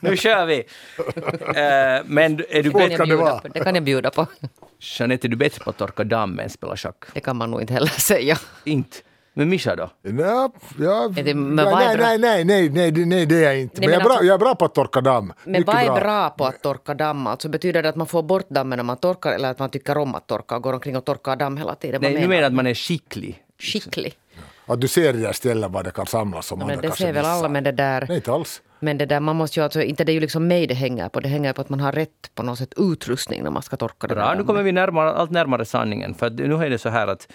Nu 0.00 0.16
kör 0.16 0.46
vi! 0.46 0.58
Eh, 0.58 2.04
men 2.04 2.40
är 2.50 2.62
du 2.62 2.70
bättre? 2.70 2.96
det 2.96 3.04
bjuda 3.06 3.16
vara? 3.22 3.38
på. 3.40 3.48
det 3.48 3.60
kan 3.60 3.74
jag 3.74 3.84
bjuda 3.84 4.10
på. 4.10 4.26
Jeanette, 4.80 5.26
är 5.26 5.28
du 5.28 5.36
bättre 5.36 5.64
på 5.64 5.70
att 5.70 5.76
torka 5.76 6.04
damm 6.04 6.38
än 6.38 6.50
spela 6.50 6.76
schack? 6.76 7.04
Det 7.14 7.20
kan 7.20 7.36
man 7.36 7.50
nog 7.50 7.60
inte 7.60 7.72
heller 7.72 7.86
säga. 8.00 8.38
Inte. 8.64 8.96
Men 9.34 9.48
Mischa 9.48 9.76
då? 9.76 9.90
Ja, 10.02 10.50
ja, 10.78 11.12
men 11.16 11.54
nej, 11.56 11.64
är 11.64 11.96
bra? 11.96 12.06
nej, 12.06 12.18
nej, 12.18 12.44
nej, 12.44 12.68
nej, 12.70 12.90
det- 12.90 13.06
nej, 13.06 13.26
det 13.26 13.36
är 13.36 13.42
jag 13.42 13.60
inte. 13.60 13.80
Nej, 13.80 13.88
Men, 13.88 13.92
jag, 13.92 13.94
är 13.94 13.98
men 13.98 14.04
bra, 14.04 14.12
alltså- 14.12 14.26
jag 14.26 14.34
är 14.34 14.38
bra 14.38 14.54
på 14.54 14.64
att 14.64 14.74
torka 14.74 15.00
damm. 15.00 15.32
Men 15.44 15.52
Mycket 15.52 15.66
vad 15.66 15.76
är 15.76 16.00
bra 16.00 16.30
på 16.30 16.44
att 16.44 16.62
torka 16.62 16.94
damm? 16.94 17.26
Alltså 17.26 17.48
betyder 17.48 17.82
det 17.82 17.88
att 17.88 17.96
man 17.96 18.06
får 18.06 18.22
bort 18.22 18.48
dammen 18.48 18.76
när 18.76 18.84
man 18.84 18.96
torkar 18.96 19.32
eller 19.32 19.50
att 19.50 19.58
man 19.58 19.70
tycker 19.70 19.98
om 19.98 20.14
att 20.14 20.26
torka 20.26 20.56
och 20.56 20.62
går 20.62 20.72
omkring 20.72 20.96
och 20.96 21.04
torkar 21.04 21.36
damm 21.36 21.56
hela 21.56 21.74
tiden? 21.74 22.02
Vad 22.02 22.12
Nej, 22.12 22.20
nu 22.20 22.28
menar 22.28 22.42
jag 22.42 22.46
att 22.48 22.52
man 22.54 22.66
är 22.66 22.74
skicklig. 22.74 23.42
Skicklig. 23.58 24.14
Att 24.66 24.80
du 24.80 24.88
ser 24.88 25.12
det 25.12 25.18
där 25.18 25.32
stället 25.32 25.70
var 25.70 25.82
det 25.82 25.90
kan 25.90 26.06
samlas 26.06 26.46
som 26.46 26.58
Ja, 26.58 26.64
andra 26.64 26.76
men 26.76 26.90
det 26.90 26.96
ser 26.96 27.12
väl 27.12 27.24
alla, 27.24 27.48
men 27.48 27.64
det 27.64 27.72
där... 27.72 28.04
Nej, 28.08 28.16
inte 28.16 28.32
alls. 28.32 28.62
Men 28.80 28.98
det 28.98 29.06
där, 29.06 29.20
man 29.20 29.36
måste 29.36 29.60
ju 29.60 29.64
alltså, 29.64 29.82
inte 29.82 30.04
det 30.04 30.12
är 30.12 30.14
ju 30.14 30.20
liksom 30.20 30.46
mig 30.46 30.66
det 30.66 30.74
hänger 30.74 31.08
på. 31.08 31.20
Det 31.20 31.28
hänger 31.28 31.52
på 31.52 31.60
att 31.60 31.68
man 31.68 31.80
har 31.80 31.92
rätt 31.92 32.30
på 32.34 32.42
något 32.42 32.58
sätt 32.58 32.72
utrustning 32.76 33.42
när 33.42 33.50
man 33.50 33.62
ska 33.62 33.76
torka 33.76 34.06
det 34.06 34.14
Bra, 34.14 34.34
nu 34.34 34.44
kommer 34.44 34.62
vi 34.62 34.72
närmare, 34.72 35.12
allt 35.12 35.30
närmare 35.30 35.64
sanningen. 35.64 36.14
För 36.14 36.30
nu 36.30 36.54
är 36.64 36.70
det 36.70 36.78
så 36.78 36.88
här 36.88 37.06
att 37.06 37.28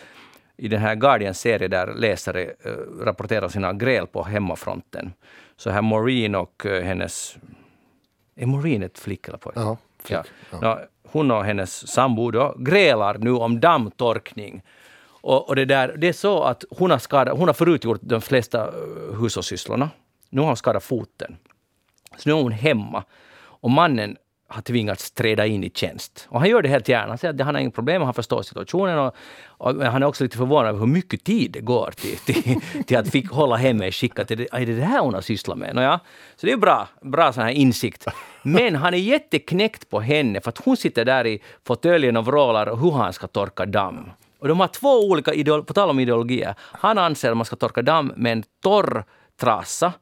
i 0.57 0.67
den 0.67 0.81
här 0.81 0.95
Guardians 0.95 1.39
serie 1.39 1.67
där 1.67 1.93
läsare 1.93 2.43
eh, 2.43 2.71
rapporterar 3.01 3.49
sina 3.49 3.73
gräl 3.73 4.07
på 4.07 4.23
hemmafronten. 4.23 5.13
Så 5.57 5.69
här 5.69 5.81
Maureen 5.81 6.35
och 6.35 6.65
eh, 6.65 6.83
hennes... 6.83 7.37
Är 8.35 8.45
Maureen 8.45 8.83
ett 8.83 8.99
flick 8.99 9.27
eller 9.27 9.37
pojke? 9.37 9.59
Ja, 9.59 9.77
flick, 9.99 10.19
Ja. 10.51 10.57
Ja, 10.61 10.79
hon 11.03 11.31
och 11.31 11.45
hennes 11.45 11.87
sambo 11.87 12.31
då 12.31 12.55
grälar 12.57 13.17
nu 13.17 13.31
om 13.31 13.59
dammtorkning. 13.59 14.61
Och, 15.21 15.49
och 15.49 15.55
det, 15.55 15.65
där, 15.65 15.95
det 15.97 16.07
är 16.07 16.13
så 16.13 16.43
att 16.43 16.63
hon 16.69 16.91
har, 16.91 16.97
skadat, 16.97 17.37
hon 17.37 17.47
har 17.47 17.53
förut 17.53 17.83
gjort 17.83 17.99
de 18.01 18.21
flesta 18.21 18.67
eh, 18.67 19.19
hushållssysslorna. 19.19 19.89
Nu 20.29 20.41
har 20.41 20.47
hon 20.47 20.57
skadat 20.57 20.83
foten. 20.83 21.37
Så 22.17 22.29
nu 22.29 22.35
är 22.35 22.41
hon 22.41 22.51
hemma. 22.51 23.03
Och 23.37 23.71
mannen 23.71 24.17
har 24.47 24.61
tvingats 24.61 25.11
träda 25.11 25.45
in 25.45 25.63
i 25.63 25.69
tjänst. 25.69 26.27
Och 26.29 26.39
han 26.39 26.49
gör 26.49 26.61
det 26.61 26.69
helt 26.69 26.89
gärna. 26.89 27.07
Han 27.07 27.17
säger 27.17 27.33
att 27.33 27.39
han 27.39 27.55
har 27.55 27.61
inga 27.61 27.71
problem, 27.71 28.01
han 28.01 28.13
förstår 28.13 28.41
situationen. 28.41 28.99
Och, 28.99 29.15
och, 29.47 29.75
men 29.75 29.87
han 29.87 30.03
är 30.03 30.07
också 30.07 30.23
lite 30.23 30.37
förvånad 30.37 30.69
över 30.69 30.79
hur 30.79 30.87
mycket 30.87 31.23
tid 31.23 31.51
det 31.51 31.59
går 31.59 31.91
till, 31.95 32.17
till, 32.17 32.61
till 32.85 32.97
att 32.97 33.09
fick 33.09 33.29
hålla 33.29 33.55
hemma 33.55 33.87
i 33.87 33.91
skick. 33.91 34.19
Att 34.19 34.27
det, 34.27 34.47
är 34.51 34.65
det 34.65 34.75
det 34.75 34.83
här 34.83 34.99
hon 34.99 35.13
har 35.13 35.21
sysslat 35.21 35.57
med? 35.57 35.75
Nåja, 35.75 35.99
så 36.35 36.45
det 36.45 36.51
är 36.51 36.57
bra, 36.57 36.87
bra 37.01 37.33
sån 37.33 37.43
här 37.43 37.51
insikt. 37.51 38.05
Men 38.43 38.75
han 38.75 38.93
är 38.93 38.97
jätteknäckt 38.97 39.89
på 39.89 39.99
henne 39.99 40.41
för 40.41 40.49
att 40.49 40.57
hon 40.57 40.77
sitter 40.77 41.05
där 41.05 41.27
i 41.27 41.41
fåtöljen 41.67 42.17
och 42.17 42.25
vrålar 42.25 42.75
hur 42.75 42.91
han 42.91 43.13
ska 43.13 43.27
torka 43.27 43.65
damm. 43.65 44.11
Och 44.39 44.47
de 44.47 44.59
har 44.59 44.67
två 44.67 45.09
olika 45.09 45.33
ideologier, 45.33 45.65
på 45.65 45.73
tal 45.73 45.89
om 45.89 45.99
ideologier. 45.99 46.55
Han 46.59 46.97
anser 46.97 47.31
att 47.31 47.37
man 47.37 47.45
ska 47.45 47.55
torka 47.55 47.81
damm 47.81 48.13
med 48.15 48.31
en 48.31 48.43
torr 48.63 49.03
trasa 49.39 49.93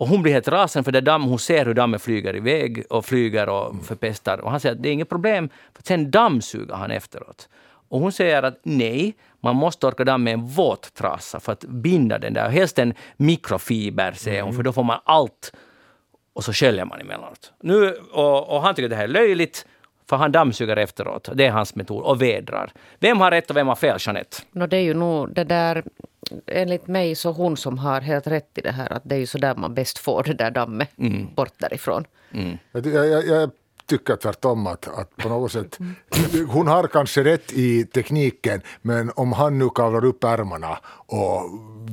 och 0.00 0.08
hon 0.08 0.22
blir 0.22 0.32
helt 0.32 0.48
rasande 0.48 0.84
för 0.84 0.92
det 0.92 1.00
damm, 1.00 1.22
hon 1.22 1.38
ser 1.38 1.66
hur 1.66 1.74
dammen 1.74 2.00
flyger 2.00 2.36
iväg 2.36 2.84
och 2.90 3.04
flyger 3.04 3.48
och 3.48 3.84
förpestar. 3.84 4.38
Och 4.38 4.50
han 4.50 4.60
säger 4.60 4.74
att 4.74 4.82
det 4.82 4.88
är 4.88 4.92
inget 4.92 5.08
problem, 5.08 5.48
för 5.74 5.82
sen 5.82 6.10
dammsuger 6.10 6.74
han 6.74 6.90
efteråt. 6.90 7.48
Och 7.88 8.00
hon 8.00 8.12
säger 8.12 8.42
att 8.42 8.60
nej, 8.62 9.14
man 9.40 9.56
måste 9.56 9.80
torka 9.80 10.04
damm 10.04 10.24
med 10.24 10.32
en 10.32 10.46
våt 10.46 10.94
trasa 10.94 11.40
för 11.40 11.52
att 11.52 11.64
binda 11.64 12.18
den 12.18 12.34
där. 12.34 12.48
Helst 12.48 12.78
en 12.78 12.94
mikrofiber, 13.16 14.12
säger 14.12 14.42
hon, 14.42 14.54
för 14.54 14.62
då 14.62 14.72
får 14.72 14.82
man 14.82 15.00
allt. 15.04 15.52
Och 16.32 16.44
så 16.44 16.52
sköljer 16.52 16.84
man 16.84 17.00
emellanåt. 17.00 17.52
Nu, 17.62 17.94
och, 18.12 18.56
och 18.56 18.62
han 18.62 18.74
tycker 18.74 18.86
att 18.86 18.90
det 18.90 18.96
här 18.96 19.04
är 19.04 19.08
löjligt, 19.08 19.66
för 20.10 20.16
han 20.16 20.32
dammsuger 20.32 20.76
efteråt. 20.76 21.28
Det 21.34 21.46
är 21.46 21.50
hans 21.50 21.74
metod. 21.74 22.02
Och 22.02 22.22
vädrar. 22.22 22.72
Vem 22.98 23.20
har 23.20 23.30
rätt 23.30 23.50
och 23.50 23.56
vem 23.56 23.68
har 23.68 23.74
fel, 23.76 23.96
Jeanette? 24.00 24.36
No, 24.52 24.66
det 24.66 24.76
är 24.76 24.80
ju 24.82 24.94
nog 24.94 25.34
det 25.34 25.44
där, 25.44 25.84
enligt 26.46 26.86
mig 26.86 27.14
så 27.14 27.32
hon 27.32 27.56
som 27.56 27.78
har 27.78 28.00
helt 28.00 28.26
rätt 28.26 28.58
i 28.58 28.60
det 28.60 28.70
här 28.72 28.92
att 28.92 29.02
det 29.04 29.14
är 29.14 29.18
ju 29.18 29.26
så 29.26 29.38
där 29.38 29.54
man 29.54 29.74
bäst 29.74 29.98
får 29.98 30.22
det 30.22 30.34
där 30.34 30.50
dammet 30.50 30.90
bort 31.34 31.52
därifrån. 31.58 32.04
Jag, 32.72 32.86
jag, 32.86 33.06
jag, 33.08 33.26
jag 33.26 33.50
tycker 33.90 34.16
tvärtom 34.16 34.66
att, 34.66 34.88
att 34.88 35.16
på 35.16 35.28
något 35.28 35.52
sätt, 35.52 35.78
hon 36.48 36.66
har 36.66 36.86
kanske 36.86 37.24
rätt 37.24 37.52
i 37.52 37.84
tekniken, 37.84 38.62
men 38.82 39.12
om 39.16 39.32
han 39.32 39.58
nu 39.58 39.68
kavlar 39.74 40.04
upp 40.04 40.24
ärmarna 40.24 40.78
och 41.06 41.42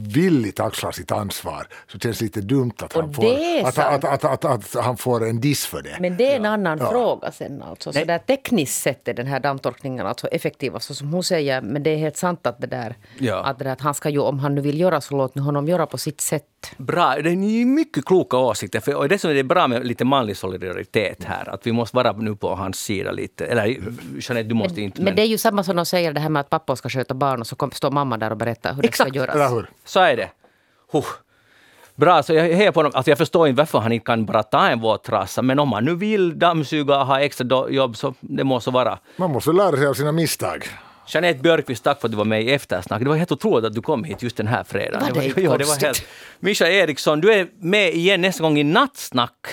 villigt 0.07 0.59
axlar 0.59 0.91
sitt 0.91 1.11
ansvar 1.11 1.67
så 1.91 1.99
känns 1.99 2.19
det 2.19 2.25
lite 2.25 2.41
dumt 2.41 2.71
att 2.79 2.93
han, 2.93 3.13
får, 3.13 3.25
att, 3.65 3.77
att, 3.77 4.03
att, 4.03 4.23
att, 4.23 4.45
att, 4.45 4.75
att 4.75 4.85
han 4.85 4.97
får 4.97 5.27
en 5.27 5.41
diss 5.41 5.65
för 5.65 5.81
det. 5.81 5.97
Men 5.99 6.17
det 6.17 6.31
är 6.31 6.35
en 6.35 6.45
annan 6.45 6.79
fråga 6.79 7.31
sen 7.31 7.61
alltså. 7.61 7.93
Så 7.93 8.05
där 8.05 8.19
tekniskt 8.19 8.81
sett 8.81 9.07
är 9.07 9.13
den 9.13 9.27
här 9.27 9.39
dammtorkningen 9.39 10.05
alltså 10.07 10.27
effektiv, 10.27 10.77
så 10.79 10.95
som 10.95 11.13
hon 11.13 11.23
säger. 11.23 11.61
Men 11.61 11.83
det 11.83 11.89
är 11.89 11.97
helt 11.97 12.17
sant 12.17 12.47
att 12.47 12.61
det 12.61 12.67
där, 12.67 12.95
Ja. 13.19 13.43
att, 13.43 13.57
det 13.59 13.63
där 13.63 13.71
att 13.71 13.81
han 13.81 13.93
ska 13.93 14.09
ju, 14.09 14.19
om 14.19 14.39
han 14.39 14.55
nu 14.55 14.61
vill 14.61 14.79
göra 14.79 15.01
så 15.01 15.15
låt 15.15 15.35
nu 15.35 15.41
honom 15.41 15.67
göra 15.67 15.85
på 15.85 15.97
sitt 15.97 16.21
sätt. 16.21 16.45
Bra, 16.77 17.15
det 17.15 17.29
är 17.29 17.65
mycket 17.65 18.05
kloka 18.05 18.37
åsikter. 18.37 18.79
För, 18.79 18.95
och 18.95 19.09
det 19.09 19.19
som 19.19 19.31
är 19.31 19.43
bra 19.43 19.67
med 19.67 19.87
lite 19.87 20.05
manlig 20.05 20.37
solidaritet 20.37 21.23
här, 21.23 21.49
att 21.49 21.67
vi 21.67 21.71
måste 21.71 21.95
vara 21.95 22.11
nu 22.11 22.35
på 22.35 22.55
hans 22.55 22.79
sida 22.79 23.11
lite. 23.11 23.45
Eller 23.45 23.65
Jeanette, 24.19 24.43
du 24.49 24.55
måste 24.55 24.81
inte. 24.81 25.01
Men 25.01 25.15
det 25.15 25.21
är 25.21 25.25
ju 25.25 25.37
samma 25.37 25.63
som 25.63 25.75
de 25.75 25.85
säger 25.85 26.13
det 26.13 26.19
här 26.19 26.29
med 26.29 26.39
att 26.39 26.49
pappa 26.49 26.75
ska 26.75 26.89
sköta 26.89 27.13
barn 27.13 27.41
och 27.41 27.47
så 27.47 27.55
kom, 27.55 27.71
står 27.71 27.91
mamma 27.91 28.17
där 28.17 28.31
och 28.31 28.37
berättar 28.37 28.73
hur 28.73 28.85
Exakt, 28.85 29.13
det 29.13 29.19
ska 29.19 29.33
göras. 29.33 29.51
hur? 29.53 29.69
Så 29.85 29.99
är 29.99 30.17
det. 30.17 30.29
Huh. 30.91 31.05
Bra, 31.95 32.23
så 32.23 32.33
jag 32.33 32.43
hejar 32.43 32.71
på 32.71 32.79
honom. 32.79 32.91
Alltså 32.95 33.11
jag 33.11 33.17
förstår 33.17 33.47
inte 33.47 33.57
varför 33.57 33.79
han 33.79 33.91
inte 33.91 34.05
kan 34.05 34.25
bara 34.25 34.43
ta 34.43 34.67
en 34.67 34.79
våt 34.79 35.03
trasa, 35.03 35.41
men 35.41 35.59
om 35.59 35.71
han 35.71 35.85
nu 35.85 35.95
vill 35.95 36.39
dammsuga 36.39 36.99
och 36.99 37.05
ha 37.05 37.19
extra 37.19 37.69
jobb 37.69 37.97
så 37.97 38.13
det 38.19 38.43
måste 38.43 38.71
vara. 38.71 38.99
Man 39.15 39.31
måste 39.31 39.51
lära 39.51 39.77
sig 39.77 39.87
av 39.87 39.93
sina 39.93 40.11
misstag. 40.11 40.67
Jeanette 41.07 41.39
Björkqvist, 41.39 41.83
tack 41.83 42.01
för 42.01 42.07
att 42.07 42.11
du 42.11 42.17
var 42.17 42.25
med 42.25 42.43
i 42.43 42.51
Eftersnack. 42.51 43.03
Det 43.03 43.09
var 43.09 43.15
helt 43.15 43.31
otroligt 43.31 43.65
att 43.65 43.73
du 43.73 43.81
kom 43.81 44.03
hit 44.03 44.23
just 44.23 44.37
den 44.37 44.47
här 44.47 44.63
fredagen. 44.63 45.13
Var 45.13 45.21
det 45.21 45.27
inte 45.27 45.41
ja, 45.41 45.57
det 45.57 45.65
var 45.65 45.81
helt... 45.81 46.03
Mischa 46.39 46.67
Eriksson, 46.67 47.21
du 47.21 47.33
är 47.33 47.47
med 47.59 47.93
igen 47.93 48.21
nästa 48.21 48.43
gång 48.43 48.59
i 48.59 48.63
Nattsnack. 48.63 49.47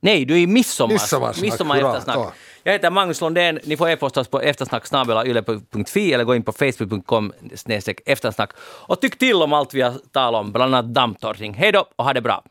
Nej, 0.00 0.24
du 0.24 0.34
är 0.34 0.38
i 0.38 0.46
midsommar. 0.46 0.92
Midsommarsnack, 0.92 1.42
midsommar 1.42 1.76
eftersnack. 1.76 2.16
ja. 2.16 2.32
Jag 2.62 2.72
heter 2.72 2.90
Magnus 2.90 3.20
Lundén. 3.20 3.58
Ni 3.64 3.76
får 3.76 3.88
e-posta 3.88 4.20
oss 4.20 4.28
på 4.28 4.40
eftersnack.yle.fi 4.40 6.12
eller 6.12 6.24
gå 6.24 6.34
in 6.34 6.42
på 6.42 6.52
facebook.com 6.52 7.32
eftersnack. 8.06 8.50
Och 8.60 9.00
tyck 9.00 9.18
till 9.18 9.42
om 9.42 9.52
allt 9.52 9.74
vi 9.74 9.80
har 9.80 9.94
talat 10.12 10.40
om, 10.40 10.52
bland 10.52 10.74
annat 10.74 10.94
dammtorkning. 10.94 11.54
Hej 11.54 11.72
då 11.72 11.86
och 11.96 12.04
ha 12.04 12.12
det 12.12 12.20
bra! 12.20 12.44